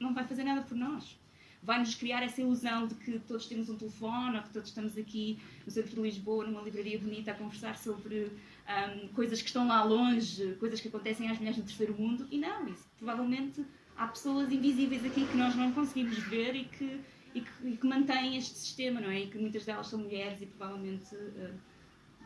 [0.00, 1.18] não vai fazer nada por nós.
[1.62, 5.38] Vai-nos criar essa ilusão de que todos temos um telefone ou que todos estamos aqui
[5.66, 8.30] no centro de Lisboa, numa livraria bonita, a conversar sobre
[8.68, 12.28] um, coisas que estão lá longe, coisas que acontecem às mulheres no terceiro mundo.
[12.30, 13.64] E não, isso provavelmente
[13.96, 17.00] há pessoas invisíveis aqui que nós não conseguimos ver e que,
[17.34, 19.22] e que, e que mantêm este sistema, não é?
[19.22, 21.54] E que muitas delas são mulheres e provavelmente uh,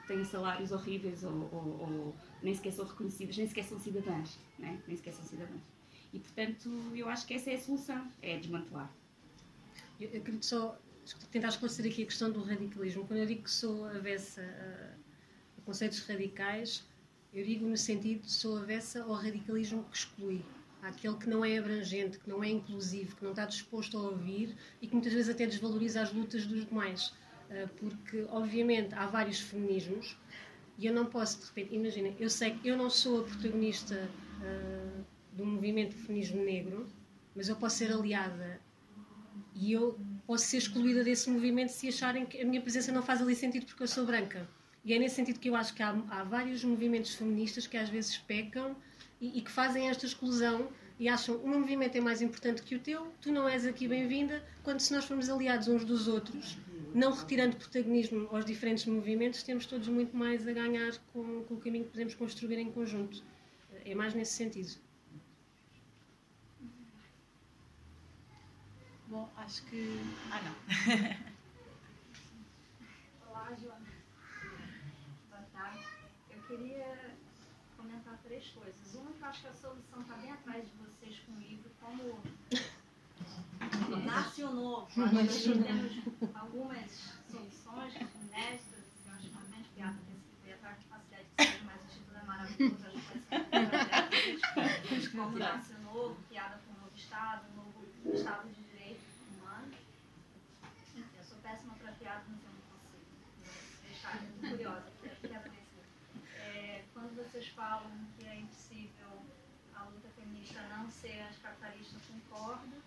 [0.07, 4.77] têm salários horríveis ou, ou, ou, nem sequer são reconhecidas, nem sequer são cidadãs, é?
[4.87, 5.63] nem sequer são cidadãs.
[6.13, 8.93] E, portanto, eu acho que essa é a solução, é desmantelar.
[10.01, 10.79] Eu, eu queria só
[11.31, 13.07] tentar esclarecer aqui a questão do radicalismo.
[13.07, 16.85] Quando eu digo que sou avessa a, a conceitos radicais,
[17.33, 20.45] eu digo no sentido de sou avessa ao radicalismo que exclui,
[20.83, 24.55] àquele que não é abrangente, que não é inclusivo, que não está disposto a ouvir
[24.81, 27.15] e que muitas vezes até desvaloriza as lutas dos demais.
[27.53, 30.17] Ah, porque, obviamente, há vários feminismos
[30.79, 34.09] e eu não posso, de repente, imagina, eu sei que eu não sou a protagonista
[34.41, 34.92] uh,
[35.33, 36.87] do movimento feminismo negro,
[37.35, 38.61] mas eu posso ser aliada
[39.55, 43.21] E eu posso ser excluída desse movimento se acharem que a minha presença não faz
[43.21, 44.49] ali sentido porque eu sou branca.
[44.85, 47.89] E é nesse sentido que eu acho que há, há vários movimentos feministas que às
[47.89, 48.77] vezes pecam
[49.21, 50.69] e, e, que fazem esta exclusão
[50.99, 53.87] e acham o meu movimento é mais importante que o teu, tu não és aqui
[53.87, 56.59] bem-vinda, quando se nós formos aliados uns dos outros,
[56.95, 61.61] não retirando protagonismo aos diferentes movimentos, temos todos muito mais a ganhar com, com o
[61.61, 63.23] caminho que podemos construir em conjunto.
[63.85, 64.79] É mais nesse sentido.
[69.13, 70.01] Bom, acho que.
[70.31, 70.55] Ah, não.
[73.29, 73.87] Olá, Joana.
[75.29, 75.85] Boa tarde.
[76.31, 77.15] Eu queria
[77.77, 78.95] comentar três coisas.
[78.95, 81.71] Uma, que eu acho que a solução está bem atrás de vocês com o livro,
[81.79, 82.23] como
[84.03, 84.89] nasce o novo.
[84.97, 85.93] Nós temos
[86.35, 86.91] algumas
[87.31, 91.65] soluções inéditas, eu acho que é mais piada desse livro, e a capacidade de ser
[91.65, 96.73] mais o título é maravilhoso, acho que vai ser como nasce o novo, piada com
[96.73, 97.85] o novo Estado, o novo
[98.15, 98.62] Estado de
[104.41, 105.27] curiosa, que
[106.37, 109.23] é, quando vocês falam que é impossível
[109.75, 112.83] a luta feminista não ser anticapitalista, concordo,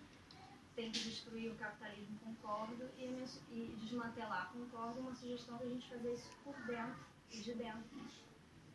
[0.74, 3.04] tem que destruir o capitalismo, concordo, e,
[3.50, 6.96] e desmantelar, concordo, uma sugestão para a gente fazer isso por dentro
[7.32, 7.84] e de dentro.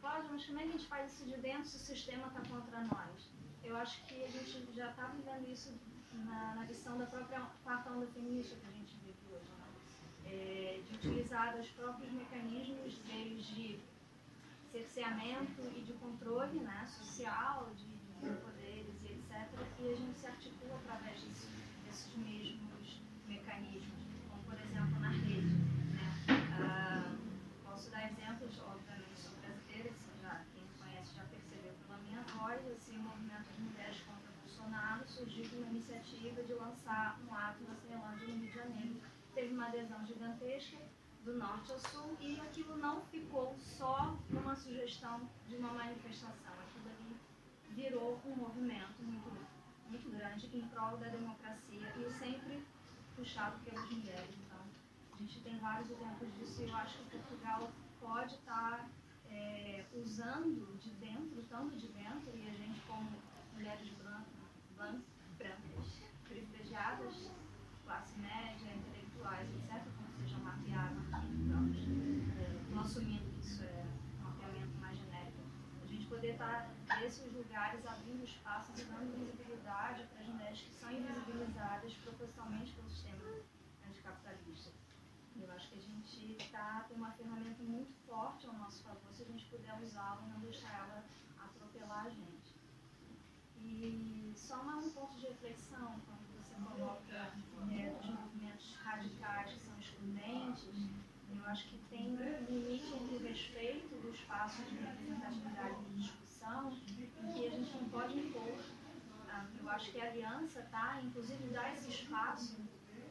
[0.01, 2.41] Pode, mas como é que a gente faz isso de dentro se o sistema está
[2.41, 3.29] contra nós?
[3.63, 5.71] Eu acho que a gente já está vivendo isso
[6.11, 9.01] na, na visão da própria quarta onda feminista que a gente
[10.31, 13.79] é, de utilizar os próprios mecanismos desde
[14.71, 19.49] cerceamento e de controle né, social, de, de poderes e etc.
[19.79, 21.47] E a gente se articula através desse,
[21.85, 23.99] desses mesmos mecanismos,
[24.29, 25.53] como por exemplo na rede.
[25.91, 26.07] Né?
[26.57, 27.13] Ah,
[27.65, 29.91] posso dar exemplos, obviamente, sou brasileira,
[30.21, 35.05] já, quem conhece já percebeu pela minha voz, assim, o movimento de mulheres contra Bolsonaro
[35.07, 39.01] surgiu com uma iniciativa de lançar um ato na Ceilândia, no Rio de Janeiro,
[39.41, 40.77] teve uma adesão gigantesca
[41.25, 46.53] do norte ao sul e aquilo não ficou só numa sugestão de uma manifestação.
[46.61, 47.19] Aquilo ali
[47.71, 49.31] virou um movimento muito,
[49.89, 52.63] muito grande em prol da democracia e sempre
[53.15, 54.35] puxado pelas mulheres.
[54.45, 54.59] Então,
[55.11, 58.87] a gente tem vários exemplos disso e eu acho que Portugal pode estar
[59.27, 63.09] é, usando de dentro, estando de dentro, e a gente como
[63.55, 64.27] mulheres brancas,
[64.77, 67.31] brancas privilegiadas,
[67.91, 71.77] classe média, intelectuais, etc., como seja mapeado aqui, vamos,
[72.99, 73.85] que isso é
[74.19, 75.39] um mapeamento mais genérico,
[75.81, 76.69] a gente poder estar
[76.99, 82.89] nesses lugares abrindo espaços e dando visibilidade para as mulheres que são invisibilizadas propositalmente pelo
[82.89, 83.23] sistema
[83.87, 84.71] anticapitalista.
[85.39, 89.23] Eu acho que a gente tá, tem uma ferramenta muito forte ao nosso favor se
[89.23, 91.05] a gente puder usá-la e não deixar ela
[91.39, 92.55] atropelar a gente.
[93.57, 99.59] E só mais um ponto de reflexão, quando você coloca é, dos movimentos radicais que
[99.59, 100.91] são excludentes,
[101.33, 106.71] eu acho que tem um limite entre o respeito do espaço de representatividade e discussão,
[106.71, 108.59] que a gente não pode impor.
[109.29, 112.57] Ah, eu acho que a aliança está, inclusive, dar esse espaço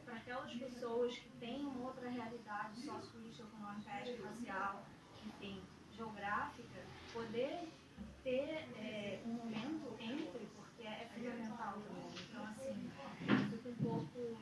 [0.05, 4.85] para aquelas pessoas que têm uma outra realidade sociopolítica, econômica, racial,
[5.25, 5.63] enfim,
[5.95, 7.67] geográfica, poder
[8.23, 12.13] ter é, um momento entre, porque é fundamental também.
[12.29, 12.91] Então, assim,
[13.27, 14.37] eu fico um pouco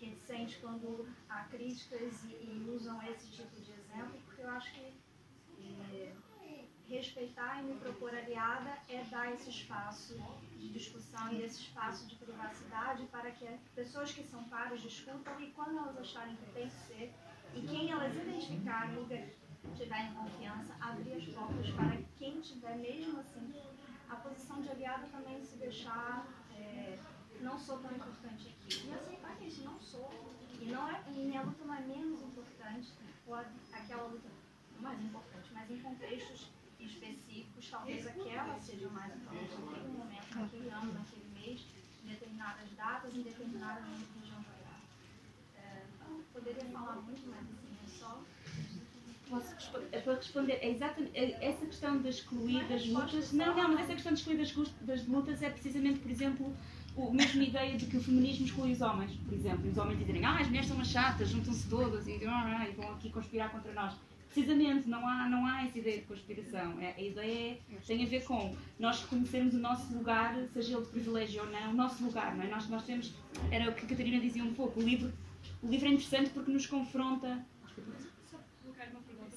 [0.00, 4.92] reticente quando há críticas e, e, usam esse tipo de exemplo, eu acho que
[5.60, 6.12] é,
[6.88, 10.16] respeitar e me propor aliada é dar esse espaço
[10.56, 15.50] de discussão e esse espaço de privacidade para que pessoas que são pares discutam e
[15.52, 17.14] quando elas acharem que tem que ser
[17.54, 19.06] e quem elas identificarem
[19.76, 23.52] tiver em confiança, abrir as portas para quem tiver mesmo assim
[24.10, 26.98] a posição de aliado também se deixar é,
[27.40, 28.86] não sou tão importante aqui.
[28.86, 30.10] E aceitar que isso não sou.
[30.60, 32.92] E, não é, e minha luta não é menos importante,
[33.26, 33.36] ou
[33.92, 34.28] aquela luta
[34.80, 36.48] mais importante, mas em contextos
[36.80, 41.66] específicos, talvez aquela seja mais importante naquele momento, naquele ano, naquele mês,
[42.02, 44.82] em determinadas datas, em determinada região geográfica.
[45.56, 45.82] É,
[46.32, 48.22] poderia falar muito, mas assim, é só
[49.28, 53.32] Posso responder, é para responder é exatamente é essa questão de excluir das lutas.
[53.32, 56.54] Não, não, mas essa questão de excluir das lutas é precisamente, por exemplo,
[56.96, 59.66] a mesma ideia de que o feminismo exclui os homens, por exemplo.
[59.66, 62.72] E os homens dizerem, ah, as mulheres são umas chatas, juntam-se todas e, ah, e,
[62.72, 63.94] vão aqui conspirar contra nós.
[64.32, 66.80] Precisamente, não há, não há essa ideia de conspiração.
[66.80, 70.84] É, a ideia é, tem a ver com nós reconhecermos o nosso lugar, seja ele
[70.84, 72.48] de privilégio ou não, o nosso lugar, não é?
[72.48, 73.12] Nós, nós temos,
[73.50, 75.12] era o que a Catarina dizia um pouco, o livro,
[75.62, 77.44] o livro é interessante porque nos confronta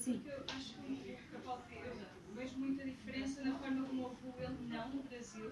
[0.06, 0.20] Sim.
[0.20, 4.88] porque eu acho que eu vejo muita diferença na forma como houve o ele não
[4.90, 5.50] no Brasil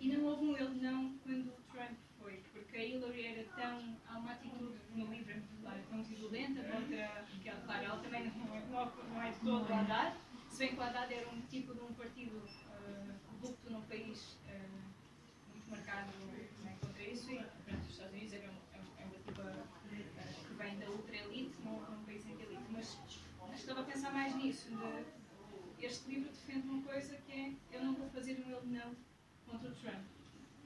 [0.00, 3.96] e não houve um ele não quando o Trump foi, porque a Hillary era tão.
[4.08, 7.26] há uma atitude de uma livre é tão violenta contra.
[7.42, 8.34] que claro, ela também não,
[8.70, 10.16] não, não é todo o Haddad,
[10.48, 14.38] se bem que o Haddad era um tipo de um partido uh, corrupto num país
[14.48, 16.12] uh, muito marcado
[16.64, 18.60] né, contra isso, e portanto, os Estados Unidos é, é uma,
[18.98, 22.64] é uma tipo, uh, que vem da ultra-elite, não um país em elite.
[22.70, 22.98] Mas,
[23.48, 27.84] mas estava a pensar mais nisso, de, este livro defende uma coisa que é eu
[27.84, 29.09] não vou fazer um ele não
[29.50, 30.04] contra o Trump.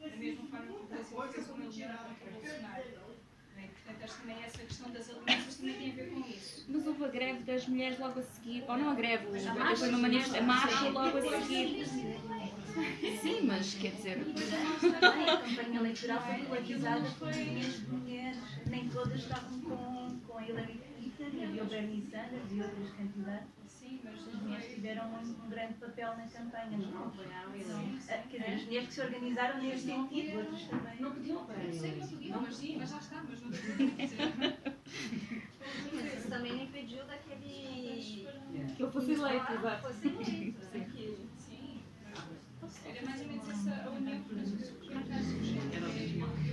[0.01, 3.15] Da mesma forma que o Brasil fez um ele não contra o Bolsonaro.
[3.85, 6.65] Portanto, acho que também essa questão das alianças também tem a ver com isso.
[6.69, 9.87] Mas houve a greve das mulheres logo a seguir, ou não a greve, a marcha,
[9.89, 11.87] uma a marcha logo a seguir.
[13.21, 14.19] Sim, mas quer dizer.
[15.05, 21.45] A campanha eleitoral foi politizada por mulheres, nem todas estavam com, com a Hillary Clinton,
[21.45, 23.64] havia o Bernie Sanders e outros candidatos.
[24.45, 28.07] Mulheres tiveram um, um, grande papel na campanha, não acompanharam eles.
[28.07, 31.01] Quer dizer, as mulheres que se organizaram nesse sentido, outros também.
[31.01, 33.91] Não podiam Sim, não podiam, mas sim, mas já está, mas não podiam
[35.95, 38.29] Mas isso também não impediu daquele.
[38.77, 39.83] Que eu fosse eleito, exato.
[39.83, 40.61] Fosse eleito.
[41.39, 41.81] Sim,
[42.87, 46.44] era mais ou menos essa a união, por exemplo, que no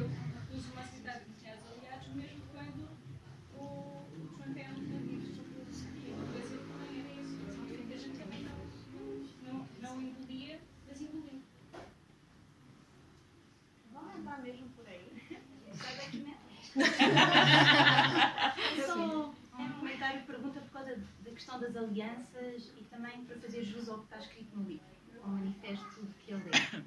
[18.85, 23.89] Só um comentário, pergunta por causa da questão das alianças e também para fazer jus
[23.89, 24.85] ao que está escrito no livro,
[25.21, 26.79] ao manifesto que ele é.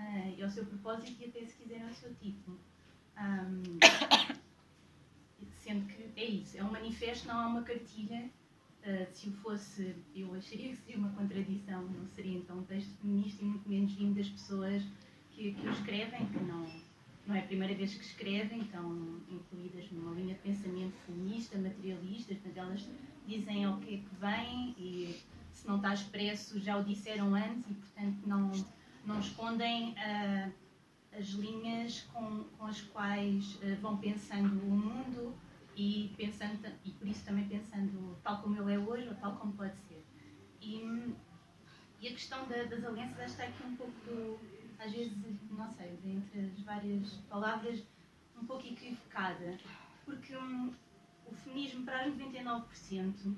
[0.00, 2.58] Uh, e ao seu propósito e até se quiserem ao seu título.
[3.18, 3.62] Um,
[5.58, 8.30] sendo que é isso, é um manifesto, não é uma cartilha.
[8.82, 12.96] Uh, se o fosse, eu acharia que seria uma contradição, não seria então um texto
[13.02, 14.82] feminista e muito menos vindo das pessoas
[15.32, 16.66] que, que o escrevem, que não,
[17.26, 22.34] não é a primeira vez que escrevem, estão incluídas numa linha de pensamento feminista, materialista,
[22.34, 22.88] portanto elas
[23.26, 25.20] dizem ao que é que vem e
[25.52, 28.50] se não está expresso já o disseram antes e portanto não,
[29.04, 30.52] não escondem uh,
[31.12, 35.34] as linhas com, com as quais uh, vão pensando o mundo
[35.76, 39.52] e, pensando, e por isso também pensando tal como ele é hoje ou tal como
[39.52, 40.04] pode ser.
[40.60, 41.14] E,
[42.00, 44.40] e a questão da, das alianças está aqui um pouco,
[44.80, 45.12] às vezes,
[45.50, 47.84] não sei, entre as várias palavras,
[48.40, 49.58] um pouco equivocada,
[50.04, 50.72] porque um,
[51.26, 53.36] o feminismo para os 99%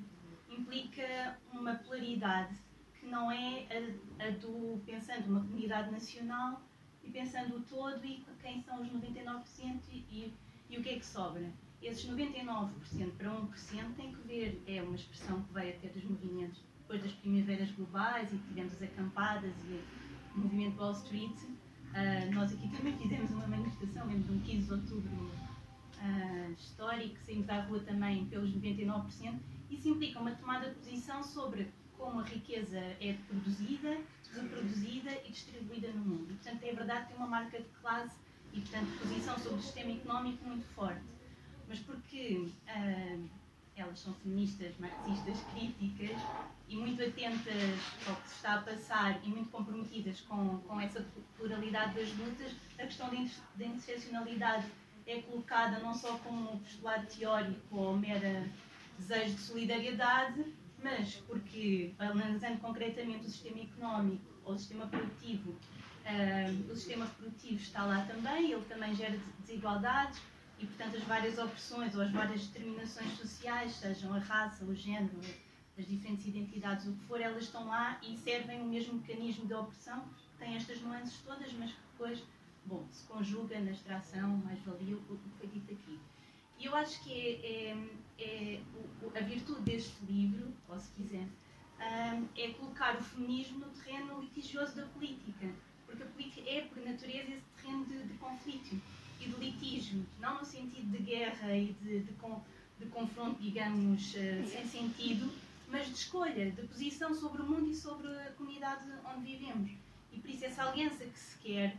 [0.49, 2.55] implica uma polaridade
[2.99, 6.63] que não é a, a, do pensando uma comunidade nacional
[7.03, 10.33] e pensando o todo e quem são os 99% e,
[10.71, 11.53] e, o que é que sobra.
[11.83, 12.71] Esses 99%
[13.19, 17.13] para 1% tem que ver, é uma expressão que veio até dos movimentos depois das
[17.13, 20.02] primaveras globais e tivemos as acampadas e
[20.35, 21.37] movimento Wall Street.
[21.43, 25.31] Uh, nós aqui também fizemos uma manifestação, lembro de um 15 de outubro
[26.03, 29.39] uh, histórico, saímos à rua também pelos 99%.
[29.71, 34.01] Isso implica uma tomada de posição sobre como a riqueza é produzida,
[34.35, 36.33] reproduzida e distribuída no mundo.
[36.33, 38.17] E, portanto, é verdade que tem uma marca de classe
[38.53, 41.03] e, portanto, posição sobre o sistema económico muito forte.
[41.69, 43.29] Mas porque uh,
[43.83, 46.17] elas são feministas, marxistas, críticas
[46.69, 47.79] e muito atentas
[48.09, 51.05] ao que se está a passar e muito comprometidas com, com essa
[51.37, 54.67] pluralidade das lutas, a questão da interseccionalidade
[55.07, 58.49] é colocada não só como um postulado teórico ou mera
[58.99, 60.45] desejo de solidariedade,
[60.83, 67.61] mas porque, analisando concretamente o sistema económico ou o sistema produtivo, uh, o sistema produtivo
[67.61, 70.21] está lá também, ele também gera desigualdades
[70.63, 75.21] e, portanto, as várias opressões ou as várias determinações sociais, sejam a raça, o género,
[75.77, 79.55] as diferentes identidades, o que for, elas estão lá e servem o mesmo mecanismo de
[79.55, 80.09] opressão,
[80.39, 82.23] tem estas nuances todas, mas que depois,
[82.65, 85.99] bom, se conjuga na extração, mais-valia, o que foi dito aqui.
[86.59, 87.77] E eu acho que é,
[88.21, 88.61] é,
[89.15, 91.27] é a virtude deste livro, ou se quiser,
[92.37, 95.53] é colocar o feminismo no terreno litigioso da política,
[95.87, 98.81] porque a política é, por natureza, esse terreno de, de conflito
[99.25, 102.13] e de litígio, não no sentido de guerra e de, de,
[102.79, 105.33] de confronto, digamos, uh, sem sentido,
[105.69, 109.71] mas de escolha, de posição sobre o mundo e sobre a comunidade onde vivemos.
[110.13, 111.77] E por isso essa aliança que se quer,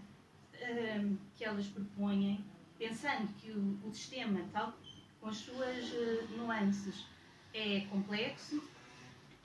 [0.56, 2.44] uh, que elas propõem,
[2.78, 4.74] pensando que o, o sistema, tal
[5.20, 7.06] com as suas uh, nuances,
[7.54, 8.64] é complexo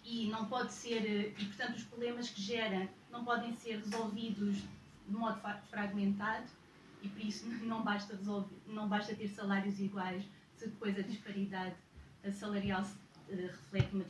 [0.05, 5.15] e não pode ser, e portanto os problemas que gera não podem ser resolvidos de
[5.15, 6.47] modo fragmentado
[7.03, 10.25] e por isso não basta, resolver, não basta ter salários iguais
[10.57, 11.77] se depois a disparidade
[12.33, 14.05] salarial uh, reflete uma,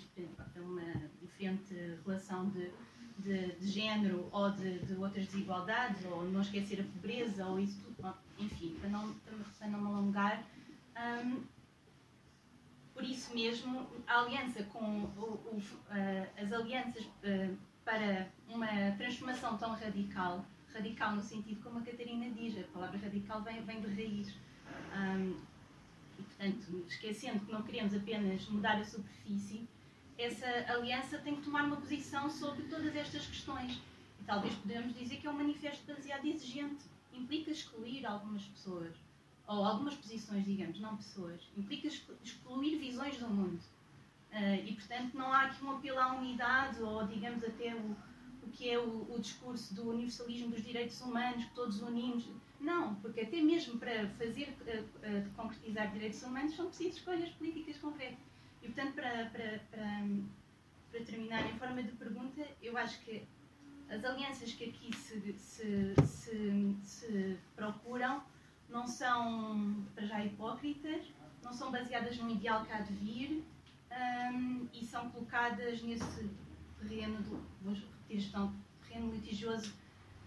[0.56, 1.74] uma, diferente
[2.04, 2.70] relação de,
[3.18, 7.78] de, de género ou de, de, outras desigualdades, ou não esquecer a pobreza, ou isso
[7.82, 9.14] tudo, enfim, para não,
[9.58, 10.42] para não me alongar.
[10.96, 11.42] Um,
[12.94, 18.66] por isso mesmo, a aliança com o, o, uh, as alianças uh, para uma
[18.96, 23.80] transformação tão radical, radical no sentido como a Catarina diz, a palavra radical vem, vem
[23.80, 24.34] de raiz.
[24.94, 25.36] Um,
[26.18, 29.68] e, portanto, esquecendo que não queremos apenas mudar a superfície,
[30.18, 33.80] essa aliança tem que tomar uma posição sobre todas estas questões.
[34.20, 36.84] E talvez podemos dizer que é um manifesto demasiado exigente.
[37.14, 38.94] Implica excluir algumas pessoas
[39.48, 43.58] ou algumas posições, digamos, não pessoas, implica excluir visões do mundo.
[44.30, 47.96] Uh, e, portanto, não há aqui um apelo à unidade ou, digamos, até o,
[48.48, 52.28] que é o, o, discurso do universalismo dos direitos humanos, que todos unimos.
[52.60, 57.76] Não, porque até mesmo para fazer, uh, uh, concretizar direitos humanos, são precisas escolhas políticas
[57.78, 58.18] concretas.
[58.62, 60.06] E, portanto, para, para, para,
[60.90, 63.22] para terminar, em forma de pergunta, eu acho que
[63.88, 68.22] as alianças que aqui se, se, se, se procuram
[68.68, 71.06] não são, para já, hipócritas,
[71.42, 73.44] não são baseadas num ideal que há de vir
[73.90, 76.28] um, e são colocadas nesse
[76.80, 77.74] terreno, do, vou
[78.08, 78.50] repetir
[78.88, 79.72] terreno litigioso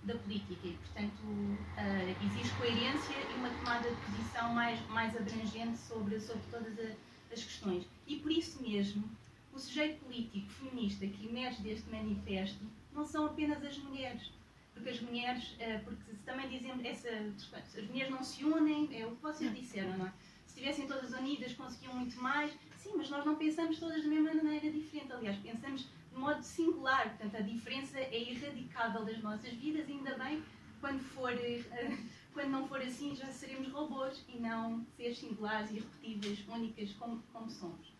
[0.03, 5.77] da política e, portanto, uh, exige coerência e uma tomada de posição mais, mais abrangente
[5.77, 6.93] sobre, sobre todas a,
[7.31, 7.85] as questões.
[8.07, 9.09] E por isso mesmo,
[9.53, 14.31] o sujeito político feminista que emerge deste manifesto não são apenas as mulheres,
[14.73, 19.15] porque as mulheres, eh, porque também dizem, essa, as mulheres não se unem, é o
[19.15, 20.13] que vocês disseram, não é?
[20.45, 22.51] Se estivessem todas unidas conseguiam muito mais,
[22.81, 27.15] sim, mas nós não pensamos todas da mesma maneira diferente, aliás, pensamos de modo singular,
[27.15, 30.43] portanto a diferença é irradicável das nossas vidas, ainda bem,
[30.79, 31.63] quando, for, eh,
[32.33, 37.49] quando não for assim já seremos robôs e não seres singulares, irrepetíveis, únicas como, como
[37.49, 37.93] somos.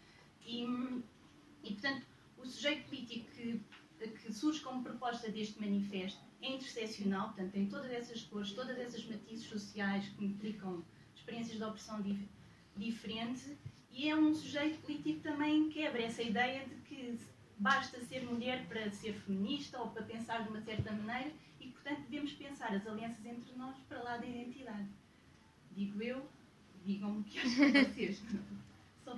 [0.44, 0.64] E,
[1.64, 2.06] e portanto,
[2.38, 3.62] o sujeito político que,
[4.10, 9.06] que surge como proposta deste manifesto é interseccional, portanto, tem todas essas cores, todas essas
[9.06, 10.84] matizes sociais que implicam
[11.16, 12.28] experiências de opressão dif
[12.76, 13.56] diferentes
[13.94, 17.20] e é um sujeito político também que quebra essa ideia de que
[17.58, 22.02] basta ser mulher para ser feminista ou para pensar de uma certa maneira e, portanto,
[22.10, 24.88] devemos pensar as alianças entre nós para lá da identidade.
[25.76, 26.28] Digo eu,
[26.86, 28.22] digam-me o que acham vocês.
[29.04, 29.16] Só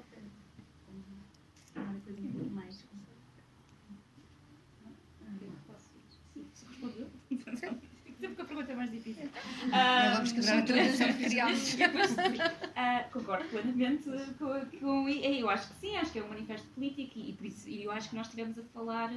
[1.74, 2.84] para uma coisa pouco mais.
[8.20, 9.24] Sempre que a pergunta é mais difícil.
[9.64, 11.74] Uh, vamos quebrar todas as crianças.
[11.74, 15.10] uh, concordo plenamente com, com.
[15.10, 17.84] Eu acho que sim, acho que é um manifesto político e, e por isso e
[17.84, 19.12] eu acho que nós estivemos a falar.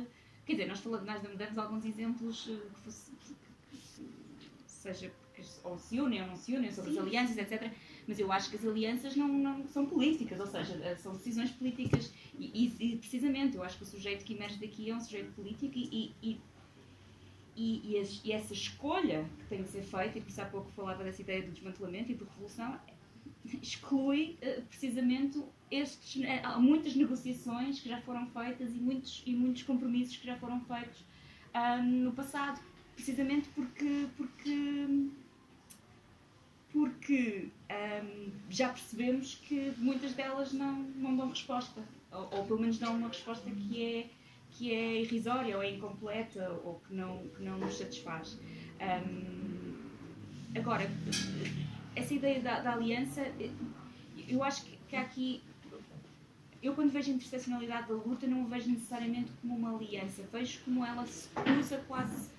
[0.47, 5.77] Quer dizer, nós falamos, nós damos alguns exemplos eh, que, fosse, que seja que ou
[5.77, 6.99] se unem ou não se unem, sobre sim.
[6.99, 7.71] as alianças, etc.
[8.07, 11.51] Mas eu acho que as alianças não, não são políticas, ou seja, eh, são decisões
[11.51, 15.01] políticas e, e, e precisamente eu acho que o sujeito que emerge daqui é um
[15.01, 16.15] sujeito político e,
[17.57, 20.70] e e, e, essa escolha que tem de ser feita, e por isso há pouco
[20.73, 22.78] falava dessa ideia do desmantelamento e de revolução,
[23.62, 29.62] exclui uh, precisamente estes, há muitas negociações que já foram feitas e muitos, e muitos
[29.62, 32.61] compromissos que já foram feitos uh, no passado,
[32.95, 34.89] precisamente porque, porque,
[36.73, 42.78] porque um, já percebemos que muitas delas não, não dão resposta, ou, ou pelo menos
[42.78, 44.11] dão uma resposta que é
[44.57, 48.39] que é irrisória ou é incompleta ou que não, que não nos satisfaz.
[48.81, 49.74] Um,
[50.57, 50.91] agora,
[51.95, 53.23] essa ideia da, da, aliança,
[54.28, 55.43] eu acho que, que há aqui.
[56.62, 60.61] Eu, quando vejo a interseccionalidade da luta, não o vejo necessariamente como uma aliança, vejo
[60.65, 62.31] como ela se cruza quase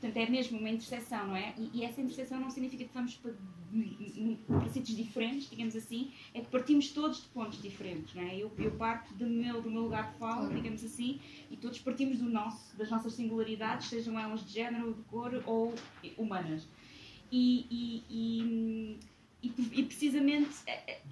[0.00, 1.52] Portanto, é mesmo uma interseção, não é?
[1.58, 3.32] E, e, essa interseção não significa que vamos para,
[4.46, 8.36] para sítios diferentes, digamos assim, é que partimos todos de pontos diferentes, não é?
[8.36, 11.20] Eu, eu parto do meu, do meu lugar de fala, digamos assim,
[11.50, 15.74] e todos partimos do nosso, das nossas singularidades, sejam elas de género, de cor ou
[16.16, 16.68] humanas.
[17.32, 18.98] E, e,
[19.42, 21.02] e, e precisamente é, é,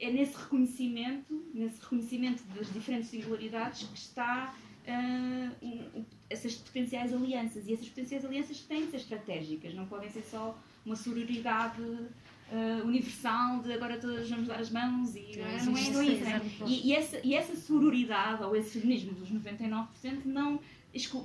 [0.00, 4.56] é nesse reconhecimento, nesse reconhecimento das diferentes singularidades que está
[4.88, 7.66] uh, essas potenciais alianças.
[7.66, 12.86] E essas potenciais alianças têm de ser estratégicas, não podem ser só uma sororidade uh,
[12.86, 16.24] universal de agora todas vamos dar as mãos e não, é, não isso.
[16.24, 16.40] É?
[16.66, 20.60] E, e, essa, e essa sororidade ou esse feminismo dos 99% não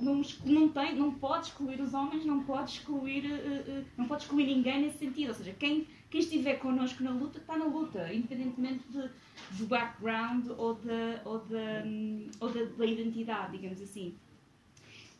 [0.02, 4.46] não, não, tem, não pode excluir os homens, não pode excluir, uh, não pode excluir
[4.46, 5.28] ninguém nesse sentido.
[5.28, 9.10] Ou seja, quem, quem estiver connosco na luta está na luta, independentemente de,
[9.58, 14.14] do background ou, da, ou, da, um, ou da, da, identidade, digamos assim.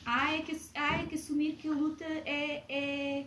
[0.06, 3.26] Há é, que, há é que assumir que a luta é, é,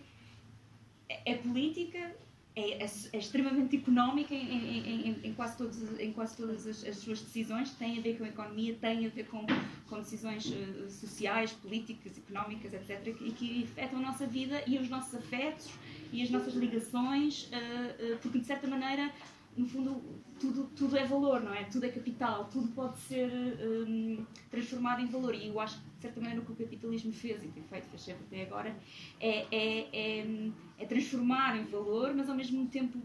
[1.26, 2.16] é política,
[2.56, 6.86] é, é, é, extremamente económica em, em, em, em, quase todos, em quase todas as,
[6.86, 9.46] as, suas decisões, tem a ver com a economia, tem a ver com,
[9.90, 14.88] com decisões uh, sociais, políticas, económicas, etc., e que afetam a nossa vida e os
[14.88, 15.70] nossos afetos
[16.12, 19.12] e as nossas ligações, uh, uh, porque de certa maneira
[19.58, 20.02] no fundo,
[20.40, 21.64] tudo, tudo é valor, não é?
[21.64, 23.28] Tudo é capital, tudo pode ser
[23.60, 25.34] um, transformado em valor.
[25.34, 27.88] E eu acho que, de certa maneira, o que o capitalismo fez e tem feito,
[27.88, 28.78] fez sempre até agora,
[29.20, 33.02] é, é, é, é transformar em valor, mas ao mesmo tempo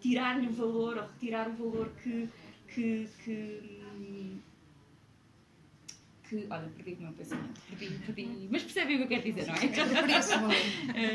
[0.00, 2.28] tirar-lhe o valor ou retirar o valor que.
[2.68, 3.81] que, que
[6.32, 9.46] que, olha, perdi o meu pensamento, perdi, perdi, mas percebem o que eu quero dizer,
[9.46, 9.66] não é?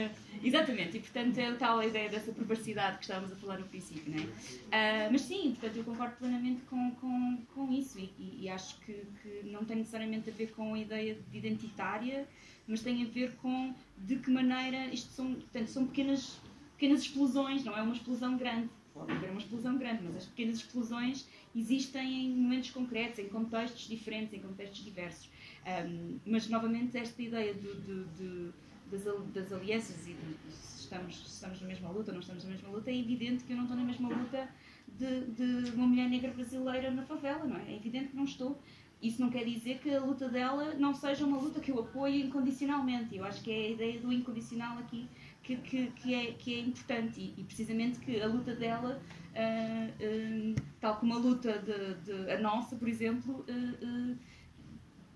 [0.07, 0.11] uh,
[0.45, 4.13] exatamente, e portanto é tal a ideia dessa perversidade que estávamos a falar no princípio,
[4.13, 5.07] não é?
[5.07, 8.79] Uh, mas sim, portanto eu concordo plenamente com, com, com isso e, e, e acho
[8.81, 12.27] que, que, não tem necessariamente a ver com a ideia de identitária,
[12.67, 16.39] mas tem a ver com de que maneira isto são, portanto, são pequenas,
[16.77, 18.69] pequenas explosões, não é uma explosão grande.
[18.97, 23.87] Pode haver uma explosão grande, mas as pequenas explosões existem em momentos concretos, em contextos
[23.87, 25.29] diferentes, em contextos diversos.
[25.65, 28.51] Um, mas, novamente, esta ideia de, de, de,
[28.89, 29.03] das,
[29.33, 32.69] das, alianças e de, se estamos, estamos na mesma luta ou não estamos na mesma
[32.69, 34.49] luta, é evidente que eu não estou na mesma luta
[34.97, 37.71] de, uma mulher negra brasileira na favela, não é?
[37.71, 38.59] É evidente que não estou.
[39.01, 42.25] Isso não quer dizer que a luta dela não seja uma luta que eu apoio
[42.25, 43.15] incondicionalmente.
[43.15, 45.07] Eu acho que é a ideia do incondicional aqui
[45.47, 49.01] que, que, que, é, que é importante e, e, precisamente que a luta dela,
[49.31, 54.17] uh, uh, tal como a luta de, de, a nossa, por exemplo, uh,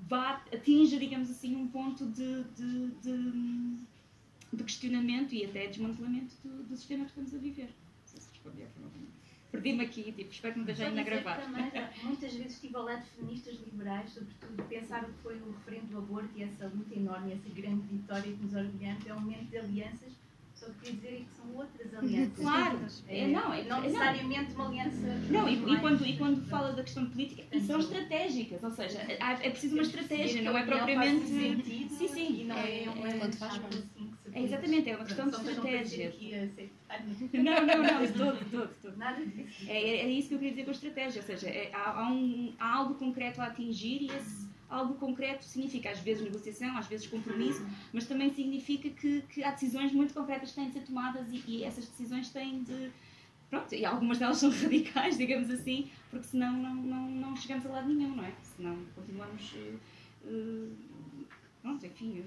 [0.08, 6.78] vá, atinja, digamos assim, um ponto de, de, de, questionamento e até desmantelamento do, do,
[6.78, 7.66] sistema que estamos a viver.
[7.66, 8.68] Não sei se respondi à
[9.52, 11.42] Perdi-me aqui, tipo, espero que me deixem ainda gravar.
[11.42, 11.70] Também,
[12.04, 15.88] muitas vezes estive ao lado de feministas liberais, sobretudo, pensar o que foi o referendo
[15.88, 19.50] do aborto e essa luta enorme, essa grande vitória que nos orgulhamos, é um momento
[19.50, 20.21] de alianças
[20.62, 22.38] só quer dizer que são outras alianças.
[22.38, 25.08] Claro, é, não, é, não necessariamente uma aliança.
[25.30, 29.00] Não, e, e, quando, e quando fala da questão política, e são estratégicas, ou seja,
[29.00, 31.28] é preciso uma estratégia, não é propriamente.
[31.28, 32.42] Sentido, sim, sim.
[32.42, 36.14] E não é, uma assim é exatamente, é uma questão de estratégia.
[37.34, 38.98] Não, não, não, todo, todo, todo.
[38.98, 39.66] Nada disso.
[39.68, 42.12] É, é, isso que eu queria dizer com a estratégia, ou seja, é, há, há,
[42.12, 46.88] um, há algo concreto a atingir e esse algo concreto significa às vezes negociação, às
[46.88, 50.86] vezes compromisso, mas também significa que, que há decisões muito concretas que têm de ser
[50.86, 52.90] tomadas e, e, essas decisões têm de.
[53.50, 57.70] Pronto, e algumas delas são radicais, digamos assim, porque senão não, não, não chegamos a
[57.70, 58.34] lado nenhum, não é?
[58.56, 59.54] Senão continuamos.
[60.24, 60.72] Uh,
[61.62, 62.24] pronto, enfim,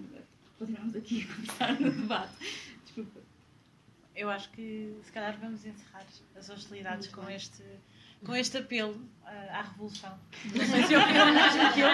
[0.58, 2.34] continuamos aqui a começar no debate.
[2.84, 3.20] Desculpa.
[4.14, 6.06] Eu acho que se calhar vamos encerrar
[6.36, 7.64] as hostilidades com este
[8.24, 10.18] com este apelo uh, à revolução.
[10.44, 11.88] Não sei se eu fui mais do que eu,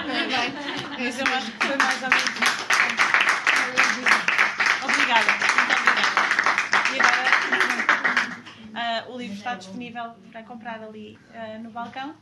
[0.98, 2.24] mas eu acho que foi mais ou menos
[4.82, 6.10] Obrigada, muito obrigada.
[6.92, 7.30] E agora,
[9.09, 12.16] uh, o livro está disponível para comprar ali uh, no balcão.